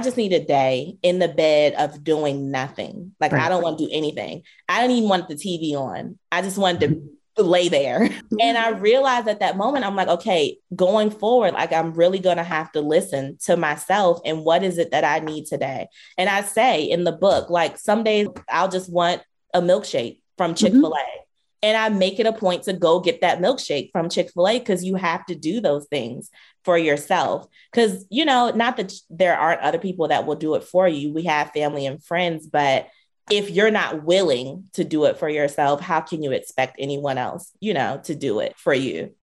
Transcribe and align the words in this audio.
I 0.00 0.02
just 0.02 0.16
need 0.16 0.32
a 0.32 0.42
day 0.42 0.96
in 1.02 1.18
the 1.18 1.28
bed 1.28 1.74
of 1.74 2.02
doing 2.02 2.50
nothing. 2.50 3.12
Like 3.20 3.32
right. 3.32 3.42
I 3.42 3.50
don't 3.50 3.62
want 3.62 3.76
to 3.78 3.84
do 3.84 3.90
anything. 3.92 4.44
I 4.66 4.80
don't 4.80 4.92
even 4.92 5.10
want 5.10 5.28
the 5.28 5.34
TV 5.34 5.74
on. 5.74 6.18
I 6.32 6.40
just 6.40 6.56
wanted 6.56 7.02
to 7.36 7.42
lay 7.42 7.68
there. 7.68 8.08
And 8.40 8.56
I 8.56 8.70
realized 8.70 9.28
at 9.28 9.40
that 9.40 9.58
moment, 9.58 9.84
I'm 9.84 9.96
like, 9.96 10.08
okay, 10.08 10.56
going 10.74 11.10
forward, 11.10 11.52
like 11.52 11.70
I'm 11.74 11.92
really 11.92 12.18
going 12.18 12.38
to 12.38 12.42
have 12.42 12.72
to 12.72 12.80
listen 12.80 13.36
to 13.42 13.58
myself 13.58 14.22
and 14.24 14.42
what 14.42 14.62
is 14.62 14.78
it 14.78 14.92
that 14.92 15.04
I 15.04 15.18
need 15.18 15.44
today. 15.44 15.88
And 16.16 16.30
I 16.30 16.40
say 16.44 16.84
in 16.84 17.04
the 17.04 17.12
book, 17.12 17.50
like 17.50 17.76
some 17.76 18.02
days 18.02 18.28
I'll 18.48 18.70
just 18.70 18.90
want 18.90 19.20
a 19.52 19.60
milkshake 19.60 20.20
from 20.38 20.54
Chick 20.54 20.72
fil 20.72 20.94
A. 20.94 20.96
Mm-hmm. 20.96 21.20
And 21.62 21.76
I 21.76 21.90
make 21.90 22.18
it 22.18 22.26
a 22.26 22.32
point 22.32 22.62
to 22.64 22.72
go 22.72 23.00
get 23.00 23.20
that 23.20 23.38
milkshake 23.38 23.90
from 23.92 24.08
Chick 24.08 24.30
fil 24.32 24.48
A 24.48 24.58
because 24.58 24.82
you 24.82 24.94
have 24.94 25.26
to 25.26 25.34
do 25.34 25.60
those 25.60 25.86
things 25.88 26.30
for 26.64 26.78
yourself. 26.78 27.46
Because, 27.70 28.06
you 28.08 28.24
know, 28.24 28.50
not 28.50 28.78
that 28.78 28.94
there 29.10 29.36
aren't 29.36 29.60
other 29.60 29.78
people 29.78 30.08
that 30.08 30.24
will 30.24 30.36
do 30.36 30.54
it 30.54 30.64
for 30.64 30.88
you. 30.88 31.12
We 31.12 31.24
have 31.24 31.50
family 31.50 31.84
and 31.84 32.02
friends, 32.02 32.46
but 32.46 32.88
if 33.30 33.50
you're 33.50 33.70
not 33.70 34.04
willing 34.04 34.64
to 34.72 34.84
do 34.84 35.04
it 35.04 35.18
for 35.18 35.28
yourself, 35.28 35.82
how 35.82 36.00
can 36.00 36.22
you 36.22 36.32
expect 36.32 36.76
anyone 36.78 37.18
else, 37.18 37.52
you 37.60 37.74
know, 37.74 38.00
to 38.04 38.14
do 38.14 38.40
it 38.40 38.56
for 38.56 38.72
you? 38.72 39.14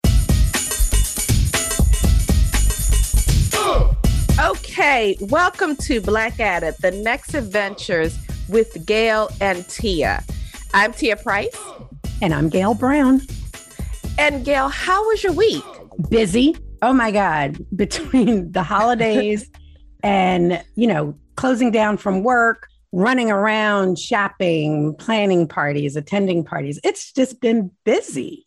Okay, 4.39 5.17
welcome 5.21 5.75
to 5.77 5.99
Blackadda, 5.99 6.77
the 6.77 6.91
next 6.91 7.33
adventures 7.33 8.15
with 8.47 8.85
Gail 8.85 9.29
and 9.41 9.67
Tia. 9.67 10.23
I'm 10.75 10.93
Tia 10.93 11.15
Price. 11.15 11.57
And 12.19 12.33
I'm 12.33 12.49
Gail 12.49 12.73
Brown. 12.73 13.21
And 14.17 14.43
Gail, 14.43 14.69
how 14.69 15.07
was 15.07 15.23
your 15.23 15.33
week? 15.33 15.63
Busy. 16.09 16.55
Oh 16.81 16.91
my 16.91 17.11
God. 17.11 17.57
Between 17.75 18.51
the 18.51 18.63
holidays 18.63 19.49
and, 20.01 20.63
you 20.75 20.87
know, 20.87 21.15
closing 21.35 21.69
down 21.69 21.97
from 21.97 22.23
work, 22.23 22.69
running 22.91 23.29
around, 23.29 23.99
shopping, 23.99 24.95
planning 24.95 25.47
parties, 25.47 25.95
attending 25.95 26.43
parties, 26.43 26.79
it's 26.83 27.11
just 27.11 27.39
been 27.39 27.69
busy. 27.83 28.45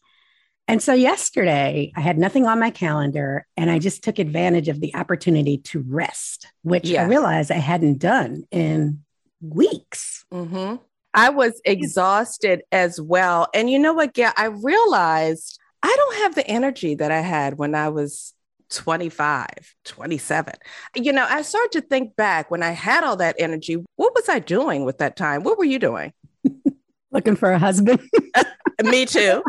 And 0.66 0.82
so 0.82 0.92
yesterday, 0.92 1.92
I 1.96 2.00
had 2.00 2.18
nothing 2.18 2.46
on 2.46 2.58
my 2.58 2.70
calendar 2.70 3.46
and 3.56 3.70
I 3.70 3.78
just 3.78 4.02
took 4.02 4.18
advantage 4.18 4.68
of 4.68 4.80
the 4.80 4.94
opportunity 4.96 5.58
to 5.58 5.84
rest, 5.86 6.48
which 6.62 6.88
yeah. 6.88 7.02
I 7.02 7.06
realized 7.06 7.52
I 7.52 7.56
hadn't 7.56 7.98
done 7.98 8.44
in 8.50 9.05
weeks. 9.40 10.24
Mm-hmm. 10.32 10.77
I 11.14 11.30
was 11.30 11.61
exhausted 11.64 12.62
as 12.70 13.00
well. 13.00 13.48
And 13.55 13.69
you 13.70 13.78
know 13.78 13.92
what, 13.92 14.14
Gail? 14.14 14.33
I 14.36 14.47
realized 14.47 15.58
I 15.83 15.94
don't 15.97 16.17
have 16.22 16.34
the 16.34 16.47
energy 16.47 16.94
that 16.94 17.11
I 17.11 17.20
had 17.20 17.58
when 17.58 17.75
I 17.75 17.89
was 17.89 18.34
25, 18.70 19.47
27. 19.84 20.55
You 20.94 21.12
know, 21.12 21.27
I 21.28 21.42
started 21.42 21.72
to 21.72 21.80
think 21.80 22.17
back 22.17 22.50
when 22.50 22.62
I 22.62 22.70
had 22.70 23.05
all 23.05 23.17
that 23.17 23.36
energy. 23.39 23.77
What 23.97 24.14
was 24.14 24.28
I 24.28 24.39
doing 24.39 24.84
with 24.84 24.98
that 24.98 25.17
time? 25.17 25.42
What 25.42 25.58
were 25.58 25.64
you 25.64 25.78
doing? 25.78 26.12
Looking 27.11 27.36
for 27.36 27.50
a 27.50 27.58
husband. 27.58 28.00
Me 28.84 29.05
too. 29.05 29.42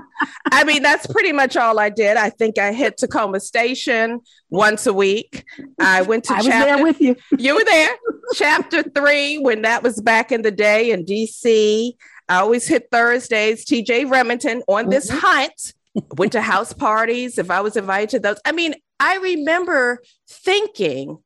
I 0.51 0.63
mean, 0.63 0.81
that's 0.81 1.07
pretty 1.07 1.31
much 1.31 1.55
all 1.55 1.79
I 1.79 1.89
did. 1.89 2.17
I 2.17 2.29
think 2.29 2.57
I 2.57 2.73
hit 2.73 2.97
Tacoma 2.97 3.39
Station 3.39 4.19
once 4.49 4.87
a 4.87 4.93
week. 4.93 5.45
I 5.79 6.01
went 6.01 6.25
to 6.25 6.33
I 6.33 6.37
was 6.37 6.47
there 6.47 6.83
with 6.83 6.99
you. 6.99 7.15
You 7.37 7.55
were 7.55 7.63
there. 7.63 7.95
Chapter 8.33 8.83
three, 8.83 9.37
when 9.37 9.63
that 9.63 9.83
was 9.83 10.01
back 10.01 10.31
in 10.31 10.41
the 10.41 10.51
day 10.51 10.91
in 10.91 11.05
DC. 11.05 11.93
I 12.29 12.35
always 12.37 12.67
hit 12.67 12.87
Thursdays, 12.91 13.65
TJ 13.65 14.09
Remington 14.09 14.63
on 14.67 14.89
this 14.89 15.09
mm-hmm. 15.09 15.19
hunt. 15.19 15.73
Went 16.17 16.31
to 16.31 16.41
house 16.41 16.71
parties 16.71 17.37
if 17.37 17.51
I 17.51 17.59
was 17.59 17.75
invited 17.75 18.09
to 18.11 18.19
those. 18.19 18.37
I 18.45 18.53
mean, 18.53 18.75
I 18.99 19.17
remember 19.17 19.99
thinking 20.29 21.17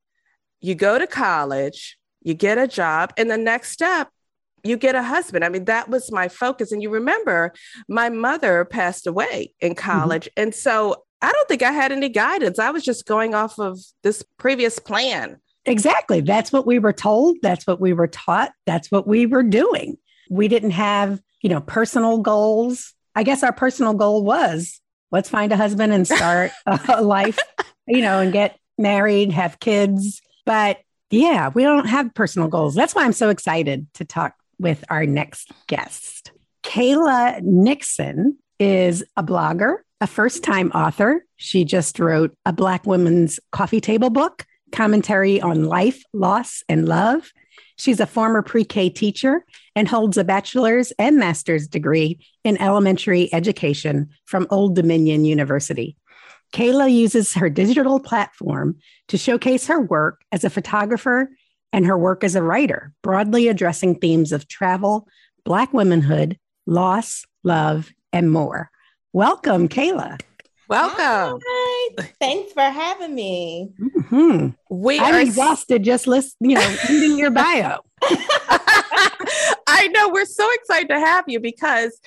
you 0.59 0.73
go 0.73 0.97
to 0.97 1.05
college, 1.05 1.97
you 2.23 2.33
get 2.33 2.57
a 2.57 2.67
job, 2.67 3.13
and 3.17 3.29
the 3.29 3.37
next 3.37 3.71
step 3.71 4.09
you 4.65 4.77
get 4.77 4.95
a 4.95 5.03
husband. 5.03 5.45
I 5.45 5.49
mean, 5.49 5.65
that 5.65 5.89
was 5.89 6.11
my 6.11 6.27
focus. 6.27 6.71
And 6.71 6.81
you 6.81 6.89
remember, 6.89 7.53
my 7.87 8.09
mother 8.09 8.65
passed 8.65 9.07
away 9.07 9.53
in 9.61 9.75
mm-hmm. 9.75 9.89
college. 9.89 10.25
Mm-hmm. 10.25 10.43
And 10.43 10.55
so 10.55 11.03
I 11.21 11.31
don't 11.31 11.47
think 11.47 11.61
I 11.61 11.71
had 11.71 11.91
any 11.91 12.09
guidance. 12.09 12.59
I 12.59 12.71
was 12.71 12.83
just 12.83 13.05
going 13.05 13.33
off 13.33 13.59
of 13.59 13.79
this 14.03 14.23
previous 14.37 14.79
plan. 14.79 15.37
Exactly. 15.65 16.21
That's 16.21 16.51
what 16.51 16.67
we 16.67 16.79
were 16.79 16.93
told. 16.93 17.37
That's 17.41 17.65
what 17.65 17.79
we 17.79 17.93
were 17.93 18.07
taught. 18.07 18.51
That's 18.65 18.91
what 18.91 19.07
we 19.07 19.25
were 19.25 19.43
doing. 19.43 19.97
We 20.29 20.47
didn't 20.47 20.71
have, 20.71 21.21
you 21.41 21.49
know, 21.49 21.61
personal 21.61 22.19
goals. 22.19 22.93
I 23.15 23.23
guess 23.23 23.43
our 23.43 23.53
personal 23.53 23.93
goal 23.93 24.23
was 24.23 24.79
let's 25.11 25.29
find 25.29 25.51
a 25.51 25.57
husband 25.57 25.93
and 25.93 26.07
start 26.07 26.51
a 26.65 27.01
life, 27.01 27.39
you 27.87 28.01
know, 28.01 28.19
and 28.19 28.33
get 28.33 28.59
married, 28.77 29.31
have 29.31 29.59
kids. 29.59 30.21
But 30.45 30.79
yeah, 31.09 31.49
we 31.53 31.63
don't 31.63 31.87
have 31.87 32.13
personal 32.13 32.47
goals. 32.47 32.75
That's 32.75 32.93
why 32.93 33.03
I'm 33.03 33.13
so 33.13 33.29
excited 33.29 33.87
to 33.95 34.05
talk 34.05 34.35
with 34.59 34.83
our 34.89 35.05
next 35.05 35.51
guest. 35.67 36.31
Kayla 36.63 37.41
Nixon 37.41 38.37
is 38.59 39.03
a 39.15 39.23
blogger, 39.23 39.77
a 40.01 40.07
first 40.07 40.43
time 40.43 40.71
author. 40.71 41.25
She 41.37 41.63
just 41.63 41.99
wrote 41.99 42.35
a 42.45 42.53
Black 42.53 42.85
women's 42.85 43.39
coffee 43.51 43.81
table 43.81 44.09
book, 44.09 44.45
commentary 44.75 45.41
on 45.41 45.65
life, 45.65 46.03
loss, 46.13 46.63
and 46.69 46.87
love. 46.87 47.31
She's 47.77 47.99
a 47.99 48.05
former 48.05 48.41
pre 48.41 48.63
K 48.63 48.89
teacher 48.89 49.45
and 49.75 49.87
holds 49.87 50.17
a 50.17 50.23
bachelor's 50.23 50.91
and 50.99 51.17
master's 51.17 51.67
degree 51.67 52.19
in 52.43 52.61
elementary 52.61 53.33
education 53.33 54.09
from 54.25 54.47
Old 54.49 54.75
Dominion 54.75 55.25
University. 55.25 55.97
Kayla 56.53 56.93
uses 56.93 57.33
her 57.33 57.49
digital 57.49 57.99
platform 57.99 58.77
to 59.07 59.17
showcase 59.17 59.67
her 59.67 59.81
work 59.81 60.21
as 60.31 60.43
a 60.43 60.49
photographer 60.49 61.29
and 61.73 61.85
her 61.85 61.97
work 61.97 62.23
as 62.23 62.35
a 62.35 62.43
writer, 62.43 62.93
broadly 63.01 63.47
addressing 63.47 63.95
themes 63.95 64.31
of 64.31 64.47
travel, 64.47 65.07
Black 65.43 65.73
womanhood, 65.73 66.39
loss, 66.65 67.23
love, 67.43 67.91
and 68.11 68.31
more. 68.31 68.71
Welcome, 69.13 69.69
Kayla. 69.69 70.19
Welcome. 70.67 71.39
Hi. 71.45 72.11
Thanks 72.19 72.53
for 72.53 72.61
having 72.61 73.13
me. 73.13 73.71
Mm-hmm. 73.79 74.49
We 74.69 74.99
I'm 74.99 75.15
are 75.15 75.19
exhausted 75.19 75.83
just 75.83 76.07
listening, 76.07 76.51
you 76.51 76.57
know, 76.57 76.75
reading 76.89 77.17
your 77.17 77.31
bio. 77.31 77.79
I 79.67 79.87
know 79.93 80.09
we're 80.09 80.25
so 80.25 80.47
excited 80.53 80.89
to 80.89 80.99
have 80.99 81.25
you 81.27 81.39
because 81.39 81.99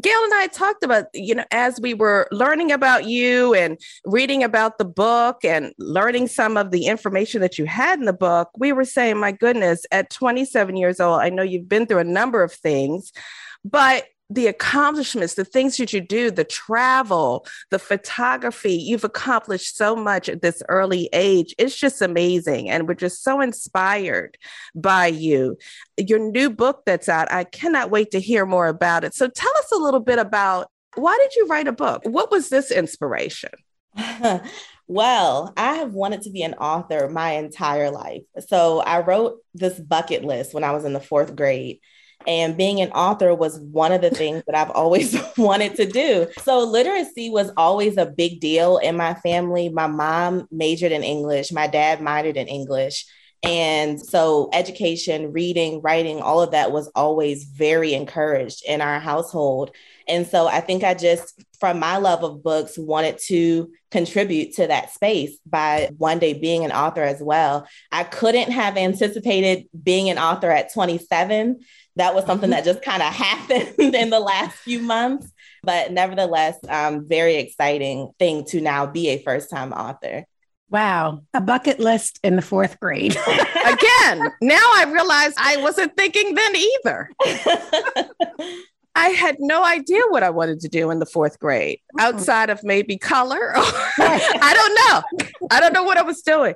Gail 0.00 0.18
and 0.24 0.34
I 0.34 0.46
talked 0.46 0.84
about, 0.84 1.06
you 1.12 1.34
know, 1.34 1.44
as 1.50 1.80
we 1.80 1.94
were 1.94 2.28
learning 2.30 2.72
about 2.72 3.04
you 3.04 3.54
and 3.54 3.78
reading 4.04 4.42
about 4.42 4.78
the 4.78 4.84
book 4.84 5.44
and 5.44 5.72
learning 5.78 6.28
some 6.28 6.56
of 6.56 6.70
the 6.70 6.86
information 6.86 7.40
that 7.40 7.58
you 7.58 7.66
had 7.66 7.98
in 7.98 8.04
the 8.04 8.12
book, 8.12 8.50
we 8.58 8.72
were 8.72 8.84
saying, 8.84 9.18
my 9.18 9.32
goodness, 9.32 9.84
at 9.90 10.10
27 10.10 10.76
years 10.76 11.00
old, 11.00 11.20
I 11.20 11.28
know 11.28 11.42
you've 11.42 11.68
been 11.68 11.86
through 11.86 11.98
a 11.98 12.04
number 12.04 12.42
of 12.42 12.52
things, 12.52 13.12
but 13.64 14.04
the 14.30 14.46
accomplishments, 14.46 15.34
the 15.34 15.44
things 15.44 15.76
that 15.78 15.92
you 15.92 16.00
do, 16.00 16.30
the 16.30 16.44
travel, 16.44 17.46
the 17.70 17.78
photography, 17.78 18.74
you've 18.74 19.04
accomplished 19.04 19.76
so 19.76 19.96
much 19.96 20.28
at 20.28 20.42
this 20.42 20.62
early 20.68 21.08
age. 21.12 21.54
It's 21.58 21.76
just 21.76 22.02
amazing. 22.02 22.68
And 22.68 22.86
we're 22.86 22.94
just 22.94 23.24
so 23.24 23.40
inspired 23.40 24.36
by 24.74 25.06
you. 25.06 25.56
Your 25.96 26.18
new 26.18 26.50
book 26.50 26.82
that's 26.84 27.08
out, 27.08 27.32
I 27.32 27.44
cannot 27.44 27.90
wait 27.90 28.10
to 28.10 28.20
hear 28.20 28.44
more 28.44 28.66
about 28.66 29.04
it. 29.04 29.14
So 29.14 29.28
tell 29.28 29.56
us 29.58 29.72
a 29.72 29.78
little 29.78 30.00
bit 30.00 30.18
about 30.18 30.68
why 30.94 31.16
did 31.22 31.34
you 31.34 31.46
write 31.46 31.68
a 31.68 31.72
book? 31.72 32.02
What 32.04 32.30
was 32.30 32.48
this 32.48 32.70
inspiration? 32.70 33.50
Well, 34.90 35.52
I 35.54 35.74
have 35.74 35.92
wanted 35.92 36.22
to 36.22 36.30
be 36.30 36.42
an 36.42 36.54
author 36.54 37.10
my 37.10 37.32
entire 37.32 37.90
life. 37.90 38.22
So 38.46 38.80
I 38.80 39.00
wrote 39.00 39.36
this 39.52 39.78
bucket 39.78 40.24
list 40.24 40.54
when 40.54 40.64
I 40.64 40.72
was 40.72 40.86
in 40.86 40.94
the 40.94 41.00
fourth 41.00 41.36
grade. 41.36 41.80
And 42.28 42.58
being 42.58 42.82
an 42.82 42.92
author 42.92 43.34
was 43.34 43.58
one 43.58 43.90
of 43.90 44.02
the 44.02 44.10
things 44.10 44.42
that 44.46 44.54
I've 44.54 44.70
always 44.70 45.16
wanted 45.38 45.74
to 45.76 45.86
do. 45.86 46.28
So, 46.42 46.60
literacy 46.60 47.30
was 47.30 47.50
always 47.56 47.96
a 47.96 48.04
big 48.04 48.38
deal 48.38 48.76
in 48.76 48.98
my 48.98 49.14
family. 49.14 49.70
My 49.70 49.86
mom 49.86 50.46
majored 50.52 50.92
in 50.92 51.02
English, 51.02 51.50
my 51.50 51.66
dad 51.66 52.00
minored 52.00 52.36
in 52.36 52.46
English. 52.46 53.06
And 53.42 53.98
so, 53.98 54.50
education, 54.52 55.32
reading, 55.32 55.80
writing, 55.80 56.20
all 56.20 56.42
of 56.42 56.50
that 56.50 56.70
was 56.70 56.88
always 56.94 57.44
very 57.44 57.94
encouraged 57.94 58.62
in 58.66 58.82
our 58.82 59.00
household. 59.00 59.70
And 60.06 60.26
so, 60.26 60.48
I 60.48 60.60
think 60.60 60.84
I 60.84 60.92
just, 60.92 61.42
from 61.58 61.78
my 61.78 61.96
love 61.96 62.22
of 62.24 62.42
books, 62.42 62.76
wanted 62.76 63.18
to 63.28 63.70
contribute 63.90 64.54
to 64.56 64.66
that 64.66 64.92
space 64.92 65.38
by 65.46 65.88
one 65.96 66.18
day 66.18 66.34
being 66.34 66.64
an 66.66 66.72
author 66.72 67.02
as 67.02 67.22
well. 67.22 67.66
I 67.90 68.04
couldn't 68.04 68.50
have 68.50 68.76
anticipated 68.76 69.66
being 69.82 70.10
an 70.10 70.18
author 70.18 70.50
at 70.50 70.74
27 70.74 71.60
that 71.98 72.14
was 72.14 72.24
something 72.24 72.50
that 72.50 72.64
just 72.64 72.82
kind 72.82 73.02
of 73.02 73.12
happened 73.12 73.94
in 73.94 74.10
the 74.10 74.20
last 74.20 74.56
few 74.56 74.80
months. 74.80 75.30
But 75.62 75.92
nevertheless, 75.92 76.56
um, 76.68 77.06
very 77.06 77.36
exciting 77.36 78.12
thing 78.18 78.44
to 78.46 78.60
now 78.60 78.86
be 78.86 79.08
a 79.08 79.22
first 79.22 79.50
time 79.50 79.72
author. 79.72 80.24
Wow, 80.70 81.22
a 81.32 81.40
bucket 81.40 81.80
list 81.80 82.20
in 82.22 82.36
the 82.36 82.42
fourth 82.42 82.78
grade. 82.78 83.16
Again, 83.26 84.32
now 84.42 84.60
I 84.74 84.84
realize 84.92 85.32
I 85.38 85.56
wasn't 85.58 85.96
thinking 85.96 86.34
then 86.34 86.56
either. 86.56 87.10
I 88.98 89.10
had 89.10 89.36
no 89.38 89.64
idea 89.64 90.02
what 90.08 90.22
I 90.22 90.30
wanted 90.30 90.60
to 90.60 90.68
do 90.68 90.90
in 90.90 90.98
the 90.98 91.06
fourth 91.06 91.38
grade 91.38 91.78
mm-hmm. 91.78 92.00
outside 92.00 92.50
of 92.50 92.64
maybe 92.64 92.98
color. 92.98 93.52
I 93.56 94.52
don't 94.54 94.74
know. 94.74 95.28
I 95.50 95.60
don't 95.60 95.72
know 95.72 95.84
what 95.84 95.98
I 95.98 96.02
was 96.02 96.20
doing. 96.22 96.54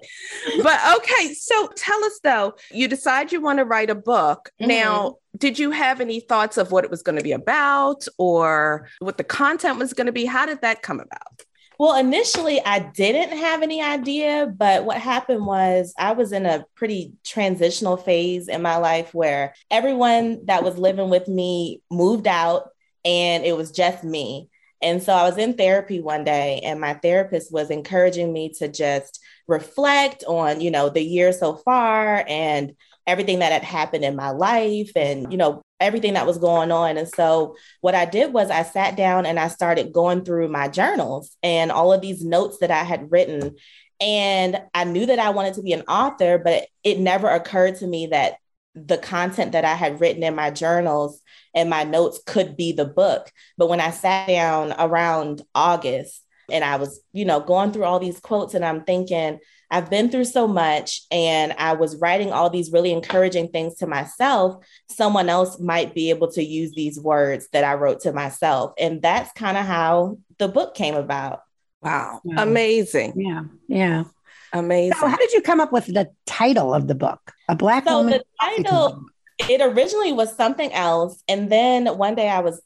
But 0.63 0.81
okay. 0.97 1.35
So 1.35 1.69
tell 1.77 2.05
us 2.05 2.19
though, 2.23 2.55
you 2.71 2.89
decide 2.89 3.33
you 3.33 3.41
want 3.41 3.59
to 3.61 3.65
write 3.65 3.91
a 3.91 3.95
book. 3.95 4.51
Mm-hmm. 4.61 4.69
Now, 4.69 5.19
did 5.39 5.59
you 5.59 5.71
have 5.71 6.01
any 6.01 6.21
thoughts 6.21 6.59
of 6.59 6.73
what 6.73 6.85
it 6.85 6.91
was 6.91 7.03
going 7.03 7.17
to 7.17 7.23
be 7.23 7.33
about 7.33 8.07
or 8.19 8.89
what 8.99 9.19
the 9.19 9.25
content 9.25 9.79
was 9.79 9.93
going 9.93 10.07
to 10.07 10.13
be? 10.13 10.27
How 10.27 10.45
did 10.45 10.61
that 10.63 10.83
come 10.83 11.01
about? 11.01 11.45
Well, 11.83 11.97
initially, 11.97 12.65
I 12.65 12.79
didn't 12.79 13.37
have 13.39 13.61
any 13.61 13.83
idea, 13.83 14.47
but 14.57 14.85
what 14.85 14.99
happened 14.99 15.45
was 15.45 15.93
I 15.99 16.13
was 16.13 16.31
in 16.31 16.47
a 16.47 16.65
pretty 16.77 17.15
transitional 17.25 17.97
phase 17.97 18.47
in 18.47 18.63
my 18.63 18.77
life 18.77 19.13
where 19.13 19.53
everyone 19.69 20.47
that 20.47 20.63
was 20.63 20.79
living 20.79 21.11
with 21.11 21.27
me 21.27 21.83
moved 21.91 22.29
out 22.29 22.69
and 23.05 23.45
it 23.45 23.57
was 23.57 23.73
just 23.73 24.05
me. 24.05 24.49
And 24.81 25.03
so 25.03 25.13
I 25.13 25.25
was 25.25 25.39
in 25.39 25.55
therapy 25.55 26.01
one 26.01 26.23
day, 26.23 26.61
and 26.63 26.81
my 26.81 26.95
therapist 26.95 27.53
was 27.53 27.69
encouraging 27.69 28.33
me 28.33 28.51
to 28.61 28.69
just 28.69 29.19
reflect 29.49 30.23
on, 30.29 30.61
you 30.61 30.71
know, 30.71 30.89
the 30.89 31.03
year 31.03 31.33
so 31.33 31.57
far 31.57 32.25
and 32.29 32.77
everything 33.09 33.41
that 33.41 33.51
had 33.51 33.65
happened 33.65 34.05
in 34.05 34.15
my 34.15 34.31
life 34.31 34.93
and, 34.95 35.33
you 35.33 35.37
know, 35.37 35.63
everything 35.83 36.15
that 36.15 36.27
was 36.27 36.39
going 36.39 36.73
on. 36.73 36.97
And 36.97 37.09
so 37.09 37.57
what 37.81 37.95
I 37.95 38.05
did 38.05 38.33
was 38.33 38.51
I 38.51 38.63
sat 38.63 38.97
down 38.97 39.27
and 39.27 39.39
I 39.39 39.49
started 39.49 39.93
going 39.93 40.25
through 40.25 40.49
my 40.49 40.69
journals 40.69 41.37
and 41.43 41.71
all 41.71 41.93
of 41.93 42.01
these 42.01 42.25
notes 42.25 42.59
that 42.61 42.71
I 42.71 42.85
had 42.85 43.11
written. 43.11 43.57
And 44.01 44.61
I 44.75 44.85
knew 44.85 45.07
that 45.07 45.19
I 45.19 45.31
wanted 45.31 45.55
to 45.55 45.63
be 45.63 45.73
an 45.73 45.83
author, 45.83 46.39
but 46.39 46.67
it 46.83 46.99
never 46.99 47.29
occurred 47.29 47.77
to 47.77 47.87
me 47.87 48.07
that 48.07 48.35
the 48.75 48.99
content 48.99 49.53
that 49.53 49.65
I 49.65 49.75
had 49.75 50.01
written 50.01 50.23
in 50.23 50.35
my 50.35 50.51
journals 50.51 51.21
and 51.55 51.69
my 51.69 51.85
notes 51.85 52.21
could 52.27 52.57
be 52.57 52.73
the 52.73 52.87
book. 52.87 53.31
But 53.59 53.69
when 53.69 53.81
I 53.81 53.91
sat 53.91 54.29
down 54.29 54.75
around 54.79 55.43
August 55.55 56.25
and 56.51 56.65
I 56.65 56.77
was, 56.77 57.03
you 57.13 57.25
know, 57.25 57.41
going 57.41 57.73
through 57.73 57.85
all 57.85 58.01
these 58.01 58.19
quotes 58.19 58.55
and 58.55 58.65
I'm 58.65 58.85
thinking, 58.85 59.39
I've 59.73 59.89
been 59.89 60.11
through 60.11 60.27
so 60.27 60.47
much 60.47 61.01
and 61.11 61.55
I 61.55 61.73
was 61.73 61.97
writing 61.97 62.31
all 62.31 62.51
these 62.51 62.71
really 62.71 62.93
encouraging 62.93 63.49
things 63.49 63.77
to 63.77 63.87
myself. 63.87 64.63
Someone 64.91 65.31
else 65.31 65.59
might 65.59 65.95
be 65.95 66.11
able 66.11 66.31
to 66.33 66.45
use 66.45 66.73
these 66.73 67.01
words 67.01 67.49
that 67.53 67.65
I 67.65 67.75
wrote 67.75 68.01
to 68.01 68.13
myself. 68.13 68.75
And 68.79 69.01
that's 69.01 69.33
kind 69.33 69.57
of 69.57 69.65
how 69.65 70.19
the 70.39 70.49
book 70.49 70.75
came 70.75 70.95
about. 70.95 71.41
Wow. 71.81 72.21
Yeah. 72.23 72.43
Amazing. 72.43 73.15
Yeah. 73.17 73.45
Yeah. 73.67 74.05
Amazing. 74.53 74.99
So 75.01 75.07
how 75.09 75.17
did 75.17 75.33
you 75.33 75.41
come 75.41 75.59
up 75.59 75.73
with 75.73 75.87
the 75.87 76.11
title 76.27 76.75
of 76.75 76.87
the 76.87 76.95
book? 76.95 77.33
A 77.49 77.57
Black 77.57 77.89
so 77.89 77.99
Woman? 77.99 78.21
The 78.21 78.25
title, 78.63 79.07
it 79.49 79.63
originally 79.63 80.13
was 80.13 80.37
something 80.37 80.71
else. 80.75 81.23
And 81.27 81.51
then 81.51 81.87
one 81.97 82.15
day 82.15 82.29
I 82.29 82.41
was 82.41 82.61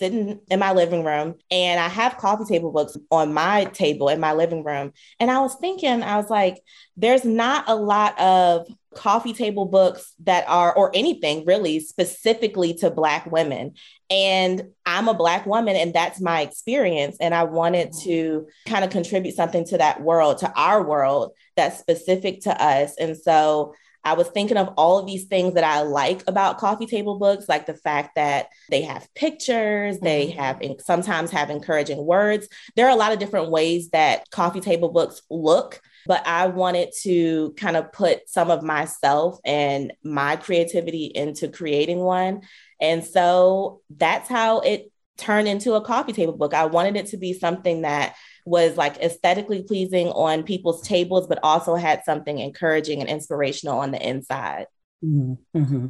sitting 0.00 0.40
in 0.50 0.58
my 0.58 0.72
living 0.72 1.04
room 1.04 1.34
and 1.50 1.78
I 1.78 1.88
have 1.88 2.16
coffee 2.16 2.44
table 2.44 2.72
books 2.72 2.96
on 3.10 3.34
my 3.34 3.64
table 3.66 4.08
in 4.08 4.18
my 4.18 4.32
living 4.32 4.64
room. 4.64 4.92
And 5.20 5.30
I 5.30 5.40
was 5.40 5.54
thinking, 5.56 6.02
I 6.02 6.16
was 6.16 6.30
like, 6.30 6.56
there's 6.96 7.24
not 7.24 7.68
a 7.68 7.74
lot 7.74 8.18
of 8.18 8.66
coffee 8.94 9.34
table 9.34 9.66
books 9.66 10.14
that 10.24 10.44
are, 10.48 10.74
or 10.74 10.90
anything 10.94 11.44
really 11.44 11.80
specifically 11.80 12.74
to 12.74 12.90
Black 12.90 13.30
women. 13.30 13.74
And 14.08 14.70
I'm 14.86 15.06
a 15.06 15.14
Black 15.14 15.46
woman, 15.46 15.76
and 15.76 15.94
that's 15.94 16.20
my 16.20 16.40
experience. 16.40 17.18
And 17.20 17.34
I 17.34 17.44
wanted 17.44 17.90
mm-hmm. 17.90 18.08
to 18.08 18.46
kind 18.66 18.84
of 18.84 18.90
contribute 18.90 19.36
something 19.36 19.64
to 19.66 19.78
that 19.78 20.00
world, 20.00 20.38
to 20.38 20.52
our 20.54 20.82
world 20.82 21.32
that's 21.56 21.78
specific 21.78 22.40
to 22.42 22.62
us. 22.62 22.94
And 22.98 23.16
so 23.16 23.74
I 24.04 24.14
was 24.14 24.28
thinking 24.28 24.56
of 24.56 24.68
all 24.76 24.98
of 24.98 25.06
these 25.06 25.24
things 25.24 25.54
that 25.54 25.64
I 25.64 25.82
like 25.82 26.22
about 26.26 26.58
coffee 26.58 26.86
table 26.86 27.18
books, 27.18 27.48
like 27.48 27.66
the 27.66 27.74
fact 27.74 28.14
that 28.16 28.48
they 28.70 28.82
have 28.82 29.12
pictures, 29.14 29.98
they 29.98 30.28
mm-hmm. 30.28 30.38
have 30.38 30.80
sometimes 30.80 31.30
have 31.30 31.50
encouraging 31.50 32.04
words. 32.04 32.48
There 32.76 32.86
are 32.86 32.92
a 32.92 32.96
lot 32.96 33.12
of 33.12 33.18
different 33.18 33.50
ways 33.50 33.90
that 33.90 34.30
coffee 34.30 34.60
table 34.60 34.90
books 34.90 35.22
look, 35.30 35.80
but 36.06 36.26
I 36.26 36.46
wanted 36.46 36.90
to 37.02 37.52
kind 37.56 37.76
of 37.76 37.92
put 37.92 38.28
some 38.28 38.50
of 38.50 38.62
myself 38.62 39.38
and 39.44 39.92
my 40.02 40.36
creativity 40.36 41.06
into 41.06 41.48
creating 41.48 41.98
one. 41.98 42.42
And 42.80 43.04
so 43.04 43.82
that's 43.90 44.28
how 44.28 44.60
it 44.60 44.90
turned 45.18 45.46
into 45.46 45.74
a 45.74 45.84
coffee 45.84 46.14
table 46.14 46.32
book. 46.32 46.54
I 46.54 46.64
wanted 46.64 46.96
it 46.96 47.08
to 47.08 47.18
be 47.18 47.34
something 47.34 47.82
that 47.82 48.16
was 48.44 48.76
like 48.76 48.96
aesthetically 48.98 49.62
pleasing 49.62 50.08
on 50.08 50.42
people's 50.42 50.86
tables, 50.86 51.26
but 51.26 51.38
also 51.42 51.74
had 51.74 52.04
something 52.04 52.38
encouraging 52.38 53.00
and 53.00 53.08
inspirational 53.08 53.78
on 53.78 53.90
the 53.90 54.08
inside. 54.08 54.66
Mm-hmm. 55.04 55.58
mm-hmm. 55.58 55.86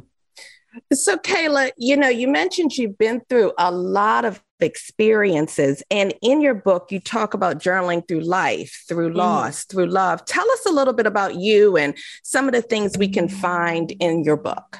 So, 0.93 1.17
Kayla, 1.17 1.71
you 1.77 1.97
know, 1.97 2.07
you 2.07 2.27
mentioned 2.27 2.77
you've 2.77 2.97
been 2.97 3.21
through 3.29 3.51
a 3.57 3.71
lot 3.71 4.23
of 4.23 4.41
experiences. 4.61 5.83
And 5.91 6.13
in 6.21 6.41
your 6.41 6.53
book, 6.53 6.91
you 6.91 6.99
talk 6.99 7.33
about 7.33 7.59
journaling 7.59 8.07
through 8.07 8.21
life, 8.21 8.85
through 8.87 9.09
mm-hmm. 9.09 9.17
loss, 9.17 9.65
through 9.65 9.87
love. 9.87 10.23
Tell 10.25 10.49
us 10.51 10.65
a 10.65 10.71
little 10.71 10.93
bit 10.93 11.07
about 11.07 11.35
you 11.35 11.75
and 11.75 11.97
some 12.23 12.47
of 12.47 12.53
the 12.53 12.61
things 12.61 12.97
we 12.97 13.09
can 13.09 13.27
find 13.27 13.91
in 13.91 14.23
your 14.23 14.37
book. 14.37 14.79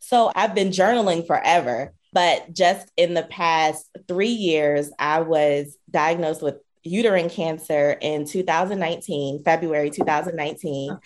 So, 0.00 0.30
I've 0.34 0.54
been 0.54 0.68
journaling 0.68 1.26
forever, 1.26 1.94
but 2.12 2.52
just 2.52 2.90
in 2.96 3.14
the 3.14 3.24
past 3.24 3.88
three 4.06 4.28
years, 4.28 4.90
I 4.98 5.20
was 5.20 5.76
diagnosed 5.90 6.42
with 6.42 6.56
uterine 6.84 7.30
cancer 7.30 7.96
in 8.00 8.26
2019, 8.26 9.42
February 9.42 9.90
2019. 9.90 10.98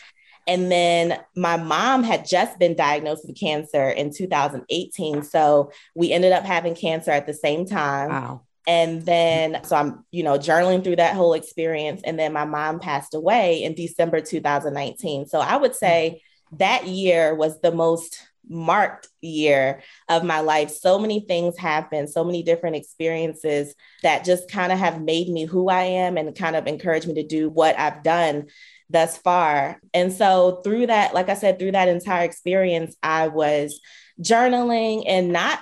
And 0.47 0.73
then 0.73 1.21
my 1.37 1.57
mom 1.57 2.03
had 2.03 2.27
just 2.27 2.59
been 2.59 2.75
diagnosed 2.75 3.27
with 3.27 3.39
cancer 3.39 3.91
in 3.91 4.13
2018. 4.13 5.23
So 5.23 5.71
we 5.95 6.11
ended 6.11 6.33
up 6.33 6.45
having 6.45 6.75
cancer 6.75 7.11
at 7.11 7.27
the 7.27 7.35
same 7.35 7.67
time. 7.67 8.09
Wow. 8.09 8.43
And 8.67 9.03
then, 9.03 9.63
so 9.65 9.77
I'm, 9.77 10.05
you 10.11 10.23
know, 10.23 10.39
journaling 10.39 10.85
through 10.85 10.97
that 10.97 11.15
whole 11.15 11.35
experience. 11.35 12.03
And 12.05 12.19
then 12.19 12.33
my 12.33 12.45
mom 12.45 12.81
passed 12.81 13.15
away 13.15 13.63
in 13.63 13.75
December 13.75 14.21
2019. 14.21 15.27
So 15.27 15.39
I 15.39 15.57
would 15.57 15.75
say 15.75 16.23
that 16.53 16.87
year 16.87 17.35
was 17.35 17.61
the 17.61 17.73
most 17.73 18.19
marked 18.49 19.09
year 19.21 19.83
of 20.09 20.25
my 20.25 20.41
life. 20.41 20.71
So 20.71 20.99
many 20.99 21.21
things 21.21 21.57
happened, 21.59 22.11
so 22.11 22.25
many 22.25 22.43
different 22.43 22.77
experiences 22.77 23.75
that 24.03 24.25
just 24.25 24.51
kind 24.51 24.73
of 24.73 24.79
have 24.79 25.03
made 25.03 25.29
me 25.29 25.45
who 25.45 25.69
I 25.69 25.83
am 25.83 26.17
and 26.17 26.35
kind 26.37 26.57
of 26.57 26.67
encouraged 26.67 27.09
me 27.09 27.15
to 27.15 27.27
do 27.27 27.49
what 27.49 27.79
I've 27.79 28.03
done 28.03 28.47
thus 28.91 29.19
far. 29.19 29.81
And 29.93 30.13
so, 30.13 30.61
through 30.65 30.87
that, 30.87 31.15
like 31.15 31.29
I 31.29 31.35
said, 31.35 31.59
through 31.59 31.73
that 31.73 31.89
entire 31.89 32.25
experience, 32.25 32.97
I 33.03 33.29
was 33.29 33.81
journaling 34.21 35.05
and 35.07 35.33
not 35.33 35.61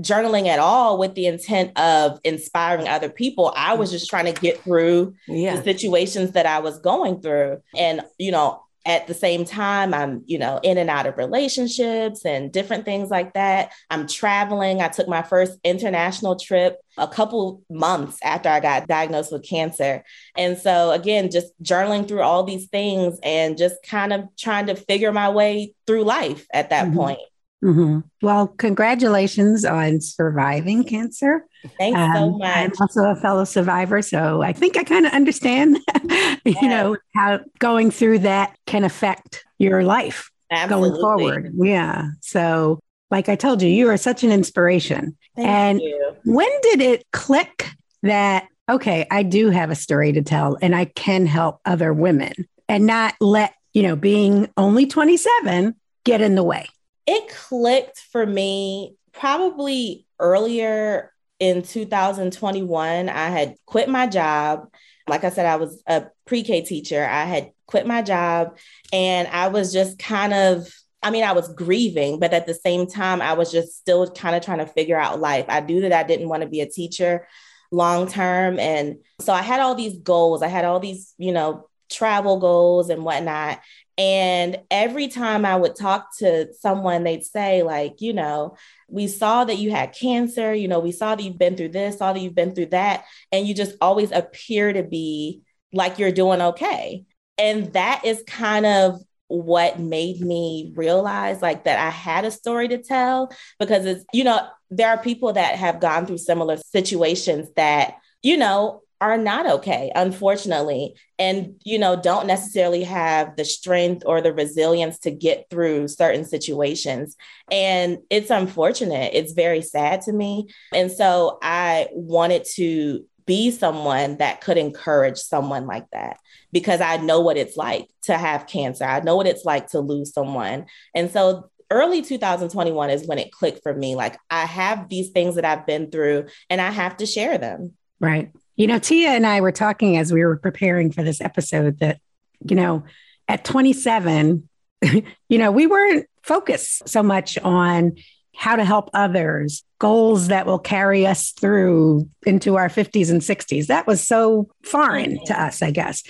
journaling 0.00 0.46
at 0.46 0.58
all 0.58 0.98
with 0.98 1.14
the 1.14 1.26
intent 1.26 1.76
of 1.78 2.20
inspiring 2.24 2.88
other 2.88 3.08
people. 3.08 3.52
I 3.56 3.74
was 3.74 3.90
just 3.90 4.08
trying 4.08 4.32
to 4.32 4.40
get 4.40 4.60
through 4.60 5.14
yeah. 5.26 5.56
the 5.56 5.62
situations 5.62 6.32
that 6.32 6.46
I 6.46 6.60
was 6.60 6.78
going 6.78 7.20
through. 7.20 7.62
And, 7.76 8.02
you 8.16 8.30
know, 8.30 8.62
at 8.86 9.06
the 9.06 9.14
same 9.14 9.44
time 9.44 9.92
i'm 9.92 10.22
you 10.26 10.38
know 10.38 10.60
in 10.62 10.78
and 10.78 10.90
out 10.90 11.06
of 11.06 11.16
relationships 11.16 12.24
and 12.24 12.52
different 12.52 12.84
things 12.84 13.10
like 13.10 13.32
that. 13.34 13.72
I'm 13.90 14.06
traveling. 14.06 14.80
I 14.80 14.88
took 14.88 15.08
my 15.08 15.22
first 15.22 15.58
international 15.64 16.36
trip 16.36 16.78
a 16.96 17.06
couple 17.06 17.62
months 17.70 18.18
after 18.22 18.48
i 18.48 18.60
got 18.60 18.88
diagnosed 18.88 19.32
with 19.32 19.46
cancer. 19.46 20.02
And 20.36 20.58
so 20.58 20.90
again 20.90 21.30
just 21.30 21.52
journaling 21.62 22.06
through 22.06 22.22
all 22.22 22.44
these 22.44 22.66
things 22.68 23.18
and 23.22 23.56
just 23.56 23.76
kind 23.82 24.12
of 24.12 24.28
trying 24.36 24.66
to 24.66 24.74
figure 24.74 25.12
my 25.12 25.30
way 25.30 25.74
through 25.86 26.04
life 26.04 26.46
at 26.52 26.70
that 26.70 26.86
mm-hmm. 26.86 26.96
point 26.96 27.20
Mm-hmm. 27.64 28.00
Well, 28.22 28.48
congratulations 28.48 29.64
on 29.64 30.00
surviving 30.00 30.84
cancer. 30.84 31.44
Thanks 31.76 31.98
um, 31.98 32.12
so 32.14 32.30
much. 32.38 32.56
I'm 32.56 32.72
also 32.80 33.04
a 33.04 33.16
fellow 33.16 33.44
survivor, 33.44 34.00
so 34.00 34.42
I 34.42 34.52
think 34.52 34.76
I 34.76 34.84
kind 34.84 35.06
of 35.06 35.12
understand, 35.12 35.78
you 36.44 36.68
know, 36.68 36.96
how 37.14 37.40
going 37.58 37.90
through 37.90 38.20
that 38.20 38.56
can 38.66 38.84
affect 38.84 39.44
your 39.58 39.82
life 39.82 40.30
Absolutely. 40.50 40.90
going 40.90 41.00
forward. 41.00 41.52
Yeah. 41.56 42.10
So, 42.20 42.78
like 43.10 43.28
I 43.28 43.34
told 43.34 43.60
you, 43.62 43.68
you 43.68 43.88
are 43.88 43.96
such 43.96 44.22
an 44.22 44.30
inspiration. 44.30 45.16
Thank 45.34 45.48
and 45.48 45.80
you. 45.80 46.16
when 46.24 46.48
did 46.62 46.80
it 46.80 47.06
click 47.12 47.70
that 48.02 48.46
okay, 48.68 49.06
I 49.10 49.22
do 49.22 49.48
have 49.50 49.70
a 49.70 49.74
story 49.74 50.12
to 50.12 50.22
tell, 50.22 50.58
and 50.60 50.76
I 50.76 50.84
can 50.84 51.26
help 51.26 51.60
other 51.64 51.92
women, 51.92 52.32
and 52.68 52.86
not 52.86 53.14
let 53.20 53.54
you 53.72 53.82
know 53.82 53.96
being 53.96 54.48
only 54.56 54.86
27 54.86 55.74
get 56.04 56.20
in 56.20 56.34
the 56.34 56.44
way? 56.44 56.68
It 57.08 57.30
clicked 57.30 57.98
for 58.12 58.24
me 58.26 58.94
probably 59.12 60.06
earlier 60.20 61.10
in 61.40 61.62
2021. 61.62 63.08
I 63.08 63.28
had 63.30 63.56
quit 63.64 63.88
my 63.88 64.06
job. 64.06 64.68
Like 65.08 65.24
I 65.24 65.30
said, 65.30 65.46
I 65.46 65.56
was 65.56 65.82
a 65.86 66.08
pre 66.26 66.42
K 66.42 66.60
teacher. 66.60 67.02
I 67.02 67.24
had 67.24 67.52
quit 67.66 67.86
my 67.86 68.02
job 68.02 68.58
and 68.92 69.26
I 69.28 69.48
was 69.48 69.72
just 69.72 69.98
kind 69.98 70.34
of, 70.34 70.68
I 71.02 71.10
mean, 71.10 71.24
I 71.24 71.32
was 71.32 71.52
grieving, 71.54 72.18
but 72.18 72.34
at 72.34 72.46
the 72.46 72.52
same 72.52 72.86
time, 72.86 73.22
I 73.22 73.32
was 73.32 73.50
just 73.50 73.78
still 73.78 74.10
kind 74.10 74.36
of 74.36 74.44
trying 74.44 74.58
to 74.58 74.66
figure 74.66 75.00
out 75.00 75.18
life. 75.18 75.46
I 75.48 75.60
knew 75.60 75.80
that 75.80 75.92
I 75.94 76.02
didn't 76.02 76.28
want 76.28 76.42
to 76.42 76.48
be 76.48 76.60
a 76.60 76.68
teacher 76.68 77.26
long 77.70 78.06
term. 78.06 78.58
And 78.58 78.98
so 79.18 79.32
I 79.32 79.40
had 79.40 79.60
all 79.60 79.74
these 79.74 79.96
goals. 79.96 80.42
I 80.42 80.48
had 80.48 80.66
all 80.66 80.78
these, 80.78 81.14
you 81.16 81.32
know, 81.32 81.70
travel 81.90 82.38
goals 82.38 82.90
and 82.90 83.02
whatnot. 83.02 83.60
And 83.98 84.60
every 84.70 85.08
time 85.08 85.44
I 85.44 85.56
would 85.56 85.74
talk 85.74 86.16
to 86.18 86.52
someone, 86.54 87.02
they'd 87.02 87.24
say, 87.24 87.64
like, 87.64 88.00
you 88.00 88.12
know, 88.12 88.56
we 88.88 89.08
saw 89.08 89.44
that 89.44 89.58
you 89.58 89.72
had 89.72 89.92
cancer, 89.92 90.54
you 90.54 90.68
know, 90.68 90.78
we 90.78 90.92
saw 90.92 91.16
that 91.16 91.22
you've 91.22 91.38
been 91.38 91.56
through 91.56 91.70
this, 91.70 91.98
saw 91.98 92.12
that 92.12 92.20
you've 92.20 92.34
been 92.34 92.54
through 92.54 92.66
that. 92.66 93.04
And 93.32 93.46
you 93.46 93.54
just 93.54 93.74
always 93.80 94.12
appear 94.12 94.72
to 94.72 94.84
be 94.84 95.42
like 95.72 95.98
you're 95.98 96.12
doing 96.12 96.40
okay. 96.40 97.04
And 97.38 97.72
that 97.72 98.04
is 98.04 98.22
kind 98.26 98.66
of 98.66 99.00
what 99.26 99.78
made 99.78 100.20
me 100.20 100.72
realize 100.76 101.42
like 101.42 101.64
that 101.64 101.78
I 101.78 101.90
had 101.90 102.24
a 102.24 102.30
story 102.30 102.68
to 102.68 102.78
tell 102.78 103.30
because 103.58 103.84
it's, 103.84 104.04
you 104.12 104.24
know, 104.24 104.46
there 104.70 104.88
are 104.90 105.02
people 105.02 105.32
that 105.34 105.56
have 105.56 105.80
gone 105.80 106.06
through 106.06 106.18
similar 106.18 106.56
situations 106.56 107.48
that, 107.56 107.94
you 108.22 108.36
know, 108.36 108.82
are 109.00 109.16
not 109.16 109.46
okay, 109.46 109.92
unfortunately, 109.94 110.94
and 111.18 111.54
you 111.64 111.78
know, 111.78 111.94
don't 111.94 112.26
necessarily 112.26 112.84
have 112.84 113.36
the 113.36 113.44
strength 113.44 114.02
or 114.06 114.20
the 114.20 114.32
resilience 114.32 114.98
to 115.00 115.10
get 115.10 115.46
through 115.50 115.88
certain 115.88 116.24
situations. 116.24 117.16
And 117.50 117.98
it's 118.10 118.30
unfortunate. 118.30 119.12
It's 119.14 119.32
very 119.32 119.62
sad 119.62 120.02
to 120.02 120.12
me. 120.12 120.48
And 120.74 120.90
so 120.90 121.38
I 121.42 121.88
wanted 121.92 122.44
to 122.56 123.04
be 123.24 123.50
someone 123.50 124.16
that 124.16 124.40
could 124.40 124.56
encourage 124.56 125.18
someone 125.18 125.66
like 125.66 125.88
that 125.90 126.16
because 126.50 126.80
I 126.80 126.96
know 126.96 127.20
what 127.20 127.36
it's 127.36 127.56
like 127.56 127.86
to 128.02 128.16
have 128.16 128.46
cancer. 128.46 128.84
I 128.84 129.00
know 129.00 129.16
what 129.16 129.26
it's 129.26 129.44
like 129.44 129.68
to 129.68 129.80
lose 129.80 130.14
someone. 130.14 130.64
And 130.94 131.10
so 131.10 131.50
early 131.70 132.00
2021 132.00 132.90
is 132.90 133.06
when 133.06 133.18
it 133.18 133.30
clicked 133.30 133.62
for 133.62 133.74
me. 133.74 133.94
Like 133.94 134.18
I 134.30 134.46
have 134.46 134.88
these 134.88 135.10
things 135.10 135.34
that 135.34 135.44
I've 135.44 135.66
been 135.66 135.90
through 135.90 136.28
and 136.48 136.60
I 136.60 136.70
have 136.70 136.96
to 136.98 137.06
share 137.06 137.36
them. 137.36 137.74
Right. 138.00 138.32
You 138.58 138.66
know, 138.66 138.80
Tia 138.80 139.10
and 139.10 139.24
I 139.24 139.40
were 139.40 139.52
talking 139.52 139.96
as 139.96 140.12
we 140.12 140.24
were 140.24 140.36
preparing 140.36 140.90
for 140.90 141.04
this 141.04 141.20
episode 141.20 141.78
that, 141.78 142.00
you 142.44 142.56
know, 142.56 142.82
at 143.28 143.44
27, 143.44 144.48
you 144.82 145.38
know, 145.38 145.52
we 145.52 145.68
weren't 145.68 146.06
focused 146.22 146.88
so 146.88 147.04
much 147.04 147.38
on 147.38 147.94
how 148.34 148.56
to 148.56 148.64
help 148.64 148.90
others, 148.94 149.62
goals 149.78 150.26
that 150.28 150.44
will 150.44 150.58
carry 150.58 151.06
us 151.06 151.30
through 151.30 152.10
into 152.26 152.56
our 152.56 152.68
50s 152.68 153.10
and 153.10 153.20
60s. 153.20 153.66
That 153.66 153.86
was 153.86 154.04
so 154.04 154.48
foreign 154.64 155.24
to 155.26 155.32
mm-hmm. 155.32 155.42
us, 155.42 155.62
I 155.62 155.70
guess. 155.70 156.02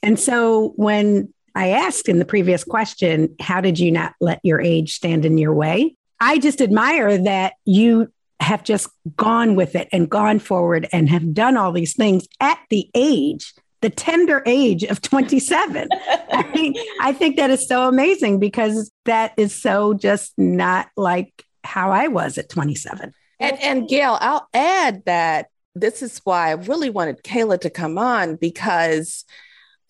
And 0.00 0.20
so 0.20 0.74
when 0.76 1.34
I 1.56 1.70
asked 1.70 2.08
in 2.08 2.20
the 2.20 2.24
previous 2.24 2.62
question, 2.62 3.34
how 3.40 3.60
did 3.60 3.80
you 3.80 3.90
not 3.90 4.14
let 4.20 4.38
your 4.44 4.60
age 4.60 4.94
stand 4.94 5.24
in 5.24 5.36
your 5.36 5.52
way? 5.52 5.96
I 6.20 6.38
just 6.38 6.60
admire 6.60 7.18
that 7.18 7.54
you 7.64 8.12
have 8.40 8.62
just 8.62 8.88
gone 9.16 9.56
with 9.56 9.74
it 9.74 9.88
and 9.92 10.08
gone 10.08 10.38
forward 10.38 10.88
and 10.92 11.08
have 11.08 11.34
done 11.34 11.56
all 11.56 11.72
these 11.72 11.94
things 11.94 12.26
at 12.40 12.58
the 12.70 12.88
age 12.94 13.52
the 13.80 13.90
tender 13.90 14.42
age 14.46 14.82
of 14.84 15.00
27. 15.00 15.88
I 16.32 16.50
mean, 16.52 16.74
I 17.00 17.12
think 17.12 17.36
that 17.36 17.50
is 17.50 17.66
so 17.68 17.88
amazing 17.88 18.40
because 18.40 18.90
that 19.04 19.32
is 19.36 19.54
so 19.54 19.94
just 19.94 20.32
not 20.36 20.88
like 20.96 21.44
how 21.64 21.90
I 21.90 22.08
was 22.08 22.38
at 22.38 22.48
27. 22.48 23.12
And, 23.40 23.62
and 23.62 23.88
Gail, 23.88 24.18
I'll 24.20 24.48
add 24.52 25.04
that 25.04 25.48
this 25.74 26.02
is 26.02 26.20
why 26.24 26.48
I 26.48 26.52
really 26.52 26.90
wanted 26.90 27.22
Kayla 27.22 27.60
to 27.60 27.70
come 27.70 27.98
on 27.98 28.34
because 28.36 29.24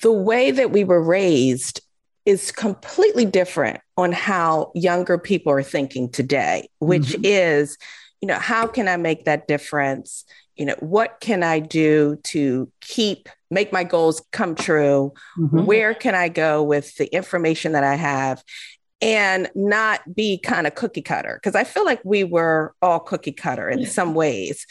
the 0.02 0.12
way 0.12 0.50
that 0.50 0.70
we 0.70 0.84
were 0.84 1.02
raised 1.02 1.80
is 2.26 2.52
completely 2.52 3.24
different 3.24 3.80
on 3.96 4.12
how 4.12 4.70
younger 4.74 5.16
people 5.16 5.50
are 5.50 5.62
thinking 5.62 6.10
today, 6.10 6.68
which 6.78 7.08
mm-hmm. 7.08 7.22
is, 7.24 7.78
you 8.20 8.28
know, 8.28 8.38
how 8.38 8.66
can 8.66 8.88
I 8.88 8.96
make 8.96 9.24
that 9.24 9.48
difference? 9.48 10.24
You 10.56 10.66
know, 10.66 10.76
what 10.80 11.20
can 11.20 11.42
I 11.42 11.60
do 11.60 12.16
to 12.24 12.70
keep 12.80 13.28
make 13.50 13.72
my 13.72 13.84
goals 13.84 14.22
come 14.32 14.54
true? 14.54 15.12
Mm-hmm. 15.38 15.64
Where 15.64 15.94
can 15.94 16.14
I 16.14 16.28
go 16.28 16.62
with 16.62 16.96
the 16.96 17.06
information 17.14 17.72
that 17.72 17.84
I 17.84 17.94
have? 17.94 18.42
and 19.00 19.48
not 19.54 20.00
be 20.12 20.38
kind 20.38 20.66
of 20.66 20.74
cookie 20.74 21.02
cutter 21.02 21.38
because 21.40 21.54
I 21.54 21.64
feel 21.64 21.84
like 21.84 22.00
we 22.04 22.24
were 22.24 22.74
all 22.82 22.98
cookie 22.98 23.32
cutter 23.32 23.68
in 23.68 23.86
some 23.86 24.14
ways. 24.14 24.66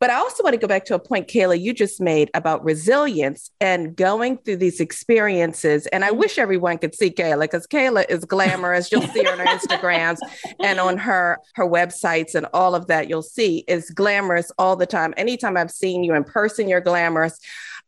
But 0.00 0.10
I 0.10 0.14
also 0.14 0.44
want 0.44 0.54
to 0.54 0.58
go 0.58 0.68
back 0.68 0.84
to 0.86 0.94
a 0.94 0.98
point, 0.98 1.28
Kayla, 1.28 1.60
you 1.60 1.72
just 1.72 2.00
made 2.00 2.30
about 2.34 2.64
resilience 2.64 3.50
and 3.60 3.96
going 3.96 4.38
through 4.38 4.58
these 4.58 4.80
experiences. 4.80 5.86
And 5.88 6.04
I 6.04 6.12
wish 6.12 6.38
everyone 6.38 6.78
could 6.78 6.94
see 6.94 7.10
Kayla 7.10 7.42
because 7.42 7.66
Kayla 7.66 8.04
is 8.08 8.24
glamorous. 8.24 8.92
You'll 8.92 9.02
see 9.02 9.24
her 9.24 9.32
on 9.32 9.38
her 9.38 9.46
Instagrams 9.46 10.18
and 10.60 10.78
on 10.78 10.98
her 10.98 11.38
her 11.54 11.66
websites 11.66 12.34
and 12.34 12.46
all 12.54 12.74
of 12.74 12.86
that. 12.86 13.08
You'll 13.08 13.22
see 13.22 13.64
is 13.66 13.90
glamorous 13.90 14.52
all 14.58 14.76
the 14.76 14.86
time. 14.86 15.14
Anytime 15.16 15.56
I've 15.56 15.70
seen 15.70 16.04
you 16.04 16.14
in 16.14 16.24
person, 16.24 16.68
you're 16.68 16.80
glamorous. 16.80 17.38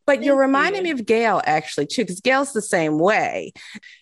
But 0.06 0.22
you're 0.22 0.38
reminding 0.38 0.82
me 0.82 0.90
of 0.90 1.06
Gail 1.06 1.40
actually 1.44 1.86
too, 1.86 2.02
because 2.02 2.20
Gail's 2.20 2.52
the 2.52 2.62
same 2.62 2.98
way 2.98 3.52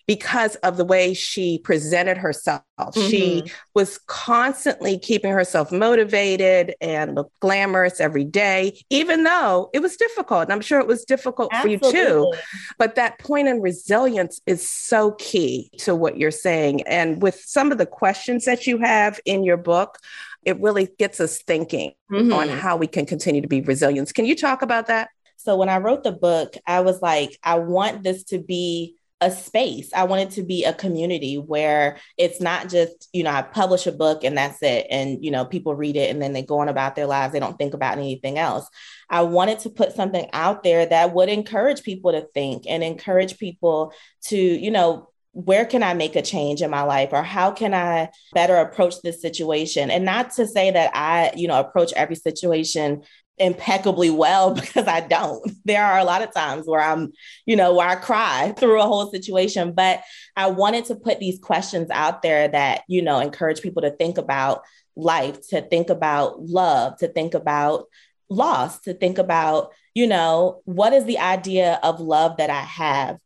because 0.06 0.56
of 0.56 0.76
the 0.76 0.84
way 0.84 1.12
she 1.12 1.58
presented 1.58 2.16
herself. 2.16 2.62
Mm-hmm. 2.78 3.08
She 3.08 3.52
was 3.74 3.98
constantly 4.06 4.98
keeping 4.98 5.32
herself 5.32 5.70
motivated 5.70 6.74
and 6.80 7.14
looked 7.14 7.38
glamorous 7.40 8.00
every 8.00 8.24
day, 8.24 8.80
even 8.88 9.24
though 9.24 9.68
it 9.74 9.80
was 9.80 9.96
difficult. 9.96 10.44
And 10.44 10.52
I'm 10.52 10.62
sure 10.62 10.80
it 10.80 10.86
was 10.86 11.04
difficult 11.04 11.50
Absolutely. 11.52 11.90
for 11.90 11.96
you 11.96 12.04
too. 12.04 12.32
But 12.78 12.94
that 12.94 13.18
point 13.18 13.48
in 13.48 13.60
resilience 13.60 14.40
is 14.46 14.68
so 14.68 15.12
key 15.12 15.70
to 15.78 15.94
what 15.94 16.16
you're 16.16 16.30
saying. 16.30 16.82
And 16.82 17.20
with 17.20 17.42
some 17.44 17.70
of 17.70 17.78
the 17.78 17.86
questions 17.86 18.46
that 18.46 18.66
you 18.66 18.78
have 18.78 19.20
in 19.26 19.44
your 19.44 19.58
book, 19.58 19.98
it 20.44 20.58
really 20.60 20.88
gets 20.98 21.20
us 21.20 21.42
thinking 21.42 21.92
mm-hmm. 22.10 22.32
on 22.32 22.48
how 22.48 22.76
we 22.76 22.86
can 22.86 23.04
continue 23.04 23.42
to 23.42 23.48
be 23.48 23.60
resilient. 23.60 24.14
Can 24.14 24.24
you 24.24 24.36
talk 24.36 24.62
about 24.62 24.86
that? 24.86 25.10
So 25.48 25.56
when 25.56 25.70
I 25.70 25.78
wrote 25.78 26.04
the 26.04 26.12
book, 26.12 26.56
I 26.66 26.80
was 26.80 27.00
like, 27.00 27.38
I 27.42 27.58
want 27.58 28.02
this 28.02 28.24
to 28.24 28.38
be 28.38 28.96
a 29.22 29.30
space. 29.30 29.90
I 29.94 30.04
want 30.04 30.20
it 30.20 30.30
to 30.32 30.42
be 30.42 30.66
a 30.66 30.74
community 30.74 31.36
where 31.36 31.96
it's 32.18 32.38
not 32.38 32.68
just, 32.68 33.08
you 33.14 33.22
know, 33.22 33.30
I 33.30 33.40
publish 33.40 33.86
a 33.86 33.92
book 33.92 34.24
and 34.24 34.36
that's 34.36 34.62
it. 34.62 34.86
And, 34.90 35.24
you 35.24 35.30
know, 35.30 35.46
people 35.46 35.74
read 35.74 35.96
it 35.96 36.10
and 36.10 36.20
then 36.20 36.34
they 36.34 36.42
go 36.42 36.58
on 36.58 36.68
about 36.68 36.96
their 36.96 37.06
lives. 37.06 37.32
They 37.32 37.40
don't 37.40 37.56
think 37.56 37.72
about 37.72 37.96
anything 37.96 38.36
else. 38.36 38.68
I 39.08 39.22
wanted 39.22 39.60
to 39.60 39.70
put 39.70 39.96
something 39.96 40.28
out 40.34 40.64
there 40.64 40.84
that 40.84 41.14
would 41.14 41.30
encourage 41.30 41.82
people 41.82 42.12
to 42.12 42.28
think 42.34 42.64
and 42.68 42.84
encourage 42.84 43.38
people 43.38 43.94
to, 44.26 44.36
you 44.36 44.70
know, 44.70 45.08
where 45.32 45.64
can 45.64 45.82
I 45.82 45.94
make 45.94 46.14
a 46.14 46.20
change 46.20 46.60
in 46.60 46.70
my 46.70 46.82
life 46.82 47.10
or 47.12 47.22
how 47.22 47.52
can 47.52 47.72
I 47.72 48.10
better 48.34 48.56
approach 48.56 49.00
this 49.02 49.22
situation? 49.22 49.90
And 49.90 50.04
not 50.04 50.32
to 50.32 50.46
say 50.46 50.72
that 50.72 50.90
I, 50.94 51.32
you 51.36 51.48
know, 51.48 51.58
approach 51.58 51.94
every 51.94 52.16
situation 52.16 53.02
impeccably 53.40 54.10
well 54.10 54.54
because 54.54 54.86
I 54.86 55.00
don't. 55.00 55.50
There 55.64 55.84
are 55.84 55.98
a 55.98 56.04
lot 56.04 56.22
of 56.22 56.32
times 56.32 56.66
where 56.66 56.80
I'm, 56.80 57.12
you 57.46 57.56
know, 57.56 57.74
where 57.74 57.88
I 57.88 57.96
cry 57.96 58.54
through 58.56 58.80
a 58.80 58.86
whole 58.86 59.10
situation, 59.10 59.72
but 59.72 60.02
I 60.36 60.50
wanted 60.50 60.86
to 60.86 60.94
put 60.94 61.18
these 61.18 61.38
questions 61.38 61.88
out 61.90 62.22
there 62.22 62.48
that, 62.48 62.82
you 62.88 63.02
know, 63.02 63.20
encourage 63.20 63.60
people 63.60 63.82
to 63.82 63.90
think 63.90 64.18
about 64.18 64.62
life, 64.96 65.48
to 65.48 65.62
think 65.62 65.90
about 65.90 66.42
love, 66.42 66.98
to 66.98 67.08
think 67.08 67.34
about 67.34 67.86
loss, 68.28 68.80
to 68.80 68.94
think 68.94 69.18
about, 69.18 69.72
you 69.94 70.06
know, 70.06 70.60
what 70.64 70.92
is 70.92 71.04
the 71.04 71.18
idea 71.18 71.78
of 71.82 72.00
love 72.00 72.36
that 72.38 72.50
I 72.50 72.60
have? 72.60 73.18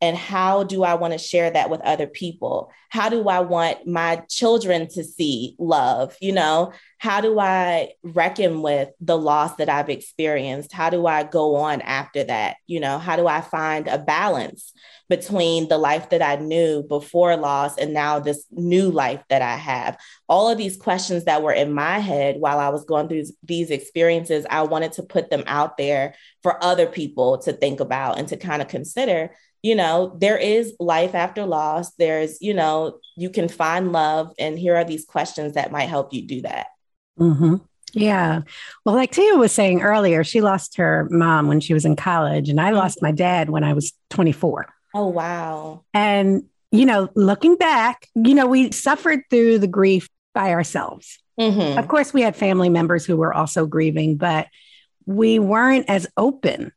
And 0.00 0.16
how 0.16 0.64
do 0.64 0.82
I 0.82 0.94
want 0.94 1.12
to 1.12 1.18
share 1.18 1.50
that 1.50 1.70
with 1.70 1.80
other 1.80 2.06
people? 2.06 2.70
How 2.90 3.08
do 3.08 3.28
I 3.28 3.40
want 3.40 3.86
my 3.86 4.22
children 4.28 4.88
to 4.88 5.02
see 5.02 5.56
love? 5.58 6.16
You 6.20 6.32
know, 6.32 6.72
how 6.98 7.20
do 7.20 7.38
I 7.38 7.92
reckon 8.02 8.62
with 8.62 8.90
the 9.00 9.16
loss 9.16 9.56
that 9.56 9.68
I've 9.68 9.90
experienced? 9.90 10.72
How 10.72 10.90
do 10.90 11.06
I 11.06 11.22
go 11.22 11.56
on 11.56 11.80
after 11.80 12.24
that? 12.24 12.56
You 12.66 12.80
know, 12.80 12.98
how 12.98 13.16
do 13.16 13.26
I 13.26 13.40
find 13.40 13.88
a 13.88 13.98
balance 13.98 14.72
between 15.08 15.68
the 15.68 15.78
life 15.78 16.10
that 16.10 16.22
I 16.22 16.36
knew 16.36 16.82
before 16.82 17.36
loss 17.36 17.76
and 17.76 17.92
now 17.92 18.20
this 18.20 18.46
new 18.50 18.90
life 18.90 19.22
that 19.28 19.42
I 19.42 19.56
have? 19.56 19.98
All 20.28 20.48
of 20.48 20.58
these 20.58 20.76
questions 20.76 21.24
that 21.24 21.42
were 21.42 21.52
in 21.52 21.72
my 21.72 21.98
head 21.98 22.36
while 22.38 22.58
I 22.58 22.68
was 22.68 22.84
going 22.84 23.08
through 23.08 23.24
these 23.42 23.70
experiences, 23.70 24.46
I 24.50 24.62
wanted 24.62 24.92
to 24.92 25.02
put 25.02 25.30
them 25.30 25.44
out 25.46 25.76
there 25.78 26.14
for 26.42 26.62
other 26.62 26.86
people 26.86 27.38
to 27.38 27.52
think 27.52 27.80
about 27.80 28.18
and 28.18 28.28
to 28.28 28.36
kind 28.36 28.60
of 28.60 28.68
consider 28.68 29.30
you 29.64 29.74
know, 29.74 30.14
there 30.18 30.36
is 30.36 30.74
life 30.78 31.14
after 31.14 31.46
loss. 31.46 31.94
There's, 31.94 32.36
you 32.42 32.52
know, 32.52 32.98
you 33.16 33.30
can 33.30 33.48
find 33.48 33.92
love. 33.92 34.30
And 34.38 34.58
here 34.58 34.76
are 34.76 34.84
these 34.84 35.06
questions 35.06 35.54
that 35.54 35.72
might 35.72 35.88
help 35.88 36.12
you 36.12 36.20
do 36.20 36.42
that. 36.42 36.66
Mm-hmm. 37.18 37.54
Yeah. 37.94 38.42
Well, 38.84 38.94
like 38.94 39.12
Tia 39.12 39.36
was 39.36 39.52
saying 39.52 39.80
earlier, 39.80 40.22
she 40.22 40.42
lost 40.42 40.76
her 40.76 41.08
mom 41.10 41.48
when 41.48 41.60
she 41.60 41.72
was 41.72 41.86
in 41.86 41.96
college, 41.96 42.50
and 42.50 42.60
I 42.60 42.66
mm-hmm. 42.66 42.76
lost 42.76 43.00
my 43.00 43.10
dad 43.10 43.48
when 43.48 43.64
I 43.64 43.72
was 43.72 43.94
24. 44.10 44.66
Oh, 44.92 45.06
wow. 45.06 45.82
And, 45.94 46.44
you 46.70 46.84
know, 46.84 47.08
looking 47.14 47.56
back, 47.56 48.06
you 48.14 48.34
know, 48.34 48.46
we 48.46 48.70
suffered 48.70 49.20
through 49.30 49.60
the 49.60 49.66
grief 49.66 50.10
by 50.34 50.50
ourselves. 50.50 51.18
Mm-hmm. 51.40 51.78
Of 51.78 51.88
course, 51.88 52.12
we 52.12 52.20
had 52.20 52.36
family 52.36 52.68
members 52.68 53.06
who 53.06 53.16
were 53.16 53.32
also 53.32 53.64
grieving, 53.64 54.16
but 54.18 54.48
we 55.06 55.38
weren't 55.38 55.88
as 55.88 56.06
open 56.18 56.72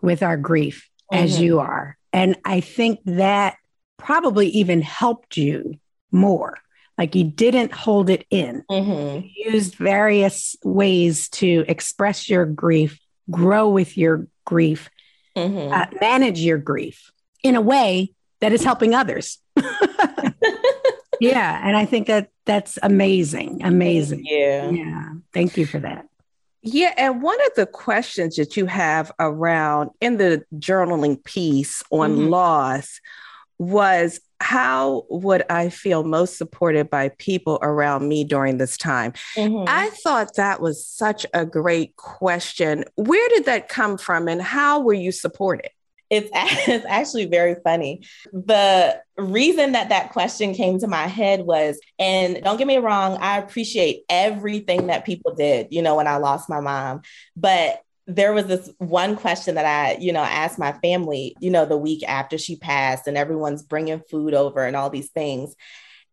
with 0.00 0.22
our 0.22 0.36
grief 0.36 0.88
mm-hmm. 1.12 1.24
as 1.24 1.40
you 1.40 1.60
are. 1.60 1.96
And 2.12 2.36
I 2.44 2.60
think 2.60 3.00
that 3.04 3.56
probably 3.96 4.48
even 4.48 4.82
helped 4.82 5.36
you 5.36 5.78
more. 6.10 6.58
Like 6.96 7.14
you 7.14 7.24
didn't 7.24 7.72
hold 7.72 8.10
it 8.10 8.26
in. 8.30 8.64
Mm-hmm. 8.70 9.26
You 9.26 9.52
used 9.52 9.76
various 9.76 10.56
ways 10.64 11.28
to 11.30 11.64
express 11.68 12.28
your 12.28 12.44
grief, 12.44 12.98
grow 13.30 13.68
with 13.68 13.96
your 13.96 14.26
grief, 14.44 14.90
mm-hmm. 15.36 15.72
uh, 15.72 15.86
manage 16.00 16.40
your 16.40 16.58
grief 16.58 17.12
in 17.44 17.54
a 17.54 17.60
way 17.60 18.12
that 18.40 18.52
is 18.52 18.64
helping 18.64 18.94
others. 18.94 19.38
yeah. 21.20 21.60
And 21.66 21.76
I 21.76 21.84
think 21.84 22.08
that 22.08 22.30
that's 22.44 22.78
amazing. 22.82 23.60
Amazing. 23.62 24.22
Yeah. 24.24 24.70
Yeah. 24.70 25.08
Thank 25.32 25.56
you 25.56 25.66
for 25.66 25.78
that. 25.78 26.06
Yeah, 26.62 26.92
and 26.96 27.22
one 27.22 27.38
of 27.46 27.52
the 27.56 27.66
questions 27.66 28.36
that 28.36 28.56
you 28.56 28.66
have 28.66 29.12
around 29.20 29.90
in 30.00 30.16
the 30.16 30.44
journaling 30.56 31.22
piece 31.22 31.82
on 31.90 32.16
mm-hmm. 32.16 32.28
loss 32.28 33.00
was 33.58 34.20
how 34.40 35.04
would 35.10 35.44
I 35.50 35.68
feel 35.68 36.04
most 36.04 36.38
supported 36.38 36.90
by 36.90 37.10
people 37.18 37.58
around 37.60 38.08
me 38.08 38.24
during 38.24 38.58
this 38.58 38.76
time? 38.76 39.12
Mm-hmm. 39.36 39.64
I 39.68 39.90
thought 40.02 40.36
that 40.36 40.60
was 40.60 40.86
such 40.86 41.26
a 41.34 41.44
great 41.44 41.96
question. 41.96 42.84
Where 42.94 43.28
did 43.30 43.46
that 43.46 43.68
come 43.68 43.98
from 43.98 44.28
and 44.28 44.40
how 44.40 44.80
were 44.80 44.94
you 44.94 45.10
supported? 45.10 45.70
It's, 46.10 46.30
it's 46.34 46.86
actually 46.86 47.26
very 47.26 47.56
funny. 47.62 48.06
The 48.32 49.00
reason 49.16 49.72
that 49.72 49.90
that 49.90 50.10
question 50.10 50.54
came 50.54 50.78
to 50.80 50.86
my 50.86 51.06
head 51.06 51.42
was, 51.42 51.78
and 51.98 52.42
don't 52.42 52.56
get 52.56 52.66
me 52.66 52.78
wrong, 52.78 53.18
I 53.20 53.38
appreciate 53.38 54.02
everything 54.08 54.88
that 54.88 55.04
people 55.04 55.34
did, 55.34 55.68
you 55.70 55.82
know, 55.82 55.96
when 55.96 56.06
I 56.06 56.16
lost 56.16 56.48
my 56.48 56.60
mom. 56.60 57.02
But 57.36 57.82
there 58.06 58.32
was 58.32 58.46
this 58.46 58.70
one 58.78 59.16
question 59.16 59.56
that 59.56 59.66
I, 59.66 60.00
you 60.00 60.12
know, 60.12 60.22
asked 60.22 60.58
my 60.58 60.72
family, 60.72 61.36
you 61.40 61.50
know, 61.50 61.66
the 61.66 61.76
week 61.76 62.02
after 62.08 62.38
she 62.38 62.56
passed, 62.56 63.06
and 63.06 63.18
everyone's 63.18 63.62
bringing 63.62 64.00
food 64.10 64.32
over 64.32 64.64
and 64.64 64.74
all 64.74 64.88
these 64.88 65.10
things. 65.10 65.54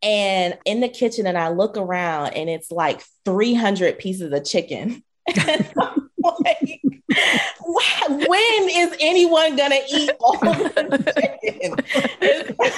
And 0.04 0.58
in 0.66 0.82
the 0.82 0.90
kitchen, 0.90 1.26
and 1.26 1.38
I 1.38 1.50
look 1.50 1.78
around, 1.78 2.34
and 2.34 2.50
it's 2.50 2.70
like 2.70 3.02
300 3.24 3.98
pieces 3.98 4.34
of 4.34 4.44
chicken. 4.44 5.04
when 8.10 8.70
is 8.70 8.96
anyone 9.00 9.56
gonna 9.56 9.80
eat 9.92 10.12
all 10.20 10.36
of 10.36 10.58
the 10.76 11.40
chicken? 11.42 11.76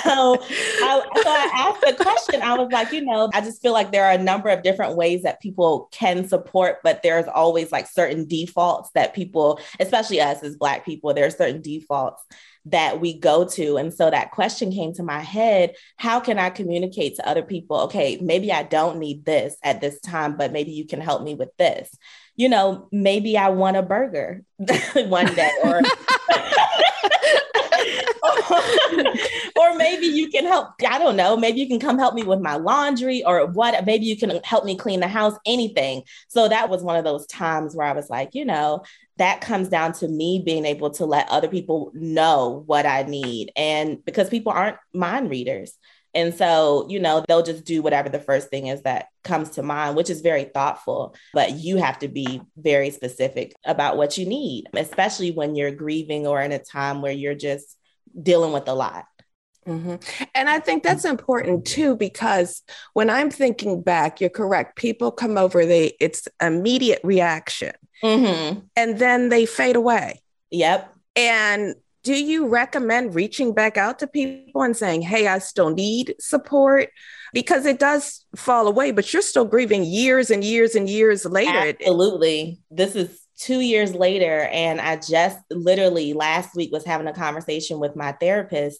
so, 0.04 0.38
I, 0.42 1.02
so 1.16 1.30
I 1.30 1.52
asked 1.54 1.82
the 1.82 2.04
question. 2.04 2.42
I 2.42 2.58
was 2.58 2.72
like, 2.72 2.92
you 2.92 3.04
know, 3.04 3.30
I 3.34 3.42
just 3.42 3.62
feel 3.62 3.74
like 3.74 3.92
there 3.92 4.06
are 4.06 4.14
a 4.14 4.18
number 4.18 4.50
of 4.50 4.64
different 4.64 4.96
ways 4.96 5.24
that 5.24 5.42
people 5.42 5.90
can 5.92 6.28
support, 6.28 6.78
but 6.84 7.04
there's 7.04 7.28
always 7.28 7.72
like 7.72 7.88
certain 7.88 8.28
defaults 8.28 8.90
that 8.96 9.14
people, 9.14 9.60
especially 9.80 10.22
us 10.22 10.44
as 10.44 10.56
Black 10.56 10.86
people, 10.86 11.14
there 11.14 11.26
are 11.26 11.32
certain 11.32 11.62
defaults 11.62 12.24
that 12.66 13.00
we 13.00 13.18
go 13.18 13.46
to. 13.46 13.78
And 13.78 13.94
so 13.94 14.10
that 14.10 14.32
question 14.32 14.72
came 14.72 14.94
to 14.94 15.04
my 15.04 15.20
head 15.20 15.76
how 15.96 16.20
can 16.20 16.38
I 16.38 16.50
communicate 16.50 17.16
to 17.16 17.28
other 17.28 17.44
people? 17.44 17.78
Okay, 17.82 18.18
maybe 18.22 18.52
I 18.52 18.64
don't 18.64 19.00
need 19.00 19.26
this 19.26 19.56
at 19.64 19.82
this 19.82 20.00
time, 20.02 20.38
but 20.38 20.52
maybe 20.52 20.72
you 20.72 20.86
can 20.86 21.02
help 21.02 21.24
me 21.24 21.34
with 21.34 21.56
this 21.58 21.96
you 22.38 22.48
know, 22.48 22.88
maybe 22.92 23.38
I 23.38 23.50
want 23.50 23.78
a 23.78 23.82
burger 23.82 24.44
one 24.96 25.34
day 25.34 25.52
or 25.64 25.82
or 29.60 29.76
maybe 29.76 30.06
you 30.06 30.30
can 30.30 30.46
help 30.46 30.70
I 30.88 31.00
don't 31.00 31.18
know, 31.18 31.36
maybe 31.36 31.60
you 31.60 31.68
can 31.68 31.80
come 31.80 31.98
help 31.98 32.14
me 32.14 32.24
with 32.24 32.40
my 32.40 32.56
laundry 32.56 33.24
or 33.26 33.48
what 33.48 33.86
maybe 33.86 34.06
you 34.06 34.16
can 34.16 34.40
help 34.44 34.66
me 34.66 34.78
clean 34.78 35.00
the 35.00 35.08
house, 35.08 35.34
anything. 35.46 36.04
So 36.28 36.48
that 36.48 36.70
was 36.70 36.84
one 36.84 36.96
of 36.96 37.04
those 37.04 37.26
times 37.26 37.76
where 37.76 37.88
I 37.88 37.94
was 37.94 38.10
like, 38.10 38.36
you 38.36 38.46
know, 38.46 38.84
that 39.18 39.42
comes 39.42 39.68
down 39.70 39.94
to 39.94 40.08
me 40.08 40.42
being 40.46 40.66
able 40.66 40.92
to 40.92 41.06
let 41.06 41.28
other 41.30 41.48
people 41.48 41.92
know 41.96 42.64
what 42.68 42.86
I 42.86 43.02
need 43.04 43.52
and 43.56 44.04
because 44.06 44.30
people 44.30 44.52
aren't 44.52 44.78
mind 44.94 45.32
readers. 45.32 45.74
And 46.18 46.34
so, 46.34 46.88
you 46.90 47.00
know, 47.00 47.24
they'll 47.28 47.44
just 47.44 47.64
do 47.64 47.84
whatever 47.84 48.10
the 48.10 48.20
first 48.20 48.50
thing 48.50 48.68
is 48.68 48.82
that 48.82 49.10
comes 49.24 49.52
to 49.52 49.62
mind, 49.62 49.96
which 49.96 50.10
is 50.10 50.22
very 50.22 50.46
thoughtful. 50.46 51.16
But 51.32 51.52
you 51.52 51.78
have 51.78 52.00
to 52.00 52.08
be 52.08 52.42
very 52.58 52.90
specific 52.90 53.54
about 53.64 53.98
what 53.98 54.18
you 54.18 54.26
need, 54.26 54.66
especially 54.74 55.30
when 55.30 55.56
you're 55.56 55.70
grieving 55.70 56.26
or 56.26 56.42
in 56.42 56.52
a 56.52 56.58
time 56.58 57.04
where 57.04 57.12
you're 57.12 57.36
just 57.36 57.78
dealing 58.20 58.52
with 58.52 58.68
a 58.68 58.74
lot. 58.74 59.06
Mm-hmm. 59.68 59.98
And 60.34 60.50
I 60.50 60.60
think 60.60 60.82
that's 60.82 61.06
important 61.06 61.68
too, 61.68 61.96
because 61.96 62.64
when 62.94 63.12
I'm 63.12 63.30
thinking 63.30 63.84
back, 63.84 64.20
you're 64.20 64.32
correct. 64.32 64.76
People 64.76 65.12
come 65.12 65.38
over, 65.38 65.68
they 65.68 65.94
it's 66.00 66.28
immediate 66.42 67.02
reaction, 67.04 67.74
mm-hmm. 68.02 68.60
and 68.76 68.98
then 68.98 69.30
they 69.30 69.46
fade 69.46 69.76
away. 69.76 70.22
Yep. 70.50 70.96
And 71.16 71.76
do 72.08 72.14
you 72.14 72.48
recommend 72.48 73.16
reaching 73.16 73.54
back 73.54 73.76
out 73.76 74.00
to 74.00 74.08
people 74.08 74.62
and 74.62 74.78
saying, 74.78 75.02
hey, 75.02 75.28
I 75.28 75.40
still 75.40 75.72
need 75.72 76.16
support? 76.22 76.88
Because 77.34 77.66
it 77.66 77.80
does 77.80 78.26
fall 78.34 78.70
away, 78.70 78.92
but 78.92 79.12
you're 79.12 79.22
still 79.22 79.44
grieving 79.44 79.84
years 79.84 80.32
and 80.32 80.42
years 80.42 80.74
and 80.74 80.90
years 80.90 81.26
later. 81.26 81.76
Absolutely. 81.78 82.62
This 82.72 82.96
is 82.96 83.20
two 83.38 83.60
years 83.60 83.94
later. 83.94 84.44
And 84.54 84.80
I 84.80 84.96
just 84.96 85.38
literally 85.52 86.14
last 86.14 86.56
week 86.56 86.72
was 86.72 86.86
having 86.86 87.08
a 87.08 87.14
conversation 87.14 87.78
with 87.78 87.98
my 87.98 88.14
therapist 88.14 88.80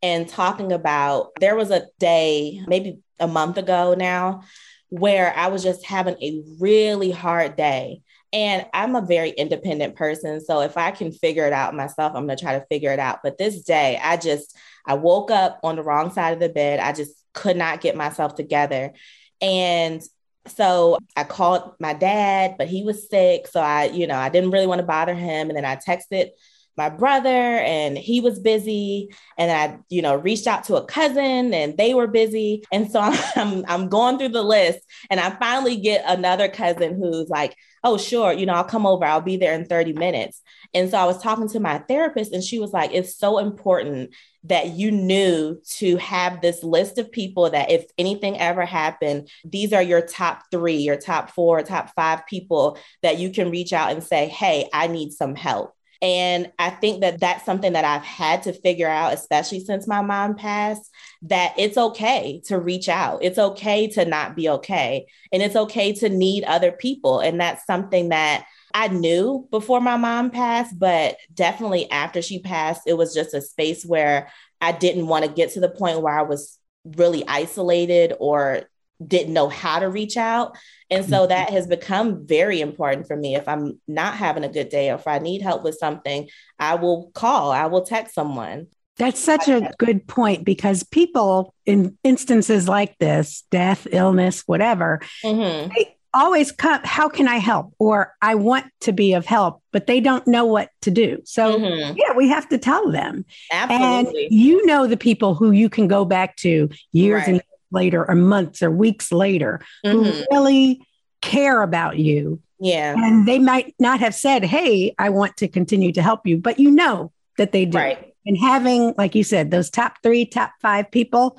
and 0.00 0.28
talking 0.28 0.70
about 0.70 1.30
there 1.40 1.56
was 1.56 1.72
a 1.72 1.88
day, 1.98 2.62
maybe 2.68 3.00
a 3.18 3.26
month 3.26 3.58
ago 3.58 3.96
now, 3.98 4.44
where 4.88 5.36
I 5.36 5.48
was 5.48 5.64
just 5.64 5.84
having 5.84 6.14
a 6.22 6.44
really 6.60 7.10
hard 7.10 7.56
day. 7.56 8.02
And 8.32 8.66
I'm 8.74 8.94
a 8.94 9.00
very 9.00 9.30
independent 9.30 9.96
person. 9.96 10.44
So 10.44 10.60
if 10.60 10.76
I 10.76 10.90
can 10.90 11.12
figure 11.12 11.46
it 11.46 11.52
out 11.52 11.74
myself, 11.74 12.12
I'm 12.14 12.26
going 12.26 12.36
to 12.36 12.44
try 12.44 12.58
to 12.58 12.66
figure 12.66 12.92
it 12.92 12.98
out. 12.98 13.20
But 13.22 13.38
this 13.38 13.62
day, 13.62 13.98
I 14.02 14.16
just, 14.18 14.56
I 14.86 14.94
woke 14.94 15.30
up 15.30 15.58
on 15.62 15.76
the 15.76 15.82
wrong 15.82 16.12
side 16.12 16.34
of 16.34 16.40
the 16.40 16.48
bed. 16.48 16.80
I 16.80 16.92
just 16.92 17.12
could 17.32 17.56
not 17.56 17.80
get 17.80 17.96
myself 17.96 18.34
together. 18.34 18.92
And 19.40 20.02
so 20.46 20.98
I 21.16 21.24
called 21.24 21.74
my 21.80 21.94
dad, 21.94 22.56
but 22.58 22.68
he 22.68 22.82
was 22.82 23.08
sick. 23.08 23.46
So 23.46 23.60
I, 23.60 23.84
you 23.84 24.06
know, 24.06 24.16
I 24.16 24.28
didn't 24.28 24.50
really 24.50 24.66
want 24.66 24.80
to 24.80 24.86
bother 24.86 25.14
him. 25.14 25.48
And 25.48 25.56
then 25.56 25.64
I 25.64 25.76
texted 25.76 26.30
my 26.78 26.88
brother 26.88 27.28
and 27.28 27.98
he 27.98 28.20
was 28.20 28.38
busy. 28.38 29.12
And 29.36 29.50
I 29.50 29.78
you 29.90 30.00
know 30.00 30.14
reached 30.14 30.46
out 30.46 30.64
to 30.64 30.76
a 30.76 30.84
cousin 30.86 31.52
and 31.52 31.76
they 31.76 31.92
were 31.92 32.06
busy. 32.06 32.64
And 32.72 32.90
so 32.90 33.00
I'm 33.36 33.64
I'm 33.68 33.88
going 33.88 34.16
through 34.16 34.30
the 34.30 34.42
list 34.42 34.78
and 35.10 35.20
I 35.20 35.30
finally 35.30 35.76
get 35.76 36.04
another 36.06 36.48
cousin 36.48 36.94
who's 36.94 37.28
like 37.28 37.54
oh 37.84 37.98
sure 37.98 38.32
you 38.32 38.46
know 38.46 38.54
I'll 38.54 38.64
come 38.64 38.86
over. 38.86 39.04
I'll 39.04 39.20
be 39.20 39.36
there 39.36 39.54
in 39.54 39.66
30 39.66 39.92
minutes. 39.92 40.40
And 40.72 40.90
so 40.90 40.96
I 40.96 41.04
was 41.04 41.20
talking 41.20 41.48
to 41.48 41.60
my 41.60 41.78
therapist 41.80 42.32
and 42.32 42.42
she 42.42 42.58
was 42.58 42.72
like 42.72 42.92
it's 42.94 43.16
so 43.16 43.38
important 43.38 44.14
that 44.44 44.68
you 44.68 44.92
knew 44.92 45.60
to 45.78 45.96
have 45.96 46.40
this 46.40 46.62
list 46.62 46.96
of 46.98 47.10
people 47.10 47.50
that 47.50 47.70
if 47.70 47.86
anything 47.98 48.38
ever 48.38 48.64
happened 48.64 49.28
these 49.44 49.72
are 49.72 49.82
your 49.82 50.00
top 50.00 50.44
3 50.52 50.76
your 50.76 50.96
top 50.96 51.30
4 51.30 51.62
top 51.62 51.90
5 51.96 52.24
people 52.26 52.78
that 53.02 53.18
you 53.18 53.30
can 53.30 53.50
reach 53.50 53.72
out 53.72 53.90
and 53.90 54.02
say 54.02 54.28
hey 54.28 54.68
I 54.72 54.86
need 54.86 55.12
some 55.12 55.34
help 55.34 55.74
and 56.00 56.52
I 56.58 56.70
think 56.70 57.00
that 57.00 57.18
that's 57.18 57.44
something 57.44 57.72
that 57.72 57.84
I've 57.84 58.04
had 58.04 58.44
to 58.44 58.52
figure 58.52 58.88
out, 58.88 59.14
especially 59.14 59.60
since 59.60 59.88
my 59.88 60.00
mom 60.00 60.36
passed, 60.36 60.88
that 61.22 61.54
it's 61.58 61.76
okay 61.76 62.40
to 62.46 62.58
reach 62.58 62.88
out. 62.88 63.22
It's 63.22 63.38
okay 63.38 63.88
to 63.88 64.04
not 64.04 64.36
be 64.36 64.48
okay. 64.48 65.06
And 65.32 65.42
it's 65.42 65.56
okay 65.56 65.92
to 65.94 66.08
need 66.08 66.44
other 66.44 66.70
people. 66.70 67.18
And 67.18 67.40
that's 67.40 67.66
something 67.66 68.10
that 68.10 68.46
I 68.72 68.88
knew 68.88 69.48
before 69.50 69.80
my 69.80 69.96
mom 69.96 70.30
passed, 70.30 70.78
but 70.78 71.16
definitely 71.34 71.90
after 71.90 72.22
she 72.22 72.38
passed, 72.38 72.82
it 72.86 72.94
was 72.94 73.12
just 73.12 73.34
a 73.34 73.40
space 73.40 73.84
where 73.84 74.30
I 74.60 74.72
didn't 74.72 75.08
want 75.08 75.24
to 75.24 75.30
get 75.30 75.52
to 75.52 75.60
the 75.60 75.68
point 75.68 76.00
where 76.00 76.16
I 76.16 76.22
was 76.22 76.58
really 76.84 77.26
isolated 77.26 78.14
or 78.20 78.67
didn't 79.04 79.34
know 79.34 79.48
how 79.48 79.78
to 79.78 79.88
reach 79.88 80.16
out. 80.16 80.56
And 80.90 81.04
so 81.04 81.18
mm-hmm. 81.18 81.28
that 81.28 81.50
has 81.50 81.66
become 81.66 82.26
very 82.26 82.60
important 82.60 83.06
for 83.06 83.16
me. 83.16 83.36
If 83.36 83.46
I'm 83.48 83.80
not 83.86 84.14
having 84.14 84.44
a 84.44 84.48
good 84.48 84.68
day 84.68 84.90
or 84.90 84.94
if 84.94 85.06
I 85.06 85.18
need 85.18 85.42
help 85.42 85.62
with 85.62 85.76
something, 85.76 86.28
I 86.58 86.74
will 86.76 87.10
call, 87.14 87.52
I 87.52 87.66
will 87.66 87.82
text 87.82 88.14
someone. 88.14 88.68
That's 88.96 89.20
such 89.20 89.46
a 89.46 89.70
good 89.78 90.08
point 90.08 90.44
because 90.44 90.82
people 90.82 91.54
in 91.64 91.96
instances 92.02 92.68
like 92.68 92.98
this, 92.98 93.44
death, 93.50 93.86
illness, 93.92 94.42
whatever, 94.46 95.00
mm-hmm. 95.22 95.72
they 95.72 95.96
always 96.12 96.50
come, 96.50 96.80
how 96.82 97.08
can 97.08 97.28
I 97.28 97.36
help? 97.36 97.72
Or 97.78 98.14
I 98.20 98.34
want 98.34 98.66
to 98.80 98.92
be 98.92 99.12
of 99.14 99.24
help, 99.24 99.62
but 99.72 99.86
they 99.86 100.00
don't 100.00 100.26
know 100.26 100.46
what 100.46 100.70
to 100.82 100.90
do. 100.90 101.20
So, 101.24 101.58
mm-hmm. 101.58 101.96
yeah, 101.96 102.12
we 102.16 102.28
have 102.28 102.48
to 102.48 102.58
tell 102.58 102.90
them. 102.90 103.24
Absolutely. 103.52 104.24
And 104.24 104.34
you 104.34 104.66
know 104.66 104.88
the 104.88 104.96
people 104.96 105.34
who 105.34 105.52
you 105.52 105.68
can 105.68 105.86
go 105.86 106.04
back 106.04 106.36
to 106.38 106.68
years 106.92 107.20
right. 107.20 107.28
and 107.28 107.42
later 107.70 108.08
or 108.08 108.14
months 108.14 108.62
or 108.62 108.70
weeks 108.70 109.12
later 109.12 109.60
mm-hmm. 109.84 110.02
who 110.02 110.24
really 110.30 110.86
care 111.20 111.62
about 111.62 111.98
you. 111.98 112.40
Yeah. 112.60 112.94
And 112.96 113.26
they 113.26 113.38
might 113.38 113.74
not 113.78 114.00
have 114.00 114.14
said, 114.14 114.44
Hey, 114.44 114.94
I 114.98 115.10
want 115.10 115.36
to 115.38 115.48
continue 115.48 115.92
to 115.92 116.02
help 116.02 116.26
you, 116.26 116.38
but 116.38 116.58
you 116.58 116.70
know 116.70 117.12
that 117.36 117.52
they 117.52 117.64
do. 117.64 117.78
Right. 117.78 118.14
And 118.26 118.36
having, 118.36 118.94
like 118.98 119.14
you 119.14 119.24
said, 119.24 119.50
those 119.50 119.70
top 119.70 119.98
three, 120.02 120.26
top 120.26 120.52
five 120.60 120.90
people 120.90 121.38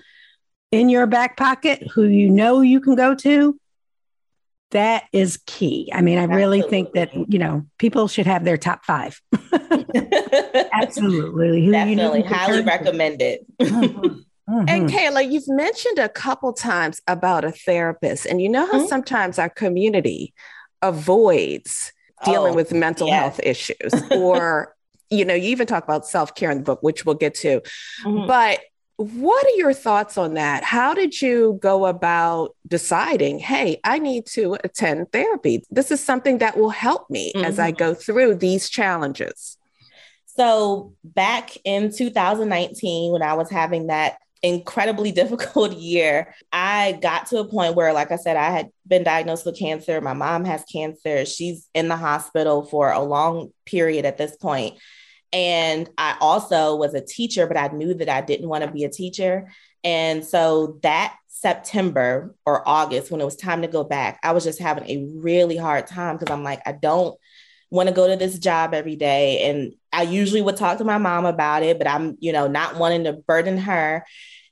in 0.72 0.89
your 0.89 1.08
back 1.08 1.38
pocket 1.38 1.84
who 1.94 2.04
you 2.04 2.30
know 2.30 2.62
you 2.62 2.80
can 2.80 2.96
go 2.96 3.15
to, 3.15 3.60
that 4.72 5.04
is 5.12 5.39
key. 5.46 5.92
I 5.94 6.02
mean, 6.02 6.18
I 6.18 6.24
Absolutely. 6.24 6.44
really 6.44 6.62
think 6.62 6.94
that, 6.94 7.13
you 7.32 7.39
know, 7.39 7.65
people 7.80 8.08
should 8.08 8.28
have 8.28 8.44
their 8.44 8.58
top 8.58 8.86
five. 8.86 9.20
Absolutely. 10.74 11.65
Who 11.65 11.72
Definitely. 11.72 12.22
Highly 12.24 12.62
recommended. 12.62 13.46
Mm-hmm. 14.50 14.70
And 14.70 14.90
Kayla, 14.90 15.32
you've 15.32 15.48
mentioned 15.48 16.00
a 16.00 16.10
couple 16.10 16.54
times 16.54 17.02
about 17.08 17.46
a 17.46 17.52
therapist, 17.52 18.26
and 18.26 18.42
you 18.42 18.50
know 18.50 18.66
how 18.66 18.80
mm-hmm. 18.80 18.88
sometimes 18.88 19.38
our 19.38 19.50
community 19.50 20.34
avoids 20.82 21.94
dealing 22.26 22.54
oh, 22.54 22.56
with 22.56 22.74
mental 22.74 23.12
health 23.12 23.40
issues, 23.44 23.94
or 24.12 24.76
you 25.10 25.26
know, 25.26 25.34
you 25.34 25.50
even 25.50 25.68
talk 25.68 25.84
about 25.84 26.08
self 26.08 26.36
care 26.36 26.52
in 26.52 26.60
the 26.60 26.64
book, 26.64 26.82
which 26.82 27.06
we'll 27.06 27.16
get 27.16 27.36
to. 27.36 27.62
Mm-hmm. 28.04 28.28
But 28.28 28.60
what 28.98 29.46
are 29.46 29.58
your 29.58 29.74
thoughts 29.74 30.18
on 30.18 30.34
that? 30.34 30.64
How 30.64 30.94
did 30.94 31.22
you 31.22 31.58
go 31.62 31.86
about 31.86 32.56
deciding, 32.68 33.40
hey, 33.40 33.80
I 33.84 33.98
need 33.98 34.26
to 34.28 34.58
attend 34.64 35.12
therapy? 35.12 35.64
This 35.72 35.90
is 35.90 36.04
something 36.04 36.40
that 36.40 36.58
will 36.58 36.70
help 36.70 37.10
me 37.10 37.32
as 37.36 37.60
I 37.60 37.72
mm-hmm. 37.72 37.78
go 37.78 37.94
through 37.94 38.36
these 38.36 38.70
challenges. 38.70 39.58
So, 40.26 40.94
back 41.04 41.52
in 41.64 41.94
2019, 41.94 43.12
when 43.12 43.22
I 43.22 43.34
was 43.34 43.50
having 43.50 43.88
that 43.88 44.18
incredibly 44.41 45.12
difficult 45.13 45.73
year, 45.73 46.34
I 46.52 46.97
got 47.02 47.28
to 47.28 47.39
a 47.39 47.47
point 47.47 47.75
where, 47.75 47.93
like 47.93 48.12
I 48.12 48.17
said, 48.17 48.38
I 48.38 48.52
had 48.52 48.69
been 48.88 49.04
diagnosed 49.04 49.45
with 49.45 49.60
cancer. 49.60 50.02
My 50.02 50.13
mom 50.13 50.45
has 50.45 50.63
cancer. 50.71 51.25
She's 51.25 51.69
in 51.73 51.88
the 51.88 51.97
hospital 51.97 52.63
for 52.63 52.91
a 52.91 53.02
long 53.02 53.52
period 53.65 54.06
at 54.06 54.17
this 54.17 54.36
point. 54.38 54.78
And 55.32 55.89
I 55.97 56.17
also 56.19 56.75
was 56.75 56.93
a 56.93 57.06
teacher, 57.06 57.45
but 57.45 57.58
I 57.58 57.67
knew 57.67 57.93
that 57.93 58.10
I 58.10 58.21
didn't 58.21 58.49
want 58.49 58.63
to 58.63 58.71
be 58.71 58.84
a 58.84 58.89
teacher. 58.89 59.49
And 59.84 60.25
so 60.25 60.80
that 60.82 61.15
September 61.28 62.36
or 62.45 62.67
August, 62.67 63.12
when 63.12 63.21
it 63.21 63.25
was 63.25 63.36
time 63.36 63.62
to 63.62 63.67
go 63.67 63.84
back, 63.84 64.19
I 64.23 64.32
was 64.32 64.43
just 64.43 64.60
having 64.60 64.89
a 64.89 65.06
really 65.19 65.56
hard 65.56 65.88
time 65.88 66.17
because 66.17 66.34
I'm 66.34 66.43
like, 66.43 66.62
I 66.65 66.73
don't 66.73 67.17
want 67.69 67.88
to 67.88 67.95
go 67.95 68.08
to 68.08 68.15
this 68.15 68.39
job 68.39 68.73
every 68.73 68.95
day. 68.95 69.49
And 69.49 69.73
I 69.91 70.04
usually 70.04 70.41
would 70.41 70.58
talk 70.58 70.78
to 70.78 70.84
my 70.84 70.97
mom 70.97 71.25
about 71.25 71.63
it, 71.63 71.78
but 71.78 71.88
I'm, 71.88 72.17
you 72.19 72.32
know, 72.32 72.47
not 72.47 72.78
wanting 72.78 73.06
to 73.06 73.13
burden 73.13 73.58
her. 73.58 74.06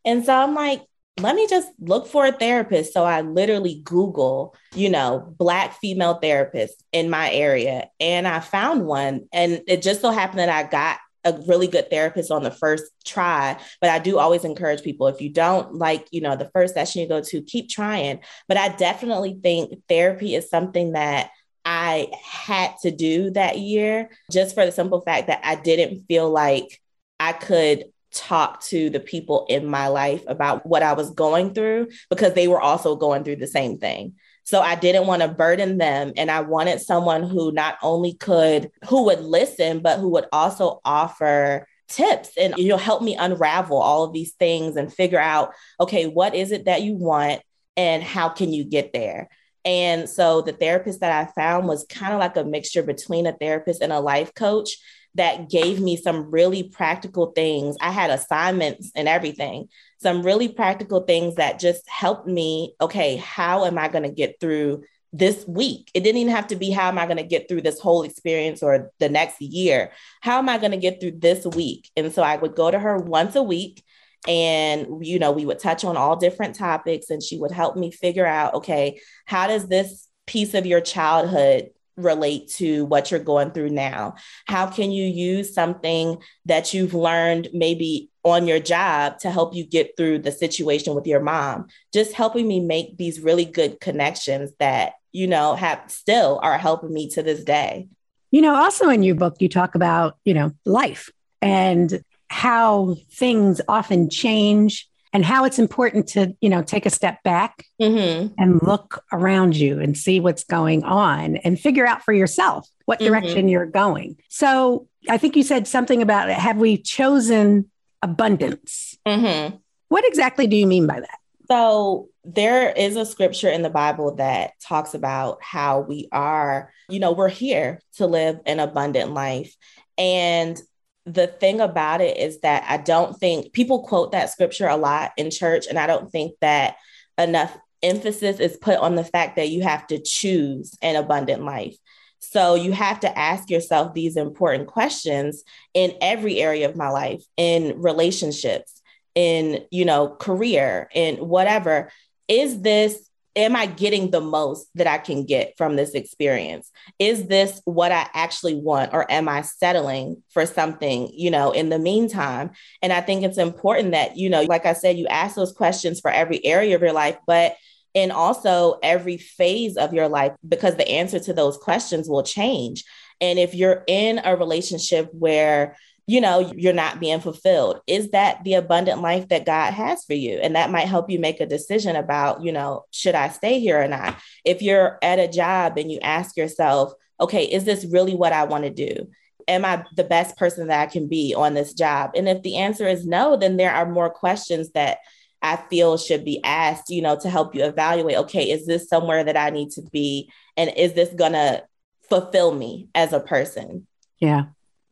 And 0.05 0.25
so 0.25 0.33
I'm 0.33 0.55
like, 0.55 0.83
let 1.19 1.35
me 1.35 1.47
just 1.47 1.69
look 1.79 2.07
for 2.07 2.25
a 2.25 2.31
therapist. 2.31 2.93
So 2.93 3.03
I 3.03 3.21
literally 3.21 3.81
Google, 3.83 4.55
you 4.73 4.89
know, 4.89 5.33
Black 5.37 5.79
female 5.79 6.19
therapists 6.21 6.83
in 6.91 7.09
my 7.09 7.31
area. 7.31 7.89
And 7.99 8.27
I 8.27 8.39
found 8.39 8.85
one. 8.85 9.27
And 9.33 9.61
it 9.67 9.81
just 9.81 10.01
so 10.01 10.11
happened 10.11 10.39
that 10.39 10.49
I 10.49 10.69
got 10.69 10.99
a 11.23 11.41
really 11.47 11.67
good 11.67 11.89
therapist 11.89 12.31
on 12.31 12.43
the 12.43 12.51
first 12.51 12.85
try. 13.05 13.59
But 13.81 13.89
I 13.89 13.99
do 13.99 14.19
always 14.19 14.45
encourage 14.45 14.83
people 14.83 15.07
if 15.07 15.19
you 15.19 15.29
don't 15.29 15.75
like, 15.75 16.07
you 16.11 16.21
know, 16.21 16.35
the 16.35 16.49
first 16.53 16.73
session 16.73 17.01
you 17.01 17.07
go 17.07 17.21
to, 17.21 17.41
keep 17.41 17.69
trying. 17.69 18.19
But 18.47 18.57
I 18.57 18.69
definitely 18.69 19.39
think 19.41 19.73
therapy 19.89 20.35
is 20.35 20.49
something 20.49 20.93
that 20.93 21.31
I 21.69 22.07
had 22.23 22.77
to 22.83 22.91
do 22.91 23.29
that 23.31 23.59
year 23.59 24.09
just 24.31 24.55
for 24.55 24.65
the 24.65 24.71
simple 24.71 25.01
fact 25.01 25.27
that 25.27 25.41
I 25.43 25.55
didn't 25.55 26.05
feel 26.07 26.29
like 26.29 26.81
I 27.19 27.33
could 27.33 27.83
talk 28.13 28.61
to 28.67 28.89
the 28.89 29.01
people 29.01 29.45
in 29.49 29.67
my 29.67 29.89
life 29.89 30.23
about 30.27 30.65
what 30.65 30.81
I 30.81 30.93
was 30.93 31.11
going 31.11 31.53
through 31.53 31.89
because 32.09 32.33
they 32.33 32.47
were 32.47 32.61
also 32.61 32.95
going 32.95 33.25
through 33.25 33.35
the 33.35 33.47
same 33.47 33.79
thing. 33.79 34.13
So 34.45 34.61
I 34.61 34.75
didn't 34.75 35.07
want 35.07 35.23
to 35.23 35.27
burden 35.27 35.77
them. 35.77 36.13
And 36.15 36.31
I 36.31 36.39
wanted 36.39 36.79
someone 36.79 37.23
who 37.23 37.51
not 37.51 37.77
only 37.83 38.13
could, 38.13 38.71
who 38.87 39.03
would 39.03 39.19
listen, 39.19 39.81
but 39.81 39.99
who 39.99 40.07
would 40.11 40.27
also 40.31 40.79
offer 40.85 41.67
tips 41.89 42.31
and 42.37 42.53
you 42.57 42.67
know 42.67 42.77
help 42.77 43.01
me 43.01 43.15
unravel 43.15 43.77
all 43.77 44.03
of 44.03 44.11
these 44.11 44.33
things 44.33 44.75
and 44.75 44.93
figure 44.93 45.17
out 45.17 45.53
okay 45.79 46.05
what 46.05 46.35
is 46.35 46.51
it 46.51 46.65
that 46.65 46.81
you 46.81 46.93
want 46.93 47.41
and 47.77 48.03
how 48.03 48.27
can 48.27 48.51
you 48.51 48.65
get 48.65 48.91
there 48.91 49.29
and 49.67 50.09
so 50.09 50.41
the 50.41 50.53
therapist 50.53 51.01
that 51.01 51.11
i 51.11 51.31
found 51.33 51.67
was 51.67 51.85
kind 51.89 52.13
of 52.13 52.19
like 52.19 52.37
a 52.37 52.43
mixture 52.43 52.81
between 52.81 53.27
a 53.27 53.33
therapist 53.33 53.81
and 53.83 53.93
a 53.93 53.99
life 53.99 54.33
coach 54.33 54.77
that 55.17 55.49
gave 55.49 55.81
me 55.81 55.97
some 55.97 56.29
really 56.31 56.63
practical 56.63 57.31
things. 57.31 57.75
I 57.81 57.91
had 57.91 58.11
assignments 58.11 58.91
and 58.95 59.07
everything, 59.07 59.67
some 59.99 60.23
really 60.23 60.47
practical 60.47 61.01
things 61.01 61.35
that 61.35 61.59
just 61.59 61.87
helped 61.89 62.27
me. 62.27 62.75
Okay, 62.79 63.17
how 63.17 63.65
am 63.65 63.77
I 63.77 63.87
going 63.89 64.03
to 64.03 64.11
get 64.11 64.39
through 64.39 64.83
this 65.11 65.45
week? 65.47 65.89
It 65.95 66.01
didn't 66.01 66.21
even 66.21 66.35
have 66.35 66.47
to 66.47 66.55
be 66.55 66.69
how 66.69 66.87
am 66.87 66.99
I 66.99 67.05
going 67.05 67.17
to 67.17 67.23
get 67.23 67.49
through 67.49 67.61
this 67.61 67.79
whole 67.79 68.03
experience 68.03 68.61
or 68.61 68.91
the 68.99 69.09
next 69.09 69.41
year? 69.41 69.91
How 70.21 70.37
am 70.37 70.49
I 70.49 70.59
going 70.59 70.71
to 70.71 70.77
get 70.77 71.01
through 71.01 71.19
this 71.19 71.45
week? 71.45 71.89
And 71.97 72.13
so 72.13 72.21
I 72.21 72.37
would 72.37 72.55
go 72.55 72.69
to 72.69 72.77
her 72.77 72.97
once 72.97 73.35
a 73.35 73.43
week 73.43 73.83
and 74.27 75.05
you 75.05 75.19
know 75.19 75.31
we 75.31 75.45
would 75.45 75.59
touch 75.59 75.83
on 75.83 75.95
all 75.97 76.15
different 76.15 76.55
topics 76.55 77.09
and 77.09 77.21
she 77.21 77.37
would 77.37 77.51
help 77.51 77.75
me 77.75 77.91
figure 77.91 78.25
out 78.25 78.53
okay 78.53 78.99
how 79.25 79.47
does 79.47 79.67
this 79.67 80.07
piece 80.25 80.53
of 80.53 80.65
your 80.65 80.81
childhood 80.81 81.69
relate 81.97 82.47
to 82.47 82.85
what 82.85 83.11
you're 83.11 83.19
going 83.19 83.51
through 83.51 83.71
now? 83.71 84.15
How 84.45 84.67
can 84.67 84.91
you 84.91 85.05
use 85.05 85.53
something 85.53 86.17
that 86.45 86.73
you've 86.73 86.93
learned 86.93 87.49
maybe 87.53 88.09
on 88.23 88.47
your 88.47 88.59
job 88.59 89.19
to 89.19 89.31
help 89.31 89.55
you 89.55 89.65
get 89.65 89.97
through 89.97 90.19
the 90.19 90.31
situation 90.31 90.93
with 90.93 91.07
your 91.07 91.19
mom? 91.19 91.67
Just 91.93 92.13
helping 92.13 92.47
me 92.47 92.59
make 92.59 92.97
these 92.97 93.19
really 93.19 93.45
good 93.45 93.81
connections 93.81 94.51
that, 94.59 94.93
you 95.11 95.27
know, 95.27 95.55
have 95.55 95.81
still 95.87 96.39
are 96.43 96.57
helping 96.57 96.93
me 96.93 97.09
to 97.09 97.23
this 97.23 97.43
day. 97.43 97.87
You 98.29 98.41
know, 98.41 98.55
also 98.55 98.89
in 98.89 99.03
your 99.03 99.15
book, 99.15 99.37
you 99.39 99.49
talk 99.49 99.75
about, 99.75 100.17
you 100.23 100.33
know, 100.33 100.51
life 100.65 101.09
and 101.41 102.03
how 102.29 102.95
things 103.11 103.61
often 103.67 104.09
change 104.09 104.87
and 105.13 105.25
how 105.25 105.45
it's 105.45 105.59
important 105.59 106.07
to 106.07 106.35
you 106.41 106.49
know 106.49 106.61
take 106.61 106.85
a 106.85 106.89
step 106.89 107.23
back 107.23 107.65
mm-hmm. 107.81 108.33
and 108.37 108.61
look 108.61 109.03
around 109.11 109.55
you 109.55 109.79
and 109.79 109.97
see 109.97 110.19
what's 110.19 110.43
going 110.43 110.83
on 110.83 111.37
and 111.37 111.59
figure 111.59 111.87
out 111.87 112.03
for 112.03 112.13
yourself 112.13 112.67
what 112.85 112.99
mm-hmm. 112.99 113.07
direction 113.07 113.39
mm-hmm. 113.39 113.49
you're 113.49 113.65
going 113.65 114.17
so 114.29 114.87
i 115.09 115.17
think 115.17 115.35
you 115.35 115.43
said 115.43 115.67
something 115.67 116.01
about 116.01 116.29
have 116.29 116.57
we 116.57 116.77
chosen 116.77 117.69
abundance 118.01 118.97
mm-hmm. 119.07 119.55
what 119.89 120.05
exactly 120.07 120.47
do 120.47 120.55
you 120.55 120.67
mean 120.67 120.87
by 120.87 120.99
that 120.99 121.19
so 121.49 122.09
there 122.25 122.71
is 122.71 122.95
a 122.97 123.05
scripture 123.05 123.49
in 123.49 123.61
the 123.61 123.69
bible 123.69 124.15
that 124.15 124.51
talks 124.61 124.93
about 124.93 125.41
how 125.41 125.79
we 125.79 126.07
are 126.11 126.71
you 126.89 126.99
know 126.99 127.11
we're 127.11 127.29
here 127.29 127.81
to 127.95 128.05
live 128.05 128.39
an 128.45 128.59
abundant 128.59 129.13
life 129.13 129.55
and 129.97 130.61
the 131.07 131.27
thing 131.27 131.61
about 131.61 132.01
it 132.01 132.17
is 132.17 132.41
that 132.41 132.65
I 132.67 132.77
don't 132.77 133.17
think 133.17 133.53
people 133.53 133.83
quote 133.83 134.11
that 134.11 134.29
scripture 134.29 134.67
a 134.67 134.75
lot 134.75 135.13
in 135.17 135.31
church, 135.31 135.65
and 135.67 135.79
I 135.79 135.87
don't 135.87 136.11
think 136.11 136.33
that 136.41 136.75
enough 137.17 137.57
emphasis 137.81 138.39
is 138.39 138.57
put 138.57 138.77
on 138.77 138.95
the 138.95 139.03
fact 139.03 139.37
that 139.37 139.49
you 139.49 139.63
have 139.63 139.87
to 139.87 140.01
choose 140.01 140.77
an 140.81 140.95
abundant 140.95 141.43
life. 141.43 141.75
So 142.19 142.55
you 142.55 142.73
have 142.73 142.99
to 143.01 143.17
ask 143.17 143.49
yourself 143.49 143.93
these 143.93 144.17
important 144.17 144.67
questions 144.67 145.43
in 145.73 145.95
every 146.01 146.39
area 146.41 146.67
of 146.67 146.75
my 146.75 146.89
life, 146.89 147.23
in 147.37 147.81
relationships, 147.81 148.81
in, 149.15 149.65
you 149.71 149.85
know, 149.85 150.09
career, 150.09 150.89
in 150.93 151.17
whatever. 151.17 151.91
Is 152.27 152.61
this 152.61 153.09
am 153.37 153.55
I 153.55 153.67
getting 153.67 154.09
the 154.09 154.19
most 154.19 154.67
that 154.75 154.87
I 154.87 154.97
can 154.97 155.23
get 155.23 155.53
from 155.57 155.75
this 155.75 155.91
experience? 155.91 156.69
Is 156.97 157.27
this 157.27 157.61
what 157.65 157.91
I 157.91 158.07
actually 158.13 158.55
want, 158.55 158.93
or 158.93 159.09
am 159.09 159.29
I 159.29 159.43
settling 159.43 160.23
for 160.31 160.45
something, 160.45 161.09
you 161.13 161.29
know, 161.29 161.51
in 161.51 161.69
the 161.69 161.79
meantime? 161.79 162.49
And 162.81 162.91
I 162.91 162.99
think 162.99 163.23
it's 163.23 163.37
important 163.37 163.91
that, 163.91 164.17
you 164.17 164.29
know, 164.29 164.41
like 164.41 164.65
I 164.65 164.73
said, 164.73 164.97
you 164.97 165.05
ask 165.07 165.35
those 165.35 165.53
questions 165.53 166.01
for 166.01 166.09
every 166.09 166.43
area 166.43 166.75
of 166.75 166.81
your 166.81 166.93
life, 166.93 167.17
but 167.27 167.55
in 167.93 168.11
also 168.11 168.79
every 168.83 169.17
phase 169.17 169.77
of 169.77 169.93
your 169.93 170.09
life, 170.09 170.33
because 170.47 170.75
the 170.75 170.89
answer 170.89 171.19
to 171.19 171.33
those 171.33 171.57
questions 171.57 172.09
will 172.09 172.23
change. 172.23 172.83
And 173.21 173.39
if 173.39 173.53
you're 173.55 173.83
in 173.87 174.19
a 174.23 174.35
relationship 174.35 175.09
where 175.11 175.77
you 176.07 176.21
know, 176.21 176.53
you're 176.55 176.71
not 176.71 177.01
being 177.01 177.19
fulfilled. 177.19 177.81
Is 177.85 178.11
that 178.11 178.41
the 178.45 178.53
abundant 178.53 179.01
life 179.01 179.27
that 179.27 179.45
God 179.45 179.73
has 179.73 180.05
for 180.05 180.13
you? 180.13 180.39
And 180.41 180.55
that 180.55 180.71
might 180.71 180.87
help 180.87 181.09
you 181.09 181.19
make 181.19 181.41
a 181.41 181.45
decision 181.45 181.97
about, 181.97 182.41
you 182.41 182.53
know, 182.53 182.85
should 182.91 183.13
I 183.13 183.27
stay 183.27 183.59
here 183.59 183.81
or 183.81 183.89
not? 183.89 184.17
If 184.45 184.61
you're 184.61 184.97
at 185.01 185.19
a 185.19 185.27
job 185.27 185.77
and 185.77 185.91
you 185.91 185.99
ask 185.99 186.37
yourself, 186.37 186.93
okay, 187.19 187.43
is 187.43 187.65
this 187.65 187.85
really 187.85 188.15
what 188.15 188.31
I 188.31 188.45
want 188.45 188.63
to 188.63 188.69
do? 188.69 189.09
Am 189.49 189.65
I 189.65 189.83
the 189.95 190.05
best 190.05 190.37
person 190.37 190.67
that 190.67 190.79
I 190.79 190.85
can 190.85 191.09
be 191.09 191.35
on 191.35 191.53
this 191.53 191.73
job? 191.73 192.11
And 192.15 192.29
if 192.29 192.41
the 192.41 192.57
answer 192.57 192.87
is 192.87 193.05
no, 193.05 193.35
then 193.35 193.57
there 193.57 193.73
are 193.73 193.89
more 193.89 194.09
questions 194.09 194.71
that 194.71 194.99
I 195.41 195.57
feel 195.57 195.97
should 195.97 196.23
be 196.23 196.41
asked, 196.43 196.89
you 196.89 197.01
know, 197.01 197.19
to 197.19 197.29
help 197.29 197.53
you 197.53 197.65
evaluate, 197.65 198.17
okay, 198.17 198.49
is 198.49 198.65
this 198.65 198.87
somewhere 198.87 199.25
that 199.25 199.37
I 199.37 199.49
need 199.49 199.71
to 199.71 199.81
be? 199.81 200.31
And 200.55 200.71
is 200.75 200.93
this 200.93 201.13
going 201.13 201.33
to 201.33 201.63
fulfill 202.09 202.53
me 202.53 202.87
as 202.95 203.11
a 203.11 203.19
person? 203.19 203.87
Yeah. 204.19 204.45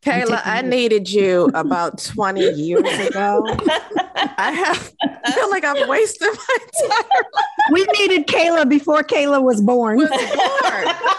Kayla, 0.06 0.42
I 0.46 0.62
needed 0.62 1.10
you 1.10 1.46
about 1.54 1.98
20 1.98 2.42
years 2.52 3.08
ago. 3.08 3.44
I 4.38 4.52
have 4.52 4.94
I 5.24 5.32
feel 5.32 5.50
like 5.50 5.66
I've 5.66 5.88
wasted 5.88 6.28
my 6.28 6.58
entire 6.62 7.24
life. 7.34 7.46
We 7.72 7.86
needed 7.98 8.28
Kayla 8.28 8.70
before 8.70 9.02
Kayla 9.04 9.42
was 9.42 9.62
born. 9.62 9.98
Was 9.98 10.10
born. 10.10 11.16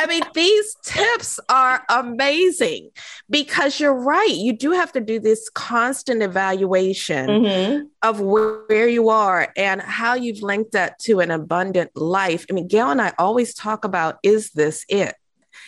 I 0.00 0.06
mean, 0.06 0.22
these 0.34 0.76
tips 0.82 1.38
are 1.50 1.84
amazing 1.90 2.88
because 3.28 3.78
you're 3.78 3.94
right. 3.94 4.30
You 4.30 4.54
do 4.54 4.72
have 4.72 4.92
to 4.92 5.00
do 5.00 5.20
this 5.20 5.50
constant 5.50 6.22
evaluation 6.22 7.28
mm-hmm. 7.28 7.84
of 8.02 8.20
where 8.20 8.88
you 8.88 9.10
are 9.10 9.52
and 9.58 9.82
how 9.82 10.14
you've 10.14 10.40
linked 10.40 10.72
that 10.72 10.98
to 11.00 11.20
an 11.20 11.30
abundant 11.30 11.94
life. 11.94 12.46
I 12.48 12.54
mean, 12.54 12.66
Gail 12.66 12.90
and 12.90 13.02
I 13.02 13.12
always 13.18 13.52
talk 13.52 13.84
about 13.84 14.16
is 14.22 14.52
this 14.52 14.86
it? 14.88 15.14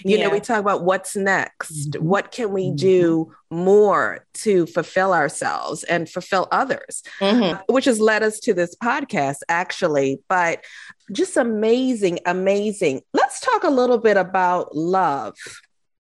You 0.05 0.19
yeah. 0.19 0.25
know, 0.25 0.31
we 0.31 0.41
talk 0.41 0.61
about 0.61 0.85
what's 0.85 1.17
next. 1.17 1.91
Mm-hmm. 1.91 2.05
What 2.05 2.33
can 2.33 2.53
we 2.53 2.67
mm-hmm. 2.67 2.77
do 2.77 3.35
more 3.51 4.25
to 4.35 4.67
fulfill 4.67 5.13
ourselves 5.13 5.85
and 5.85 6.09
fulfill 6.09 6.49
others, 6.51 7.03
mm-hmm. 7.21 7.61
which 7.73 7.85
has 7.85 8.01
led 8.01 8.23
us 8.23 8.41
to 8.41 8.55
this 8.55 8.75
podcast, 8.77 9.39
actually. 9.49 10.21
But 10.29 10.65
just 11.13 11.37
amazing, 11.37 12.21
amazing. 12.27 13.03
Let's 13.13 13.41
talk 13.41 13.65
a 13.65 13.71
little 13.71 13.99
bit 13.99 14.17
about 14.17 14.75
love, 14.75 15.37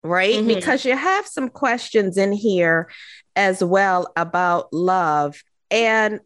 right? 0.02 0.36
Mm-hmm. 0.36 0.48
Because 0.48 0.84
you 0.84 0.96
have 0.96 1.26
some 1.26 1.48
questions 1.48 2.16
in 2.16 2.32
here 2.32 2.88
as 3.36 3.62
well 3.62 4.12
about 4.16 4.72
love. 4.72 5.42
And 5.70 6.20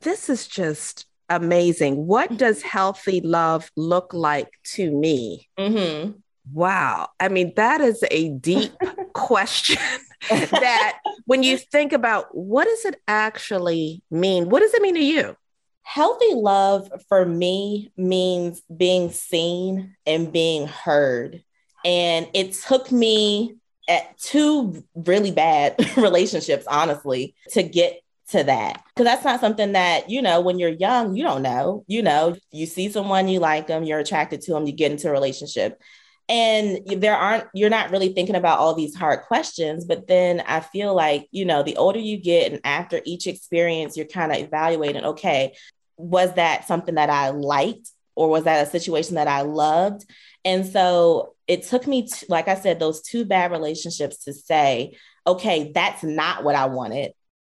this 0.00 0.28
is 0.30 0.46
just 0.46 1.06
amazing. 1.28 2.06
What 2.06 2.36
does 2.36 2.62
healthy 2.62 3.20
love 3.20 3.70
look 3.76 4.12
like 4.12 4.50
to 4.74 4.90
me? 4.90 5.48
Mm-hmm. 5.58 6.12
Wow. 6.50 7.08
I 7.20 7.28
mean, 7.28 7.52
that 7.56 7.80
is 7.80 8.02
a 8.10 8.30
deep 8.30 8.72
question 9.14 9.78
that 10.30 10.98
when 11.26 11.42
you 11.42 11.56
think 11.56 11.92
about 11.92 12.34
what 12.36 12.64
does 12.64 12.84
it 12.84 13.00
actually 13.06 14.02
mean? 14.10 14.48
What 14.48 14.60
does 14.60 14.74
it 14.74 14.82
mean 14.82 14.94
to 14.94 15.04
you? 15.04 15.36
Healthy 15.82 16.34
love 16.34 16.90
for 17.08 17.24
me 17.24 17.92
means 17.96 18.62
being 18.74 19.10
seen 19.10 19.96
and 20.06 20.32
being 20.32 20.66
heard. 20.66 21.42
And 21.84 22.28
it 22.34 22.52
took 22.52 22.92
me 22.92 23.56
at 23.88 24.16
two 24.18 24.84
really 24.94 25.32
bad 25.32 25.74
relationships, 25.96 26.66
honestly, 26.68 27.34
to 27.50 27.62
get 27.62 28.00
to 28.28 28.44
that. 28.44 28.82
Because 28.94 29.04
that's 29.04 29.24
not 29.24 29.40
something 29.40 29.72
that, 29.72 30.08
you 30.08 30.22
know, 30.22 30.40
when 30.40 30.58
you're 30.58 30.70
young, 30.70 31.16
you 31.16 31.24
don't 31.24 31.42
know. 31.42 31.84
You 31.86 32.02
know, 32.02 32.36
you 32.50 32.66
see 32.66 32.88
someone, 32.88 33.28
you 33.28 33.40
like 33.40 33.66
them, 33.66 33.84
you're 33.84 33.98
attracted 33.98 34.40
to 34.42 34.52
them, 34.52 34.66
you 34.66 34.72
get 34.72 34.92
into 34.92 35.08
a 35.08 35.12
relationship. 35.12 35.80
And 36.28 36.80
there 36.86 37.16
aren't, 37.16 37.44
you're 37.54 37.70
not 37.70 37.90
really 37.90 38.12
thinking 38.12 38.36
about 38.36 38.58
all 38.58 38.74
these 38.74 38.94
hard 38.94 39.22
questions. 39.22 39.84
But 39.84 40.06
then 40.06 40.40
I 40.46 40.60
feel 40.60 40.94
like, 40.94 41.28
you 41.30 41.44
know, 41.44 41.62
the 41.62 41.76
older 41.76 41.98
you 41.98 42.16
get 42.16 42.52
and 42.52 42.60
after 42.64 43.00
each 43.04 43.26
experience, 43.26 43.96
you're 43.96 44.06
kind 44.06 44.32
of 44.32 44.38
evaluating, 44.38 45.04
okay, 45.04 45.54
was 45.96 46.34
that 46.34 46.66
something 46.66 46.94
that 46.94 47.10
I 47.10 47.30
liked? 47.30 47.88
Or 48.14 48.28
was 48.28 48.44
that 48.44 48.66
a 48.66 48.70
situation 48.70 49.14
that 49.14 49.28
I 49.28 49.42
loved? 49.42 50.04
And 50.44 50.66
so 50.66 51.34
it 51.46 51.64
took 51.64 51.86
me, 51.86 52.06
to, 52.08 52.26
like 52.28 52.46
I 52.46 52.56
said, 52.56 52.78
those 52.78 53.00
two 53.00 53.24
bad 53.24 53.50
relationships 53.50 54.24
to 54.24 54.34
say, 54.34 54.96
okay, 55.26 55.72
that's 55.74 56.02
not 56.02 56.44
what 56.44 56.54
I 56.54 56.66
wanted 56.66 57.12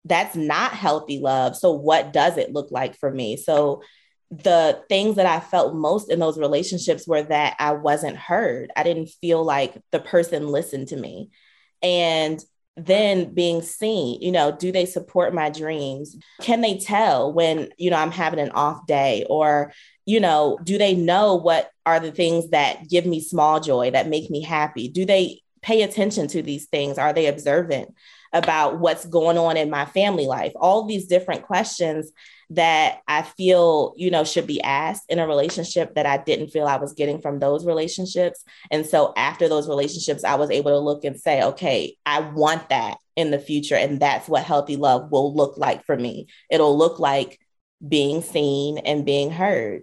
that's 0.05 0.35
not 0.35 0.73
healthy 0.73 1.21
love. 1.21 1.57
So, 1.57 1.73
what 1.73 2.13
does 2.13 2.37
it 2.37 2.53
look 2.53 2.71
like 2.71 2.99
for 2.99 3.11
me? 3.11 3.37
So, 3.37 3.83
the 4.33 4.83
things 4.89 5.17
that 5.17 5.27
I 5.27 5.41
felt 5.41 5.75
most 5.75 6.11
in 6.11 6.19
those 6.19 6.39
relationships 6.39 7.07
were 7.07 7.23
that 7.25 7.55
I 7.59 7.73
wasn't 7.73 8.17
heard. 8.17 8.73
I 8.75 8.83
didn't 8.83 9.11
feel 9.21 9.45
like 9.45 9.77
the 9.91 10.01
person 10.01 10.49
listened 10.49 10.89
to 10.89 10.97
me. 10.97 11.31
And 11.83 12.43
then 12.79 13.35
being 13.35 13.61
seen, 13.61 14.23
you 14.23 14.33
know, 14.33 14.51
do 14.51 14.73
they 14.73 14.87
support 14.87 15.35
my 15.35 15.51
dreams? 15.51 16.17
Can 16.41 16.63
they 16.63 16.79
tell 16.79 17.31
when, 17.31 17.69
you 17.77 17.91
know, 17.91 17.99
I'm 17.99 18.11
having 18.11 18.41
an 18.41 18.53
off 18.53 18.87
day? 18.87 19.27
Or, 19.29 19.75
you 20.07 20.19
know, 20.19 20.59
do 20.65 20.79
they 20.79 20.95
know 20.95 21.35
what 21.35 21.71
are 21.85 22.01
the 22.01 22.11
things 22.11 22.49
that 22.51 22.89
give 22.89 23.05
me 23.05 23.21
small 23.21 23.61
joy, 23.61 23.91
that 23.91 24.09
make 24.09 24.31
me 24.31 24.41
happy? 24.41 24.89
Do 24.89 25.05
they 25.05 25.43
pay 25.61 25.83
attention 25.83 26.27
to 26.29 26.41
these 26.41 26.67
things? 26.69 26.97
Are 26.97 27.13
they 27.13 27.27
observant? 27.27 27.95
about 28.33 28.79
what's 28.79 29.05
going 29.05 29.37
on 29.37 29.57
in 29.57 29.69
my 29.69 29.85
family 29.85 30.27
life 30.27 30.53
all 30.57 30.87
these 30.87 31.07
different 31.07 31.43
questions 31.43 32.11
that 32.55 33.01
i 33.09 33.23
feel 33.23 33.95
you 33.97 34.11
know 34.11 34.25
should 34.25 34.47
be 34.47 34.61
asked 34.63 35.05
in 35.09 35.19
a 35.19 35.27
relationship 35.27 35.95
that 35.95 36.07
i 36.07 36.17
didn't 36.19 36.49
feel 36.49 36.67
i 36.67 36.77
was 36.77 36.93
getting 36.93 37.21
from 37.21 37.39
those 37.39 37.65
relationships 37.65 38.45
and 38.71 38.85
so 38.85 39.13
after 39.17 39.49
those 39.49 39.69
relationships 39.69 40.25
i 40.25 40.35
was 40.35 40.51
able 40.51 40.71
to 40.71 40.79
look 40.79 41.05
and 41.05 41.21
say 41.21 41.43
okay 41.43 41.97
i 42.05 42.21
want 42.21 42.69
that 42.69 42.99
in 43.17 43.31
the 43.31 43.39
future 43.39 43.77
and 43.77 44.01
that's 44.01 44.29
what 44.29 44.45
healthy 44.45 44.77
love 44.77 45.11
will 45.11 45.35
look 45.35 45.57
like 45.57 45.85
for 45.85 45.97
me 45.97 46.27
it'll 46.51 46.77
look 46.77 46.99
like 46.99 47.39
being 47.87 48.23
seen 48.23 48.79
and 48.79 49.05
being 49.05 49.31
heard 49.31 49.83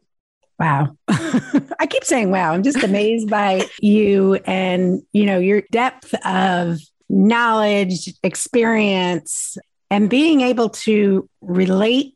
Wow. 0.59 0.97
I 1.07 1.87
keep 1.89 2.03
saying 2.03 2.31
wow. 2.31 2.51
I'm 2.51 2.63
just 2.63 2.83
amazed 2.83 3.29
by 3.29 3.65
you 3.79 4.35
and, 4.45 5.01
you 5.13 5.25
know, 5.25 5.39
your 5.39 5.61
depth 5.71 6.13
of 6.25 6.79
knowledge, 7.07 8.13
experience, 8.21 9.57
and 9.89 10.09
being 10.09 10.41
able 10.41 10.69
to 10.69 11.29
relate 11.41 12.13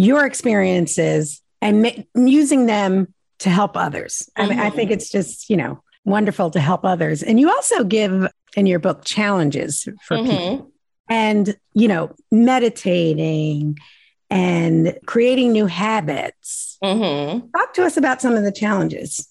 your 0.00 0.24
experiences 0.24 1.42
and 1.60 1.82
ma- 1.82 1.90
using 2.14 2.64
them 2.64 3.12
to 3.38 3.50
help 3.50 3.76
others. 3.76 4.30
I 4.34 4.46
mean, 4.46 4.58
I 4.58 4.66
mm-hmm. 4.68 4.76
think 4.76 4.90
it's 4.90 5.10
just, 5.10 5.50
you 5.50 5.58
know, 5.58 5.82
wonderful 6.06 6.50
to 6.52 6.60
help 6.60 6.86
others. 6.86 7.22
And 7.22 7.38
you 7.38 7.50
also 7.50 7.84
give 7.84 8.26
in 8.56 8.66
your 8.66 8.78
book 8.78 9.04
challenges 9.04 9.86
for 10.06 10.16
mm-hmm. 10.16 10.26
people 10.26 10.72
and, 11.10 11.54
you 11.74 11.86
know, 11.86 12.14
meditating 12.30 13.78
and 14.30 14.98
creating 15.04 15.52
new 15.52 15.66
habits. 15.66 16.78
Mm-hmm. 16.82 17.48
Talk 17.54 17.74
to 17.74 17.84
us 17.84 17.98
about 17.98 18.22
some 18.22 18.34
of 18.34 18.42
the 18.42 18.52
challenges. 18.52 19.28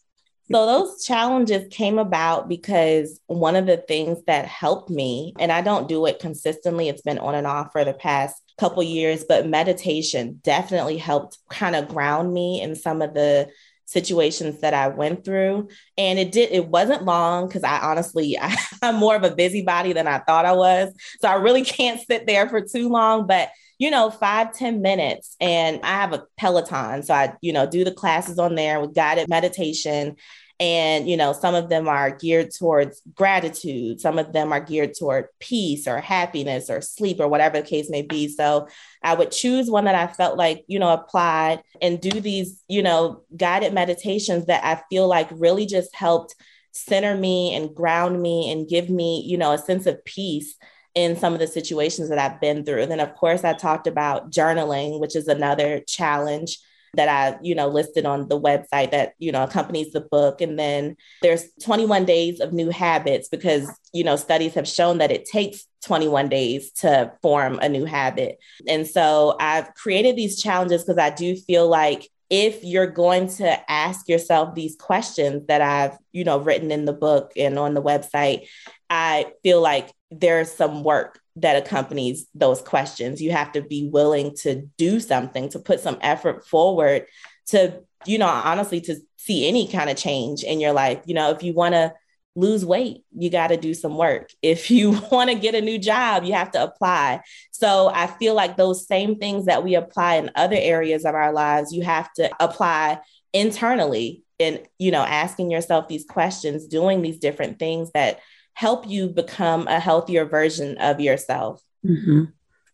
So 0.51 0.65
those 0.65 1.03
challenges 1.05 1.67
came 1.69 1.99
about 1.99 2.49
because 2.49 3.19
one 3.27 3.55
of 3.55 3.67
the 3.67 3.77
things 3.77 4.17
that 4.25 4.45
helped 4.45 4.89
me, 4.89 5.33
and 5.37 5.51
I 5.51 5.61
don't 5.61 5.87
do 5.87 6.05
it 6.07 6.19
consistently, 6.19 6.89
it's 6.89 7.03
been 7.03 7.19
on 7.19 7.35
and 7.35 7.45
off 7.45 7.71
for 7.71 7.85
the 7.85 7.93
past 7.93 8.41
couple 8.57 8.81
years, 8.81 9.23
but 9.23 9.47
meditation 9.47 10.39
definitely 10.43 10.97
helped 10.97 11.37
kind 11.49 11.75
of 11.75 11.87
ground 11.87 12.33
me 12.33 12.61
in 12.61 12.75
some 12.75 13.01
of 13.01 13.13
the 13.13 13.49
situations 13.85 14.61
that 14.61 14.73
I 14.73 14.87
went 14.87 15.23
through. 15.23 15.69
And 15.97 16.19
it 16.19 16.31
did, 16.31 16.51
it 16.51 16.67
wasn't 16.67 17.05
long 17.05 17.47
because 17.47 17.63
I 17.63 17.79
honestly, 17.79 18.37
I, 18.41 18.55
am 18.81 18.95
more 18.95 19.15
of 19.15 19.23
a 19.23 19.35
busybody 19.35 19.93
than 19.93 20.07
I 20.07 20.19
thought 20.19 20.45
I 20.45 20.53
was. 20.53 20.93
So 21.21 21.27
I 21.27 21.35
really 21.35 21.63
can't 21.63 22.01
sit 22.05 22.25
there 22.25 22.49
for 22.49 22.61
too 22.61 22.89
long, 22.89 23.27
but 23.27 23.49
you 23.79 23.89
know, 23.89 24.11
five 24.11 24.53
ten 24.53 24.81
minutes. 24.81 25.35
And 25.39 25.79
I 25.83 25.93
have 25.93 26.11
a 26.11 26.25
Peloton. 26.37 27.01
So 27.01 27.13
I, 27.13 27.33
you 27.41 27.53
know, 27.53 27.65
do 27.65 27.85
the 27.85 27.93
classes 27.93 28.37
on 28.37 28.55
there 28.55 28.79
with 28.81 28.93
guided 28.93 29.29
meditation. 29.29 30.17
And, 30.61 31.09
you 31.09 31.15
know, 31.15 31.31
some 31.31 31.55
of 31.55 31.69
them 31.69 31.87
are 31.87 32.11
geared 32.11 32.53
towards 32.53 33.01
gratitude, 33.15 34.01
some 34.01 34.19
of 34.19 34.33
them 34.33 34.51
are 34.51 34.59
geared 34.59 34.93
toward 34.93 35.27
peace 35.39 35.87
or 35.87 36.01
happiness 36.01 36.69
or 36.69 36.81
sleep 36.81 37.21
or 37.21 37.29
whatever 37.29 37.61
the 37.61 37.67
case 37.67 37.89
may 37.89 38.01
be. 38.01 38.27
So 38.27 38.67
I 39.01 39.13
would 39.13 39.31
choose 39.31 39.69
one 39.69 39.85
that 39.85 39.95
I 39.95 40.07
felt 40.07 40.37
like, 40.37 40.65
you 40.67 40.77
know, 40.77 40.89
applied 40.89 41.63
and 41.81 42.01
do 42.01 42.11
these, 42.19 42.61
you 42.67 42.83
know, 42.83 43.23
guided 43.37 43.73
meditations 43.73 44.47
that 44.47 44.65
I 44.65 44.81
feel 44.89 45.07
like 45.07 45.29
really 45.31 45.65
just 45.65 45.95
helped 45.95 46.35
center 46.71 47.15
me 47.15 47.55
and 47.55 47.73
ground 47.73 48.21
me 48.21 48.51
and 48.51 48.67
give 48.67 48.89
me, 48.89 49.23
you 49.25 49.37
know, 49.37 49.53
a 49.53 49.57
sense 49.57 49.85
of 49.85 50.03
peace 50.03 50.55
in 50.93 51.15
some 51.15 51.33
of 51.33 51.39
the 51.39 51.47
situations 51.47 52.09
that 52.09 52.19
I've 52.19 52.41
been 52.41 52.65
through. 52.65 52.87
Then, 52.87 52.99
of 52.99 53.15
course, 53.15 53.45
I 53.45 53.53
talked 53.53 53.87
about 53.87 54.31
journaling, 54.31 54.99
which 54.99 55.15
is 55.15 55.29
another 55.29 55.79
challenge 55.87 56.59
that 56.95 57.09
I, 57.09 57.39
you 57.41 57.55
know, 57.55 57.67
listed 57.67 58.05
on 58.05 58.27
the 58.27 58.39
website 58.39 58.91
that, 58.91 59.13
you 59.19 59.31
know, 59.31 59.43
accompanies 59.43 59.91
the 59.91 60.01
book. 60.01 60.41
And 60.41 60.57
then 60.57 60.95
there's 61.21 61.45
21 61.63 62.05
days 62.05 62.39
of 62.39 62.53
new 62.53 62.69
habits 62.69 63.29
because, 63.29 63.69
you 63.93 64.03
know, 64.03 64.15
studies 64.15 64.53
have 64.55 64.67
shown 64.67 64.99
that 64.99 65.11
it 65.11 65.25
takes 65.25 65.65
21 65.85 66.29
days 66.29 66.71
to 66.71 67.11
form 67.21 67.59
a 67.59 67.69
new 67.69 67.85
habit. 67.85 68.39
And 68.67 68.85
so 68.85 69.35
I've 69.39 69.73
created 69.75 70.15
these 70.15 70.41
challenges 70.41 70.83
because 70.83 70.97
I 70.97 71.09
do 71.09 71.35
feel 71.35 71.67
like 71.67 72.09
if 72.29 72.63
you're 72.63 72.87
going 72.87 73.27
to 73.27 73.71
ask 73.71 74.07
yourself 74.07 74.53
these 74.53 74.75
questions 74.75 75.47
that 75.47 75.61
I've, 75.61 75.97
you 76.11 76.23
know, 76.23 76.37
written 76.37 76.71
in 76.71 76.85
the 76.85 76.93
book 76.93 77.31
and 77.35 77.57
on 77.57 77.73
the 77.73 77.81
website, 77.81 78.47
I 78.89 79.33
feel 79.41 79.61
like 79.61 79.91
there's 80.11 80.51
some 80.51 80.83
work 80.83 81.19
that 81.41 81.55
accompanies 81.55 82.27
those 82.33 82.61
questions. 82.61 83.21
You 83.21 83.31
have 83.31 83.51
to 83.53 83.61
be 83.61 83.89
willing 83.91 84.35
to 84.37 84.67
do 84.77 84.99
something, 84.99 85.49
to 85.49 85.59
put 85.59 85.79
some 85.79 85.97
effort 86.01 86.47
forward 86.47 87.05
to, 87.47 87.81
you 88.05 88.17
know, 88.17 88.27
honestly, 88.27 88.81
to 88.81 88.95
see 89.17 89.47
any 89.47 89.67
kind 89.67 89.89
of 89.89 89.97
change 89.97 90.43
in 90.43 90.59
your 90.59 90.73
life. 90.73 91.01
You 91.05 91.15
know, 91.15 91.31
if 91.31 91.43
you 91.43 91.53
want 91.53 91.73
to 91.73 91.93
lose 92.35 92.65
weight, 92.65 93.03
you 93.15 93.29
got 93.29 93.47
to 93.47 93.57
do 93.57 93.73
some 93.73 93.97
work. 93.97 94.31
If 94.41 94.71
you 94.71 94.91
want 95.11 95.29
to 95.29 95.35
get 95.35 95.55
a 95.55 95.61
new 95.61 95.77
job, 95.77 96.23
you 96.23 96.33
have 96.33 96.51
to 96.51 96.63
apply. 96.63 97.21
So 97.51 97.89
I 97.93 98.07
feel 98.07 98.33
like 98.33 98.57
those 98.57 98.87
same 98.87 99.17
things 99.17 99.45
that 99.45 99.63
we 99.63 99.75
apply 99.75 100.15
in 100.15 100.31
other 100.35 100.57
areas 100.57 101.05
of 101.05 101.15
our 101.15 101.33
lives, 101.33 101.73
you 101.73 101.83
have 101.83 102.11
to 102.13 102.29
apply 102.39 102.99
internally 103.33 104.23
and, 104.39 104.61
you 104.77 104.91
know, 104.91 105.03
asking 105.03 105.51
yourself 105.51 105.87
these 105.87 106.05
questions, 106.05 106.67
doing 106.67 107.01
these 107.01 107.19
different 107.19 107.59
things 107.59 107.91
that 107.91 108.19
help 108.59 108.85
you 108.85 109.07
become 109.07 109.65
a 109.69 109.79
healthier 109.79 110.25
version 110.25 110.77
of 110.79 110.99
yourself. 110.99 111.63
Mm-hmm. 111.85 112.25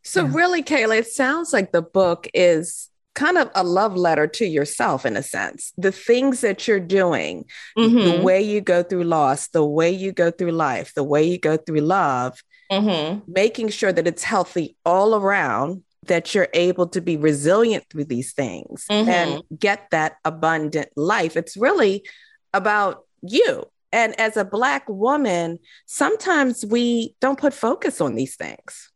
So, 0.02 0.26
yeah. 0.26 0.32
really, 0.34 0.63
Kayla, 0.63 0.98
it 0.98 1.08
sounds 1.08 1.54
like 1.54 1.71
the 1.71 1.84
book 1.84 2.28
is 2.34 2.89
kind 3.13 3.38
of 3.38 3.52
a 3.54 3.63
love 3.63 3.95
letter 3.95 4.26
to 4.26 4.48
yourself 4.48 5.06
in 5.06 5.15
a 5.15 5.21
sense. 5.21 5.74
The 5.78 5.91
things 5.91 6.41
that 6.41 6.67
you're 6.67 6.80
doing, 6.80 7.45
mm-hmm. 7.78 8.17
the 8.17 8.24
way 8.24 8.41
you 8.41 8.62
go 8.62 8.82
through 8.82 9.04
loss, 9.04 9.50
the 9.50 9.63
way 9.63 9.91
you 9.91 10.12
go 10.12 10.32
through 10.32 10.54
life, 10.54 10.91
the 10.95 11.04
way 11.04 11.24
you 11.24 11.38
go 11.38 11.56
through 11.56 11.82
love, 11.82 12.41
mm-hmm. 12.71 13.19
making 13.32 13.69
sure 13.69 13.93
that 13.93 14.08
it's 14.08 14.24
healthy 14.24 14.76
all 14.88 15.13
around, 15.13 15.84
that 16.08 16.34
you're 16.34 16.50
able 16.56 16.88
to 16.88 17.00
be 17.00 17.15
resilient 17.15 17.84
through 17.91 18.06
these 18.06 18.34
things 18.34 18.88
mm-hmm. 18.89 19.08
and 19.08 19.43
get 19.56 19.86
that 19.91 20.17
abundant 20.26 20.89
life. 20.95 21.38
It's 21.38 21.56
really 21.56 22.08
about 22.56 23.06
you 23.21 23.69
and 23.96 24.20
as 24.20 24.38
a 24.38 24.46
Black 24.46 24.88
woman, 24.88 25.58
sometimes 25.86 26.66
we 26.66 27.16
don't 27.22 27.40
put 27.40 27.54
focus 27.54 28.02
on 28.02 28.16
these 28.16 28.36
things. 28.36 28.92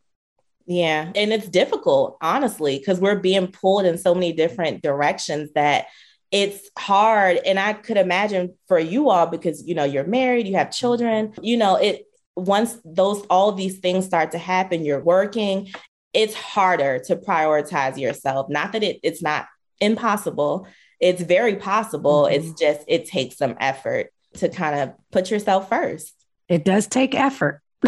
Yeah. 0.68 1.12
And 1.16 1.34
it's 1.34 1.50
difficult, 1.50 2.18
honestly, 2.22 2.78
because 2.78 3.00
we're 3.00 3.20
being 3.20 3.48
pulled 3.48 3.86
in 3.86 3.98
so 3.98 4.14
many 4.14 4.34
different 4.34 4.84
directions 4.84 5.52
that 5.56 5.88
it's 6.32 6.70
hard. 6.78 7.38
And 7.38 7.60
I 7.60 7.74
could 7.74 7.98
imagine 7.98 8.56
for 8.68 8.78
you 8.78 9.10
all, 9.10 9.26
because, 9.26 9.66
you 9.66 9.74
know, 9.74 9.86
you're 9.86 10.04
married, 10.04 10.48
you 10.48 10.58
have 10.58 10.70
children, 10.72 11.34
you 11.42 11.58
know, 11.58 11.78
it, 11.78 12.06
once 12.36 12.78
those 12.86 13.26
all 13.30 13.52
these 13.52 13.80
things 13.80 14.06
start 14.06 14.32
to 14.32 14.38
happen 14.38 14.86
you're 14.86 15.04
working 15.04 15.70
it's 16.14 16.34
harder 16.34 17.00
to 17.00 17.16
prioritize 17.16 17.98
yourself. 17.98 18.50
Not 18.50 18.72
that 18.74 18.84
it, 18.84 19.00
it's 19.04 19.22
not 19.22 19.48
impossible, 19.80 20.68
it's 21.00 21.22
very 21.22 21.56
possible. 21.56 22.24
Mm-hmm. 22.24 22.36
It's 22.36 22.60
just, 22.60 22.84
it 22.88 23.06
takes 23.06 23.38
some 23.38 23.56
effort 23.60 24.12
to 24.36 24.50
kind 24.50 24.80
of 24.80 24.94
put 25.12 25.32
yourself 25.32 25.70
first. 25.70 26.13
It 26.48 26.65
does 26.65 26.88
take 26.88 27.15
effort. 27.15 27.62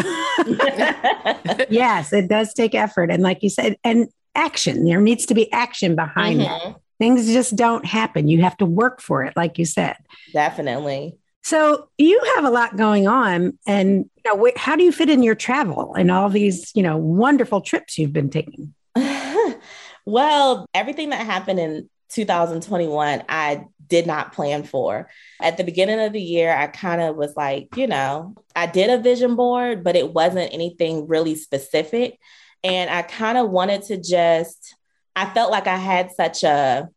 yes, 1.68 2.12
it 2.12 2.28
does 2.28 2.54
take 2.54 2.74
effort. 2.74 3.10
And 3.10 3.22
like 3.22 3.42
you 3.42 3.50
said, 3.50 3.76
and 3.84 4.08
action, 4.34 4.84
there 4.84 5.00
needs 5.00 5.26
to 5.26 5.34
be 5.34 5.52
action 5.52 5.94
behind 5.96 6.40
mm-hmm. 6.40 6.70
it. 6.70 6.76
Things 6.98 7.26
just 7.26 7.56
don't 7.56 7.84
happen. 7.84 8.28
You 8.28 8.42
have 8.42 8.56
to 8.58 8.66
work 8.66 9.00
for 9.00 9.24
it, 9.24 9.36
like 9.36 9.58
you 9.58 9.64
said. 9.64 9.96
Definitely. 10.32 11.16
So 11.42 11.88
you 11.98 12.20
have 12.36 12.44
a 12.44 12.50
lot 12.50 12.76
going 12.76 13.08
on, 13.08 13.58
and 13.66 14.08
you 14.16 14.22
know, 14.24 14.46
wh- 14.46 14.56
how 14.56 14.76
do 14.76 14.84
you 14.84 14.92
fit 14.92 15.10
in 15.10 15.24
your 15.24 15.34
travel 15.34 15.94
and 15.94 16.10
all 16.10 16.28
these, 16.28 16.70
you 16.74 16.82
know, 16.84 16.96
wonderful 16.96 17.60
trips 17.60 17.98
you've 17.98 18.12
been 18.12 18.30
taking? 18.30 18.72
well, 20.06 20.66
everything 20.72 21.10
that 21.10 21.26
happened 21.26 21.58
in 21.58 21.90
2021, 22.10 23.24
I 23.28 23.64
did 23.92 24.06
not 24.06 24.32
plan 24.32 24.64
for. 24.64 25.10
At 25.38 25.58
the 25.58 25.64
beginning 25.64 26.00
of 26.00 26.14
the 26.14 26.22
year, 26.22 26.50
I 26.50 26.66
kind 26.66 27.02
of 27.02 27.14
was 27.14 27.36
like, 27.36 27.76
you 27.76 27.86
know, 27.86 28.34
I 28.56 28.64
did 28.64 28.88
a 28.88 28.96
vision 28.96 29.36
board, 29.36 29.84
but 29.84 29.96
it 29.96 30.14
wasn't 30.14 30.54
anything 30.54 31.06
really 31.08 31.34
specific. 31.34 32.18
And 32.64 32.88
I 32.88 33.02
kind 33.02 33.36
of 33.36 33.50
wanted 33.50 33.82
to 33.82 33.98
just, 33.98 34.76
I 35.14 35.26
felt 35.26 35.50
like 35.50 35.66
I 35.66 35.76
had 35.76 36.10
such 36.10 36.42
a 36.42 36.88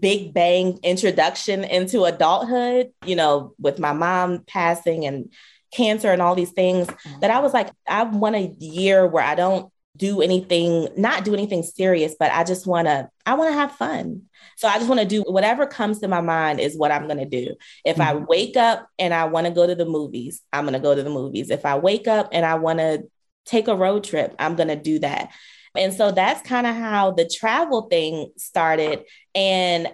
big 0.00 0.32
bang 0.32 0.78
introduction 0.82 1.62
into 1.62 2.04
adulthood, 2.04 2.92
you 3.04 3.14
know, 3.14 3.52
with 3.58 3.78
my 3.78 3.92
mom 3.92 4.44
passing 4.46 5.04
and 5.04 5.30
cancer 5.74 6.10
and 6.10 6.22
all 6.22 6.34
these 6.34 6.52
things 6.52 6.88
that 7.20 7.30
I 7.30 7.40
was 7.40 7.52
like, 7.52 7.68
I 7.86 8.04
want 8.04 8.36
a 8.36 8.56
year 8.58 9.06
where 9.06 9.24
I 9.24 9.34
don't 9.34 9.70
do 9.96 10.22
anything, 10.22 10.88
not 10.96 11.24
do 11.24 11.34
anything 11.34 11.62
serious, 11.62 12.14
but 12.18 12.32
I 12.32 12.44
just 12.44 12.66
want 12.66 12.88
to, 12.88 13.08
I 13.26 13.34
want 13.34 13.50
to 13.50 13.58
have 13.58 13.72
fun. 13.72 14.22
So 14.56 14.66
I 14.68 14.76
just 14.76 14.88
want 14.88 15.00
to 15.00 15.06
do 15.06 15.22
whatever 15.22 15.66
comes 15.66 16.00
to 16.00 16.08
my 16.08 16.20
mind 16.20 16.60
is 16.60 16.76
what 16.76 16.90
I'm 16.90 17.06
going 17.06 17.18
to 17.18 17.26
do. 17.26 17.54
If 17.84 17.96
mm-hmm. 17.96 18.18
I 18.18 18.24
wake 18.26 18.56
up 18.56 18.88
and 18.98 19.12
I 19.12 19.24
want 19.24 19.46
to 19.46 19.52
go 19.52 19.66
to 19.66 19.74
the 19.74 19.84
movies, 19.84 20.40
I'm 20.52 20.64
going 20.64 20.72
to 20.74 20.80
go 20.80 20.94
to 20.94 21.02
the 21.02 21.10
movies. 21.10 21.50
If 21.50 21.66
I 21.66 21.76
wake 21.76 22.08
up 22.08 22.30
and 22.32 22.46
I 22.46 22.54
want 22.54 22.78
to 22.78 23.04
take 23.44 23.68
a 23.68 23.76
road 23.76 24.04
trip, 24.04 24.34
I'm 24.38 24.56
going 24.56 24.68
to 24.68 24.76
do 24.76 24.98
that. 25.00 25.30
And 25.76 25.92
so 25.92 26.10
that's 26.10 26.46
kind 26.46 26.66
of 26.66 26.74
how 26.74 27.12
the 27.12 27.28
travel 27.28 27.82
thing 27.82 28.30
started. 28.36 29.04
And 29.34 29.88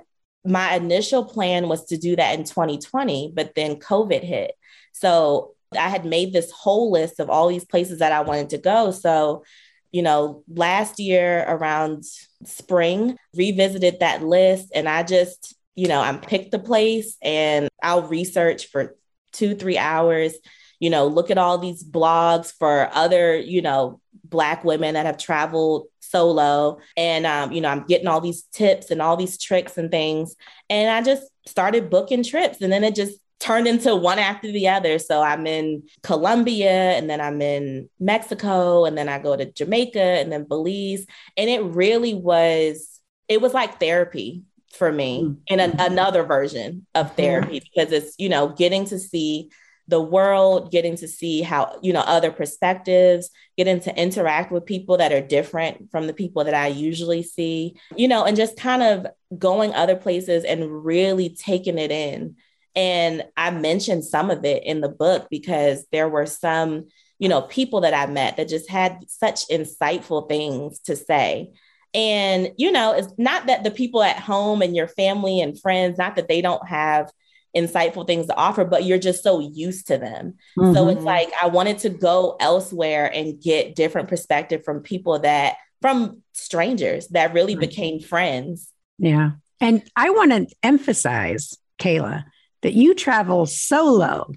my 0.44 0.74
initial 0.74 1.24
plan 1.24 1.68
was 1.68 1.86
to 1.86 1.96
do 1.96 2.16
that 2.16 2.38
in 2.38 2.44
2020, 2.44 3.32
but 3.34 3.54
then 3.54 3.76
COVID 3.76 4.22
hit. 4.22 4.52
So 4.92 5.54
I 5.76 5.88
had 5.88 6.04
made 6.04 6.32
this 6.32 6.50
whole 6.50 6.90
list 6.90 7.20
of 7.20 7.28
all 7.28 7.48
these 7.48 7.64
places 7.64 7.98
that 7.98 8.12
I 8.12 8.22
wanted 8.22 8.50
to 8.50 8.58
go. 8.58 8.90
So 8.90 9.44
you 9.92 10.02
know, 10.02 10.42
last 10.48 10.98
year 10.98 11.44
around 11.46 12.04
spring, 12.44 13.16
revisited 13.34 14.00
that 14.00 14.22
list 14.22 14.70
and 14.74 14.88
I 14.88 15.02
just, 15.02 15.54
you 15.74 15.88
know, 15.88 16.00
I 16.00 16.12
picked 16.16 16.50
the 16.50 16.58
place 16.58 17.16
and 17.22 17.68
I'll 17.82 18.02
research 18.02 18.66
for 18.66 18.96
two, 19.32 19.54
three 19.54 19.78
hours, 19.78 20.34
you 20.80 20.90
know, 20.90 21.06
look 21.06 21.30
at 21.30 21.38
all 21.38 21.58
these 21.58 21.84
blogs 21.84 22.52
for 22.58 22.90
other, 22.92 23.36
you 23.36 23.62
know, 23.62 24.00
Black 24.24 24.62
women 24.64 24.94
that 24.94 25.06
have 25.06 25.16
traveled 25.16 25.86
solo. 26.00 26.78
And, 26.96 27.26
um, 27.26 27.52
you 27.52 27.60
know, 27.60 27.68
I'm 27.68 27.84
getting 27.84 28.08
all 28.08 28.20
these 28.20 28.42
tips 28.52 28.90
and 28.90 29.00
all 29.00 29.16
these 29.16 29.38
tricks 29.38 29.78
and 29.78 29.90
things. 29.90 30.34
And 30.68 30.90
I 30.90 31.02
just 31.02 31.24
started 31.46 31.90
booking 31.90 32.22
trips. 32.22 32.60
And 32.60 32.72
then 32.72 32.84
it 32.84 32.94
just 32.94 33.18
turned 33.40 33.68
into 33.68 33.94
one 33.94 34.18
after 34.18 34.50
the 34.50 34.68
other. 34.68 34.98
So 34.98 35.22
I'm 35.22 35.46
in 35.46 35.84
Colombia 36.02 36.70
and 36.70 37.08
then 37.08 37.20
I'm 37.20 37.40
in 37.40 37.88
Mexico 38.00 38.84
and 38.84 38.98
then 38.98 39.08
I 39.08 39.18
go 39.18 39.36
to 39.36 39.50
Jamaica 39.50 40.00
and 40.00 40.32
then 40.32 40.44
Belize. 40.44 41.06
And 41.36 41.48
it 41.48 41.62
really 41.62 42.14
was, 42.14 43.00
it 43.28 43.40
was 43.40 43.54
like 43.54 43.78
therapy 43.78 44.42
for 44.72 44.90
me 44.90 45.22
mm-hmm. 45.22 45.34
in 45.46 45.60
an, 45.60 45.76
another 45.78 46.24
version 46.24 46.86
of 46.94 47.14
therapy 47.14 47.60
because 47.60 47.92
it's, 47.92 48.14
you 48.18 48.28
know, 48.28 48.48
getting 48.48 48.84
to 48.86 48.98
see 48.98 49.50
the 49.86 50.00
world, 50.00 50.70
getting 50.70 50.96
to 50.96 51.08
see 51.08 51.40
how, 51.40 51.78
you 51.80 51.94
know, 51.94 52.00
other 52.00 52.30
perspectives, 52.30 53.30
getting 53.56 53.80
to 53.80 53.98
interact 53.98 54.52
with 54.52 54.66
people 54.66 54.98
that 54.98 55.12
are 55.12 55.22
different 55.22 55.90
from 55.90 56.06
the 56.06 56.12
people 56.12 56.44
that 56.44 56.52
I 56.52 56.66
usually 56.66 57.22
see, 57.22 57.76
you 57.96 58.06
know, 58.06 58.24
and 58.24 58.36
just 58.36 58.58
kind 58.58 58.82
of 58.82 59.06
going 59.38 59.72
other 59.74 59.96
places 59.96 60.44
and 60.44 60.84
really 60.84 61.30
taking 61.30 61.78
it 61.78 61.90
in 61.90 62.36
and 62.78 63.24
I 63.36 63.50
mentioned 63.50 64.04
some 64.04 64.30
of 64.30 64.44
it 64.44 64.62
in 64.62 64.80
the 64.80 64.88
book 64.88 65.26
because 65.30 65.84
there 65.90 66.08
were 66.08 66.26
some, 66.26 66.86
you 67.18 67.28
know, 67.28 67.42
people 67.42 67.80
that 67.80 67.92
I 67.92 68.06
met 68.06 68.36
that 68.36 68.48
just 68.48 68.70
had 68.70 69.04
such 69.08 69.48
insightful 69.48 70.28
things 70.28 70.78
to 70.82 70.94
say. 70.94 71.50
And, 71.92 72.52
you 72.56 72.70
know, 72.70 72.92
it's 72.92 73.12
not 73.18 73.48
that 73.48 73.64
the 73.64 73.72
people 73.72 74.00
at 74.04 74.20
home 74.20 74.62
and 74.62 74.76
your 74.76 74.86
family 74.86 75.40
and 75.40 75.60
friends, 75.60 75.98
not 75.98 76.14
that 76.14 76.28
they 76.28 76.40
don't 76.40 76.68
have 76.68 77.10
insightful 77.56 78.06
things 78.06 78.28
to 78.28 78.36
offer, 78.36 78.64
but 78.64 78.84
you're 78.84 78.96
just 78.96 79.24
so 79.24 79.40
used 79.40 79.88
to 79.88 79.98
them. 79.98 80.34
Mm-hmm. 80.56 80.72
So 80.72 80.88
it's 80.88 80.98
mm-hmm. 80.98 81.06
like 81.06 81.30
I 81.42 81.48
wanted 81.48 81.78
to 81.78 81.88
go 81.88 82.36
elsewhere 82.38 83.10
and 83.12 83.42
get 83.42 83.74
different 83.74 84.06
perspective 84.06 84.62
from 84.64 84.82
people 84.82 85.18
that, 85.18 85.56
from 85.82 86.22
strangers 86.32 87.08
that 87.08 87.34
really 87.34 87.56
became 87.56 87.98
friends. 87.98 88.68
Yeah. 88.98 89.30
And 89.60 89.82
I 89.96 90.10
want 90.10 90.30
to 90.30 90.54
emphasize, 90.62 91.58
Kayla, 91.80 92.22
that 92.62 92.74
you 92.74 92.94
travel 92.94 93.46
solo 93.46 94.32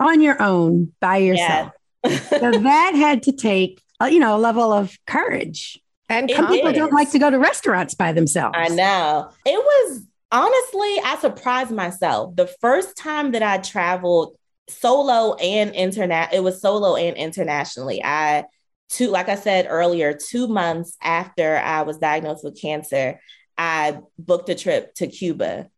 on 0.00 0.20
your 0.20 0.40
own 0.40 0.92
by 1.00 1.18
yourself. 1.18 1.72
Yes. 2.04 2.28
so 2.28 2.50
that 2.60 2.94
had 2.94 3.22
to 3.24 3.32
take, 3.32 3.82
uh, 4.00 4.06
you 4.06 4.18
know, 4.18 4.36
a 4.36 4.38
level 4.38 4.72
of 4.72 4.96
courage. 5.06 5.78
And 6.08 6.30
some 6.30 6.46
people 6.48 6.72
don't 6.72 6.92
like 6.92 7.10
to 7.12 7.18
go 7.18 7.30
to 7.30 7.38
restaurants 7.38 7.94
by 7.94 8.12
themselves. 8.12 8.56
I 8.56 8.68
know. 8.68 9.28
It 9.44 9.58
was 9.58 10.06
honestly, 10.30 11.00
I 11.04 11.16
surprised 11.20 11.72
myself. 11.72 12.36
The 12.36 12.46
first 12.46 12.96
time 12.96 13.32
that 13.32 13.42
I 13.42 13.58
traveled 13.58 14.36
solo 14.68 15.34
and 15.34 15.74
internet, 15.74 16.32
it 16.32 16.44
was 16.44 16.60
solo 16.60 16.94
and 16.94 17.16
internationally. 17.16 18.04
I 18.04 18.44
two, 18.88 19.08
like 19.08 19.28
I 19.28 19.34
said 19.34 19.66
earlier, 19.68 20.12
two 20.12 20.46
months 20.46 20.96
after 21.02 21.56
I 21.56 21.82
was 21.82 21.98
diagnosed 21.98 22.44
with 22.44 22.60
cancer, 22.60 23.20
I 23.58 23.98
booked 24.18 24.48
a 24.48 24.54
trip 24.54 24.94
to 24.96 25.06
Cuba 25.06 25.68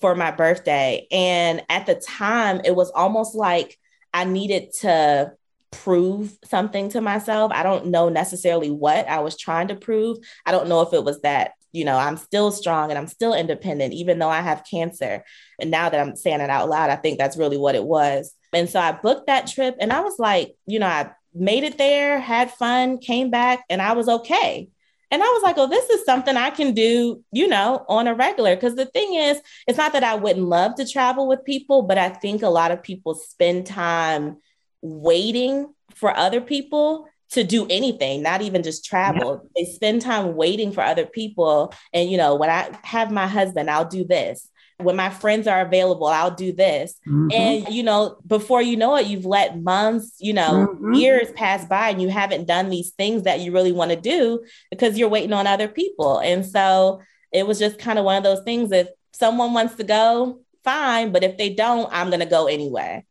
for 0.00 0.14
my 0.14 0.30
birthday. 0.30 1.06
And 1.10 1.62
at 1.68 1.86
the 1.86 1.94
time, 1.94 2.60
it 2.64 2.74
was 2.74 2.90
almost 2.90 3.34
like 3.34 3.78
I 4.12 4.24
needed 4.24 4.72
to 4.80 5.32
prove 5.70 6.36
something 6.44 6.88
to 6.90 7.00
myself. 7.00 7.52
I 7.54 7.62
don't 7.62 7.86
know 7.86 8.08
necessarily 8.08 8.70
what 8.70 9.08
I 9.08 9.20
was 9.20 9.36
trying 9.36 9.68
to 9.68 9.74
prove. 9.74 10.18
I 10.44 10.52
don't 10.52 10.68
know 10.68 10.80
if 10.82 10.92
it 10.92 11.04
was 11.04 11.20
that, 11.22 11.52
you 11.72 11.84
know, 11.84 11.96
I'm 11.96 12.16
still 12.16 12.50
strong 12.50 12.90
and 12.90 12.98
I'm 12.98 13.08
still 13.08 13.34
independent, 13.34 13.92
even 13.94 14.18
though 14.18 14.30
I 14.30 14.40
have 14.40 14.64
cancer. 14.70 15.24
And 15.60 15.70
now 15.70 15.88
that 15.88 16.00
I'm 16.00 16.16
saying 16.16 16.40
it 16.40 16.50
out 16.50 16.68
loud, 16.68 16.90
I 16.90 16.96
think 16.96 17.18
that's 17.18 17.36
really 17.36 17.58
what 17.58 17.74
it 17.74 17.84
was. 17.84 18.32
And 18.52 18.70
so 18.70 18.80
I 18.80 18.92
booked 18.92 19.26
that 19.26 19.48
trip 19.48 19.76
and 19.80 19.92
I 19.92 20.00
was 20.00 20.18
like, 20.18 20.54
you 20.66 20.78
know, 20.78 20.86
I 20.86 21.10
made 21.34 21.64
it 21.64 21.76
there, 21.76 22.18
had 22.18 22.50
fun, 22.50 22.98
came 22.98 23.30
back, 23.30 23.64
and 23.68 23.82
I 23.82 23.92
was 23.92 24.08
okay. 24.08 24.68
And 25.10 25.22
I 25.22 25.26
was 25.26 25.42
like, 25.42 25.56
oh, 25.58 25.68
this 25.68 25.88
is 25.90 26.04
something 26.04 26.36
I 26.36 26.50
can 26.50 26.72
do, 26.72 27.22
you 27.32 27.46
know, 27.48 27.84
on 27.88 28.08
a 28.08 28.14
regular. 28.14 28.56
Because 28.56 28.74
the 28.74 28.86
thing 28.86 29.14
is, 29.14 29.40
it's 29.66 29.78
not 29.78 29.92
that 29.92 30.04
I 30.04 30.16
wouldn't 30.16 30.46
love 30.46 30.74
to 30.76 30.86
travel 30.86 31.28
with 31.28 31.44
people, 31.44 31.82
but 31.82 31.98
I 31.98 32.08
think 32.08 32.42
a 32.42 32.48
lot 32.48 32.72
of 32.72 32.82
people 32.82 33.14
spend 33.14 33.66
time 33.66 34.38
waiting 34.82 35.72
for 35.94 36.16
other 36.16 36.40
people 36.40 37.06
to 37.30 37.44
do 37.44 37.66
anything, 37.68 38.22
not 38.22 38.42
even 38.42 38.62
just 38.62 38.84
travel. 38.84 39.42
Yeah. 39.42 39.64
They 39.64 39.70
spend 39.70 40.02
time 40.02 40.36
waiting 40.36 40.72
for 40.72 40.82
other 40.82 41.06
people. 41.06 41.72
And, 41.92 42.10
you 42.10 42.16
know, 42.16 42.34
when 42.34 42.50
I 42.50 42.76
have 42.82 43.10
my 43.10 43.26
husband, 43.26 43.70
I'll 43.70 43.88
do 43.88 44.04
this 44.04 44.48
when 44.78 44.96
my 44.96 45.08
friends 45.08 45.46
are 45.46 45.62
available, 45.62 46.06
I'll 46.06 46.34
do 46.34 46.52
this. 46.52 46.94
Mm-hmm. 47.06 47.28
And, 47.32 47.68
you 47.74 47.82
know, 47.82 48.18
before 48.26 48.60
you 48.60 48.76
know 48.76 48.96
it, 48.96 49.06
you've 49.06 49.24
let 49.24 49.60
months, 49.60 50.16
you 50.18 50.34
know, 50.34 50.68
mm-hmm. 50.68 50.94
years 50.94 51.30
pass 51.32 51.64
by 51.64 51.90
and 51.90 52.02
you 52.02 52.08
haven't 52.08 52.46
done 52.46 52.68
these 52.68 52.90
things 52.90 53.22
that 53.22 53.40
you 53.40 53.52
really 53.52 53.72
want 53.72 53.90
to 53.90 53.96
do 53.96 54.44
because 54.70 54.98
you're 54.98 55.08
waiting 55.08 55.32
on 55.32 55.46
other 55.46 55.68
people. 55.68 56.18
And 56.18 56.44
so 56.44 57.00
it 57.32 57.46
was 57.46 57.58
just 57.58 57.78
kind 57.78 57.98
of 57.98 58.04
one 58.04 58.18
of 58.18 58.22
those 58.22 58.42
things. 58.44 58.70
If 58.70 58.88
someone 59.12 59.54
wants 59.54 59.76
to 59.76 59.84
go, 59.84 60.40
fine. 60.62 61.10
But 61.10 61.24
if 61.24 61.38
they 61.38 61.54
don't, 61.54 61.88
I'm 61.90 62.08
going 62.08 62.20
to 62.20 62.26
go 62.26 62.46
anyway. 62.46 63.04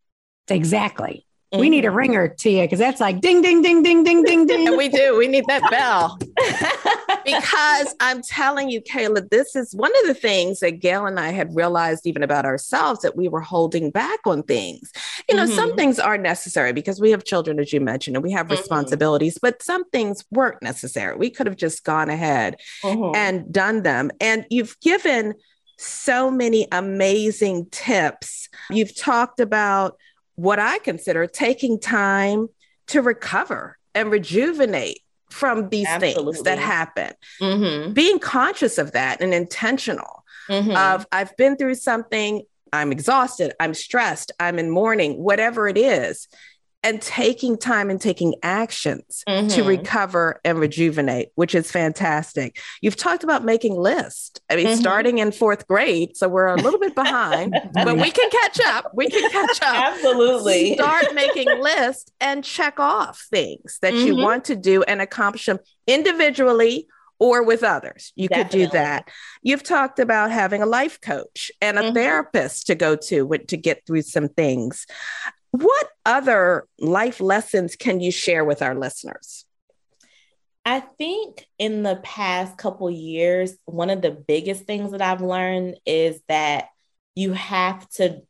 Exactly. 0.48 1.26
Mm-hmm. 1.52 1.62
We 1.62 1.70
need 1.70 1.86
a 1.86 1.88
mm-hmm. 1.88 1.98
ringer 1.98 2.28
to 2.28 2.50
you 2.50 2.62
because 2.62 2.80
that's 2.80 3.02
like 3.02 3.22
ding, 3.22 3.42
ding, 3.42 3.62
ding, 3.62 3.82
ding, 3.82 4.04
ding, 4.04 4.24
ding, 4.24 4.46
ding. 4.48 4.78
We 4.78 4.90
do. 4.90 5.18
We 5.18 5.28
need 5.28 5.46
that 5.48 5.64
bell. 5.72 6.20
because 7.26 7.96
I'm 8.00 8.22
telling 8.22 8.70
you, 8.70 8.82
Kayla, 8.82 9.30
this 9.30 9.56
is 9.56 9.74
one 9.74 9.92
of 10.02 10.08
the 10.08 10.14
things 10.14 10.60
that 10.60 10.80
Gail 10.80 11.06
and 11.06 11.20
I 11.20 11.32
had 11.32 11.56
realized 11.56 12.06
even 12.06 12.24
about 12.24 12.46
ourselves 12.46 13.02
that 13.02 13.18
we 13.18 13.28
were 13.28 13.42
holding 13.42 13.92
back 13.92 14.20
on 14.26 14.44
things. 14.44 14.92
You 15.30 15.36
know, 15.36 15.46
mm-hmm. 15.46 15.56
some 15.56 15.76
things 15.76 16.00
are 16.00 16.18
necessary 16.18 16.74
because 16.74 17.02
we 17.02 17.12
have 17.12 17.24
children, 17.24 17.60
as 17.60 17.74
you 17.74 17.82
mentioned, 17.82 18.16
and 18.16 18.24
we 18.24 18.32
have 18.32 18.48
mm-hmm. 18.48 18.58
responsibilities, 18.58 19.38
but 19.42 19.62
some 19.62 19.84
things 19.90 20.24
weren't 20.32 20.62
necessary. 20.62 21.16
We 21.18 21.30
could 21.30 21.48
have 21.48 21.58
just 21.58 21.84
gone 21.84 22.10
ahead 22.10 22.58
mm-hmm. 22.84 23.16
and 23.16 23.52
done 23.52 23.84
them. 23.84 24.12
And 24.22 24.46
you've 24.50 24.80
given 24.80 25.34
so 25.78 26.32
many 26.32 26.68
amazing 26.72 27.68
tips. 27.72 28.50
You've 28.70 28.96
talked 28.96 29.40
about 29.40 29.98
what 30.36 30.60
I 30.60 30.80
consider 30.80 31.28
taking 31.28 31.80
time 31.80 32.48
to 32.88 33.02
recover 33.02 33.78
and 33.94 34.12
rejuvenate 34.12 35.00
from 35.36 35.68
these 35.70 35.86
Absolutely. 35.88 36.34
things 36.34 36.44
that 36.44 36.58
happen. 36.60 37.12
Mhm. 37.42 37.94
Being 37.94 38.20
conscious 38.20 38.78
of 38.78 38.94
that 38.94 39.22
and 39.22 39.34
intentional 39.34 40.24
Mhm. 40.50 40.76
of 40.78 41.06
I've 41.12 41.36
been 41.36 41.58
through 41.58 41.76
something, 41.76 42.44
I'm 42.72 42.92
exhausted, 42.94 43.54
I'm 43.60 43.74
stressed, 43.74 44.32
I'm 44.40 44.58
in 44.60 44.70
mourning, 44.70 45.22
whatever 45.22 45.68
it 45.68 45.78
is, 45.78 46.30
and 46.86 47.02
taking 47.02 47.58
time 47.58 47.90
and 47.90 48.00
taking 48.00 48.36
actions 48.44 49.24
to 49.28 49.34
Mhm. 49.34 49.68
recover 49.68 50.40
and 50.46 50.60
rejuvenate, 50.60 51.30
which 51.36 51.56
is 51.56 51.72
fantastic. 51.72 52.60
You've 52.82 52.96
talked 52.96 53.24
about 53.24 53.44
making 53.44 53.76
lists. 53.76 54.40
I 54.50 54.56
mean, 54.56 54.68
Mhm. 54.68 54.78
starting 54.78 55.18
in 55.18 55.32
fourth 55.32 55.68
grade, 55.68 56.16
so 56.16 56.30
we're 56.30 56.46
a 56.46 56.56
little 56.56 56.80
bit 56.80 56.94
behind, 56.94 57.54
but 57.74 57.98
we 57.98 58.12
can 58.12 58.30
catch 58.30 58.60
up. 58.62 58.92
We 58.94 59.10
can 59.10 59.30
catch 59.32 59.62
up. 59.64 59.76
Absolutely. 59.94 60.76
Start 60.76 61.14
making 61.16 61.48
lists 61.60 62.12
and 62.22 62.44
check 62.44 62.80
off 62.80 63.26
things 63.32 63.80
that 63.82 63.94
you 63.96 64.14
Mhm. 64.14 64.24
want 64.24 64.46
to 64.46 64.56
do 64.56 64.84
and 64.84 65.02
accomplish 65.02 65.48
them 65.48 65.60
individually 65.88 66.88
or 67.18 67.42
with 67.44 67.64
others. 67.64 68.12
You 68.16 68.28
could 68.30 68.50
do 68.50 68.68
that. 68.68 69.10
You've 69.42 69.64
talked 69.64 70.00
about 70.00 70.32
having 70.32 70.62
a 70.62 70.66
life 70.66 71.00
coach 71.02 71.50
and 71.62 71.80
a 71.80 71.84
Mhm. 71.84 71.94
therapist 71.94 72.68
to 72.68 72.76
go 72.76 72.96
to 72.98 73.38
to 73.48 73.58
get 73.58 73.86
through 73.88 74.02
some 74.04 74.28
things. 74.28 74.86
What 75.56 75.88
other 76.06 76.68
life 76.80 77.22
lessons 77.22 77.78
can 77.78 78.02
you 78.02 78.12
share 78.12 78.44
with 78.44 78.62
our 78.62 78.76
listeners? 78.76 79.46
I 80.66 80.82
think 80.82 81.46
in 81.58 81.84
the 81.84 81.96
past 82.04 82.58
couple 82.58 82.90
years, 82.92 83.56
one 83.64 83.90
of 83.90 84.02
the 84.02 84.12
biggest 84.12 84.66
things 84.66 84.92
that 84.92 85.02
I've 85.02 85.22
learned 85.22 85.78
is 85.86 86.20
that 86.28 86.66
you 87.16 87.32
have 87.32 87.88
to 87.92 88.22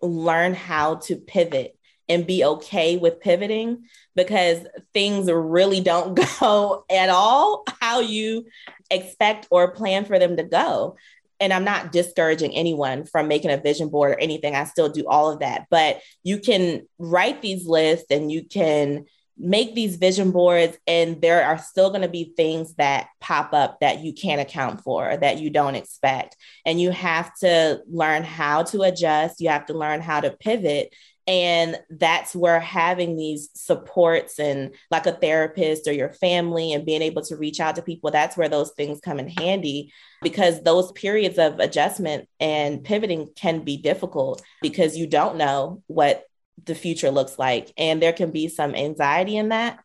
learn 0.00 0.54
how 0.54 0.96
to 0.96 1.16
pivot 1.16 1.76
and 2.08 2.24
be 2.24 2.44
okay 2.44 2.96
with 2.96 3.20
pivoting 3.20 3.84
because 4.14 4.64
things 4.94 5.28
really 5.30 5.80
don't 5.80 6.14
go 6.40 6.84
at 6.88 7.08
all 7.08 7.64
how 7.80 7.98
you 7.98 8.46
expect 8.90 9.48
or 9.50 9.72
plan 9.72 10.04
for 10.04 10.20
them 10.20 10.36
to 10.36 10.44
go. 10.44 10.96
And 11.40 11.52
I'm 11.52 11.64
not 11.64 11.92
discouraging 11.92 12.54
anyone 12.54 13.04
from 13.04 13.28
making 13.28 13.50
a 13.50 13.56
vision 13.56 13.88
board 13.88 14.12
or 14.12 14.20
anything. 14.20 14.54
I 14.54 14.64
still 14.64 14.88
do 14.88 15.06
all 15.08 15.32
of 15.32 15.40
that. 15.40 15.66
But 15.70 16.00
you 16.22 16.38
can 16.38 16.86
write 16.98 17.42
these 17.42 17.66
lists 17.66 18.06
and 18.10 18.30
you 18.30 18.44
can 18.44 19.06
make 19.40 19.74
these 19.74 19.96
vision 19.96 20.32
boards 20.32 20.76
and 20.86 21.20
there 21.22 21.44
are 21.44 21.56
still 21.56 21.88
going 21.88 22.02
to 22.02 22.08
be 22.08 22.34
things 22.36 22.74
that 22.74 23.08
pop 23.20 23.54
up 23.54 23.80
that 23.80 24.00
you 24.00 24.12
can't 24.12 24.40
account 24.40 24.82
for 24.82 25.16
that 25.16 25.40
you 25.40 25.48
don't 25.48 25.76
expect 25.76 26.36
and 26.66 26.78
you 26.78 26.90
have 26.90 27.34
to 27.36 27.80
learn 27.88 28.22
how 28.22 28.62
to 28.62 28.82
adjust 28.82 29.40
you 29.40 29.48
have 29.48 29.64
to 29.64 29.72
learn 29.72 30.02
how 30.02 30.20
to 30.20 30.30
pivot 30.30 30.94
and 31.30 31.78
that's 31.90 32.34
where 32.34 32.58
having 32.58 33.14
these 33.16 33.50
supports 33.54 34.40
and 34.40 34.74
like 34.90 35.06
a 35.06 35.12
therapist 35.12 35.86
or 35.86 35.92
your 35.92 36.10
family 36.10 36.72
and 36.72 36.84
being 36.84 37.02
able 37.02 37.22
to 37.22 37.36
reach 37.36 37.60
out 37.60 37.76
to 37.76 37.82
people 37.82 38.10
that's 38.10 38.36
where 38.36 38.48
those 38.48 38.72
things 38.72 39.00
come 39.00 39.20
in 39.20 39.28
handy 39.28 39.92
because 40.22 40.62
those 40.62 40.90
periods 40.92 41.38
of 41.38 41.60
adjustment 41.60 42.28
and 42.40 42.82
pivoting 42.82 43.28
can 43.36 43.60
be 43.60 43.76
difficult 43.76 44.42
because 44.60 44.96
you 44.96 45.06
don't 45.06 45.36
know 45.36 45.82
what 45.86 46.24
the 46.64 46.74
future 46.74 47.10
looks 47.10 47.38
like. 47.38 47.72
And 47.76 48.02
there 48.02 48.12
can 48.12 48.30
be 48.30 48.48
some 48.48 48.74
anxiety 48.74 49.36
in 49.36 49.50
that. 49.50 49.78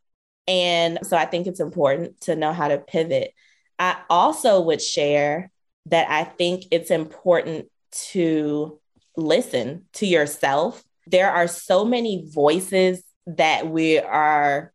And 0.47 0.99
so 1.03 1.17
I 1.17 1.25
think 1.25 1.47
it's 1.47 1.59
important 1.59 2.21
to 2.21 2.35
know 2.35 2.53
how 2.53 2.67
to 2.67 2.77
pivot. 2.77 3.33
I 3.79 3.97
also 4.09 4.61
would 4.61 4.81
share 4.81 5.51
that 5.87 6.09
I 6.09 6.23
think 6.23 6.65
it's 6.71 6.91
important 6.91 7.67
to 8.09 8.79
listen 9.15 9.85
to 9.93 10.05
yourself. 10.05 10.83
There 11.07 11.31
are 11.31 11.47
so 11.47 11.85
many 11.85 12.27
voices 12.33 13.03
that 13.27 13.67
we 13.67 13.99
are 13.99 14.71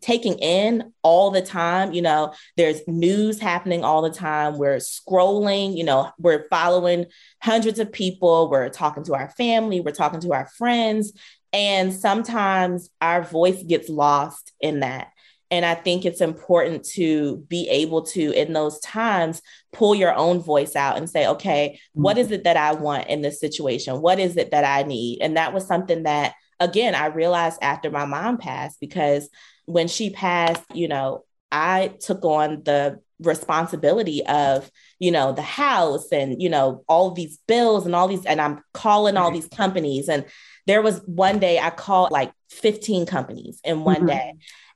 taking 0.00 0.38
in 0.38 0.92
all 1.02 1.30
the 1.30 1.42
time. 1.42 1.92
You 1.92 2.02
know, 2.02 2.32
there's 2.56 2.80
news 2.86 3.38
happening 3.38 3.84
all 3.84 4.02
the 4.02 4.10
time. 4.10 4.58
We're 4.58 4.78
scrolling, 4.78 5.76
you 5.76 5.84
know, 5.84 6.10
we're 6.18 6.48
following 6.48 7.06
hundreds 7.42 7.78
of 7.78 7.92
people. 7.92 8.50
We're 8.50 8.70
talking 8.70 9.04
to 9.04 9.14
our 9.14 9.30
family, 9.30 9.80
we're 9.80 9.92
talking 9.92 10.20
to 10.20 10.32
our 10.32 10.48
friends. 10.56 11.12
And 11.52 11.92
sometimes 11.92 12.90
our 13.00 13.22
voice 13.22 13.62
gets 13.62 13.88
lost 13.88 14.52
in 14.60 14.80
that. 14.80 15.08
And 15.50 15.66
I 15.66 15.74
think 15.74 16.04
it's 16.04 16.20
important 16.20 16.84
to 16.90 17.38
be 17.48 17.68
able 17.68 18.02
to, 18.02 18.32
in 18.32 18.52
those 18.52 18.78
times, 18.80 19.42
pull 19.72 19.94
your 19.94 20.14
own 20.14 20.40
voice 20.40 20.76
out 20.76 20.96
and 20.96 21.10
say, 21.10 21.26
okay, 21.26 21.80
what 21.92 22.18
is 22.18 22.30
it 22.30 22.44
that 22.44 22.56
I 22.56 22.72
want 22.72 23.08
in 23.08 23.20
this 23.20 23.40
situation? 23.40 24.00
What 24.00 24.20
is 24.20 24.36
it 24.36 24.52
that 24.52 24.64
I 24.64 24.86
need? 24.86 25.18
And 25.20 25.36
that 25.36 25.52
was 25.52 25.66
something 25.66 26.04
that, 26.04 26.34
again, 26.60 26.94
I 26.94 27.06
realized 27.06 27.58
after 27.62 27.90
my 27.90 28.04
mom 28.04 28.38
passed 28.38 28.78
because 28.80 29.28
when 29.66 29.88
she 29.88 30.10
passed, 30.10 30.62
you 30.72 30.86
know, 30.86 31.24
I 31.50 31.88
took 32.00 32.24
on 32.24 32.62
the 32.64 33.00
responsibility 33.18 34.24
of, 34.26 34.70
you 34.98 35.10
know, 35.10 35.32
the 35.32 35.42
house 35.42 36.12
and, 36.12 36.40
you 36.40 36.48
know, 36.48 36.84
all 36.88 37.10
these 37.10 37.38
bills 37.48 37.86
and 37.86 37.94
all 37.94 38.06
these, 38.08 38.24
and 38.24 38.40
I'm 38.40 38.62
calling 38.72 39.16
all 39.16 39.30
these 39.32 39.48
companies. 39.48 40.08
And 40.08 40.24
there 40.66 40.80
was 40.80 41.00
one 41.06 41.38
day 41.38 41.58
I 41.58 41.70
called 41.70 42.12
like 42.12 42.32
15 42.50 43.04
companies 43.06 43.60
in 43.64 43.84
one 43.84 44.02
Mhm. 44.02 44.08
day. 44.08 44.32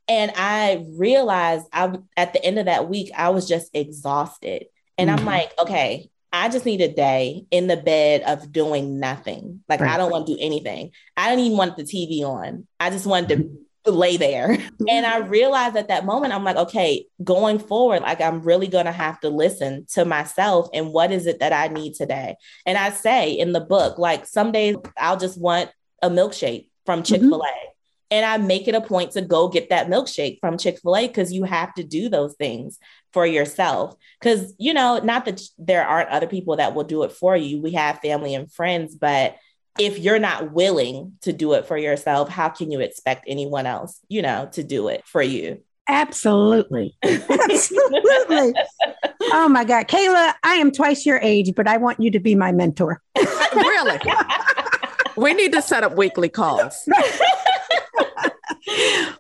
And 0.09 0.33
I 0.37 0.85
realized 0.97 1.67
I 1.73 1.99
at 2.17 2.33
the 2.33 2.45
end 2.45 2.59
of 2.59 2.67
that 2.67 2.89
week, 2.89 3.11
I 3.17 3.31
was 3.31 3.49
just 3.49 3.71
exhausted. 3.75 4.67
And 4.99 5.09
Mhm. 5.09 5.13
I'm 5.13 5.19
mm-hmm. 5.21 5.29
like, 5.29 5.59
okay, 5.59 6.11
I 6.35 6.49
just 6.49 6.67
need 6.67 6.81
a 6.81 6.93
day 6.93 7.47
in 7.53 7.69
the 7.69 7.77
bed 7.77 8.23
of 8.23 8.51
doing 8.51 8.99
nothing. 8.99 9.61
Like 9.69 9.81
I 9.81 9.97
don't 9.97 10.11
want 10.11 10.27
to 10.27 10.35
do 10.35 10.39
anything. 10.41 10.91
I 11.17 11.31
didn't 11.31 11.45
even 11.45 11.59
want 11.59 11.77
the 11.77 11.85
TV 11.85 12.25
on. 12.25 12.67
I 12.81 12.91
just 12.91 13.07
wanted 13.07 13.29
to 13.29 13.37
mm-hmm. 13.37 13.97
lay 13.97 14.17
there. 14.17 14.49
Mm-hmm. 14.49 14.85
And 14.89 15.07
I 15.07 15.19
realized 15.19 15.77
at 15.77 15.89
that 15.89 16.05
moment, 16.05 16.35
I'm 16.35 16.43
like, 16.43 16.57
okay, 16.57 17.07
going 17.23 17.61
forward, 17.61 18.03
like 18.03 18.21
I'm 18.21 18.43
really 18.43 18.67
going 18.67 18.87
to 18.87 18.93
have 18.93 19.21
to 19.21 19.29
listen 19.29 19.87
to 19.93 20.05
myself 20.05 20.69
and 20.75 20.93
what 20.93 21.13
is 21.13 21.27
it 21.27 21.39
that 21.39 21.53
I 21.53 21.69
need 21.69 21.95
today. 21.95 22.35
And 22.67 22.77
I 22.77 22.91
say 22.91 23.31
in 23.33 23.53
the 23.53 23.61
book, 23.61 23.99
like 23.99 24.27
some 24.27 24.51
days 24.51 24.75
I'll 24.99 25.19
just 25.19 25.41
want 25.41 25.71
a 26.03 26.11
milkshake 26.11 26.67
from 26.85 27.05
Chick 27.05 27.21
fil 27.21 27.45
A. 27.45 27.74
And 28.11 28.25
I 28.25 28.37
make 28.37 28.69
it 28.69 28.75
a 28.75 28.81
point 28.81 29.13
to 29.13 29.23
go 29.23 29.49
get 29.49 29.71
that 29.71 29.89
milkshake 29.89 30.39
from 30.41 30.59
Chick 30.59 30.79
fil 30.81 30.97
A 30.97 31.07
because 31.07 31.33
you 31.33 31.45
have 31.45 31.75
to 31.75 31.85
do 31.85 32.09
those 32.09 32.35
things 32.35 32.79
for 33.13 33.27
yourself. 33.27 33.97
Because, 34.21 34.55
you 34.59 34.75
know, 34.75 34.99
not 34.99 35.25
that 35.25 35.41
there 35.59 35.87
aren't 35.87 36.11
other 36.11 36.27
people 36.27 36.57
that 36.57 36.75
will 36.75 36.85
do 36.85 37.03
it 37.03 37.13
for 37.13 37.37
you. 37.37 37.61
We 37.61 37.73
have 37.73 38.01
family 38.01 38.35
and 38.35 38.53
friends, 38.53 38.95
but 38.95 39.37
if 39.79 39.99
you're 39.99 40.19
not 40.19 40.53
willing 40.53 41.15
to 41.23 41.33
do 41.33 41.55
it 41.55 41.67
for 41.67 41.77
yourself, 41.77 42.29
how 42.29 42.49
can 42.49 42.71
you 42.71 42.81
expect 42.81 43.25
anyone 43.27 43.67
else, 43.67 44.01
you 44.09 44.23
know, 44.23 44.49
to 44.53 44.63
do 44.63 44.89
it 44.89 45.03
for 45.07 45.23
you? 45.23 45.63
Absolutely. 45.89 46.97
Absolutely. 47.03 48.55
Oh 49.33 49.49
my 49.49 49.65
God. 49.65 49.89
Kayla, 49.89 50.35
I 50.43 50.55
am 50.55 50.71
twice 50.71 51.05
your 51.05 51.19
age, 51.19 51.55
but 51.55 51.67
I 51.67 51.77
want 51.77 52.01
you 52.01 52.11
to 52.13 52.21
be 52.21 52.35
my 52.35 52.53
mentor. 52.53 53.03
really? 53.55 54.01
we 55.17 55.35
need 55.35 55.53
to 55.53 55.63
set 55.63 55.83
up 55.83 55.97
weekly 55.97 56.29
calls. 56.29 56.89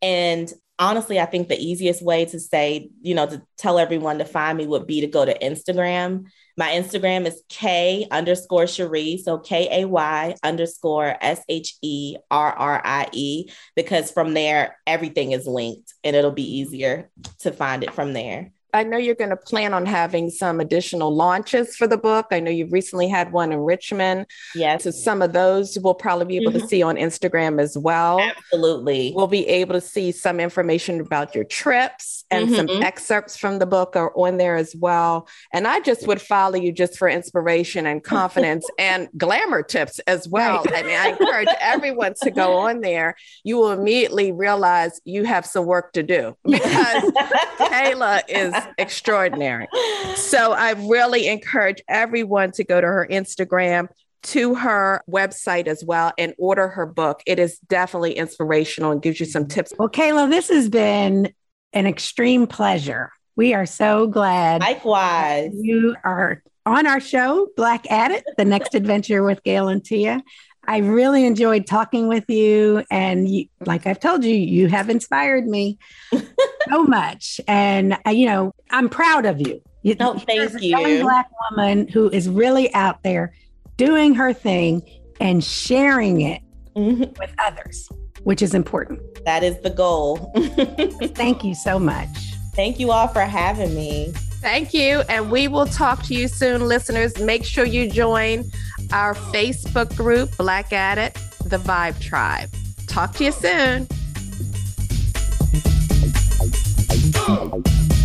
And 0.00 0.52
honestly, 0.78 1.20
I 1.20 1.26
think 1.26 1.48
the 1.48 1.62
easiest 1.62 2.02
way 2.02 2.24
to 2.24 2.40
say, 2.40 2.88
you 3.02 3.14
know, 3.14 3.26
to 3.26 3.42
tell 3.58 3.78
everyone 3.78 4.16
to 4.18 4.24
find 4.24 4.56
me 4.56 4.66
would 4.66 4.86
be 4.86 5.02
to 5.02 5.06
go 5.06 5.26
to 5.26 5.38
Instagram. 5.38 6.24
My 6.60 6.72
Instagram 6.72 7.26
is 7.26 7.42
K 7.48 8.06
underscore 8.10 8.66
Sherrie. 8.66 9.16
So 9.16 9.38
K 9.38 9.80
A 9.80 9.88
Y 9.88 10.34
underscore 10.42 11.16
S 11.22 11.42
H 11.48 11.78
E 11.80 12.18
R 12.30 12.52
R 12.52 12.82
I 12.84 13.08
E, 13.12 13.50
because 13.74 14.10
from 14.10 14.34
there, 14.34 14.76
everything 14.86 15.32
is 15.32 15.46
linked 15.46 15.94
and 16.04 16.14
it'll 16.14 16.32
be 16.32 16.58
easier 16.58 17.08
to 17.38 17.50
find 17.50 17.82
it 17.82 17.94
from 17.94 18.12
there. 18.12 18.52
I 18.72 18.84
know 18.84 18.96
you're 18.96 19.14
going 19.14 19.30
to 19.30 19.36
plan 19.36 19.74
on 19.74 19.86
having 19.86 20.30
some 20.30 20.60
additional 20.60 21.14
launches 21.14 21.76
for 21.76 21.86
the 21.86 21.96
book. 21.96 22.26
I 22.30 22.40
know 22.40 22.50
you've 22.50 22.72
recently 22.72 23.08
had 23.08 23.32
one 23.32 23.52
in 23.52 23.58
Richmond. 23.60 24.26
Yes, 24.54 24.84
So 24.84 24.90
some 24.90 25.22
of 25.22 25.32
those 25.32 25.78
we'll 25.80 25.94
probably 25.94 26.26
be 26.26 26.36
able 26.36 26.52
to 26.52 26.66
see 26.66 26.82
on 26.82 26.96
Instagram 26.96 27.60
as 27.60 27.76
well. 27.76 28.20
absolutely. 28.20 29.12
We'll 29.14 29.26
be 29.26 29.46
able 29.48 29.74
to 29.74 29.80
see 29.80 30.12
some 30.12 30.40
information 30.40 31.00
about 31.00 31.34
your 31.34 31.44
trips 31.44 32.24
and 32.30 32.48
some 32.54 32.66
Mhm. 32.68 32.84
excerpts 32.84 33.36
from 33.36 33.58
the 33.58 33.66
book 33.66 33.96
are 33.96 34.12
on 34.16 34.36
there 34.36 34.56
as 34.56 34.74
well. 34.76 35.26
And 35.52 35.66
I 35.66 35.80
just 35.80 36.06
would 36.06 36.20
follow 36.22 36.56
you 36.56 36.70
just 36.72 36.96
for 36.96 37.08
inspiration 37.08 37.86
and 37.86 38.02
confidence 38.04 38.66
and 38.78 39.08
glamour 39.16 39.62
tips 39.62 39.98
as 40.00 40.28
well. 40.28 40.64
I 40.72 40.82
mean, 40.82 40.96
I 40.96 41.08
encourage 41.08 41.48
everyone 41.60 42.14
to 42.22 42.30
go 42.30 42.54
on 42.58 42.80
there. 42.82 43.16
You 43.44 43.56
will 43.58 43.72
immediately 43.72 44.32
realize 44.32 45.00
you 45.04 45.24
have 45.24 45.44
some 45.44 45.66
work 45.66 45.92
to 45.94 46.02
do 46.02 46.36
because 46.44 47.02
Kayla 47.58 48.20
is 48.28 48.54
extraordinary. 48.78 49.68
So 50.16 50.52
I 50.52 50.72
really 50.72 51.28
encourage 51.28 51.82
everyone 51.88 52.52
to 52.52 52.64
go 52.64 52.80
to 52.80 52.86
her 52.86 53.06
Instagram. 53.10 53.88
to 54.22 54.54
her 54.54 55.02
website 55.10 55.66
as 55.66 55.84
well 55.84 56.12
and 56.18 56.34
order 56.38 56.68
her 56.68 56.86
book. 56.86 57.22
It 57.26 57.38
is 57.38 57.58
definitely 57.68 58.12
inspirational 58.12 58.92
and 58.92 59.02
gives 59.02 59.20
you 59.20 59.26
some 59.26 59.46
tips. 59.46 59.72
Well, 59.78 59.88
Kayla, 59.88 60.30
this 60.30 60.48
has 60.48 60.68
been 60.68 61.32
an 61.72 61.86
extreme 61.86 62.46
pleasure. 62.46 63.10
We 63.36 63.54
are 63.54 63.66
so 63.66 64.06
glad. 64.06 64.60
Likewise. 64.60 65.52
You 65.54 65.96
are 66.04 66.42
on 66.66 66.86
our 66.86 67.00
show, 67.00 67.48
Black 67.56 67.90
at 67.90 68.10
It, 68.10 68.24
the 68.36 68.44
next 68.44 68.74
adventure 68.74 69.22
with 69.22 69.42
Gail 69.42 69.68
and 69.68 69.82
Tia. 69.82 70.22
I 70.66 70.78
really 70.78 71.24
enjoyed 71.24 71.66
talking 71.66 72.06
with 72.06 72.28
you. 72.28 72.84
And 72.90 73.26
you, 73.28 73.46
like 73.64 73.86
I've 73.86 74.00
told 74.00 74.24
you, 74.24 74.34
you 74.34 74.68
have 74.68 74.90
inspired 74.90 75.46
me 75.46 75.78
so 76.68 76.84
much. 76.84 77.40
And, 77.46 77.96
uh, 78.06 78.10
you 78.10 78.26
know, 78.26 78.52
I'm 78.70 78.88
proud 78.88 79.26
of 79.26 79.40
you. 79.40 79.60
you 79.82 79.94
no, 79.98 80.18
thank 80.18 80.60
you. 80.60 80.76
young 80.76 81.00
Black 81.02 81.28
woman 81.50 81.88
who 81.88 82.10
is 82.10 82.28
really 82.28 82.72
out 82.74 83.02
there 83.02 83.32
doing 83.76 84.14
her 84.14 84.32
thing 84.32 84.82
and 85.20 85.42
sharing 85.42 86.20
it 86.20 86.42
mm-hmm. 86.76 87.04
with 87.18 87.34
others, 87.38 87.88
which 88.24 88.42
is 88.42 88.54
important. 88.54 89.00
That 89.24 89.42
is 89.42 89.58
the 89.60 89.70
goal. 89.70 90.32
thank 91.14 91.44
you 91.44 91.54
so 91.54 91.78
much. 91.78 92.08
Thank 92.54 92.78
you 92.78 92.90
all 92.90 93.08
for 93.08 93.22
having 93.22 93.74
me. 93.74 94.12
Thank 94.40 94.72
you. 94.72 95.02
And 95.08 95.30
we 95.30 95.48
will 95.48 95.66
talk 95.66 96.02
to 96.04 96.14
you 96.14 96.26
soon, 96.26 96.66
listeners. 96.66 97.18
Make 97.18 97.44
sure 97.44 97.64
you 97.64 97.90
join 97.90 98.44
our 98.92 99.14
Facebook 99.14 99.94
group, 99.96 100.36
Black 100.36 100.72
at 100.72 100.98
It, 100.98 101.14
the 101.44 101.58
Vibe 101.58 102.00
Tribe. 102.00 102.50
Talk 102.86 103.14
to 103.16 103.24
you 103.24 103.32
soon. 103.32 103.86
Uh. 107.14 107.99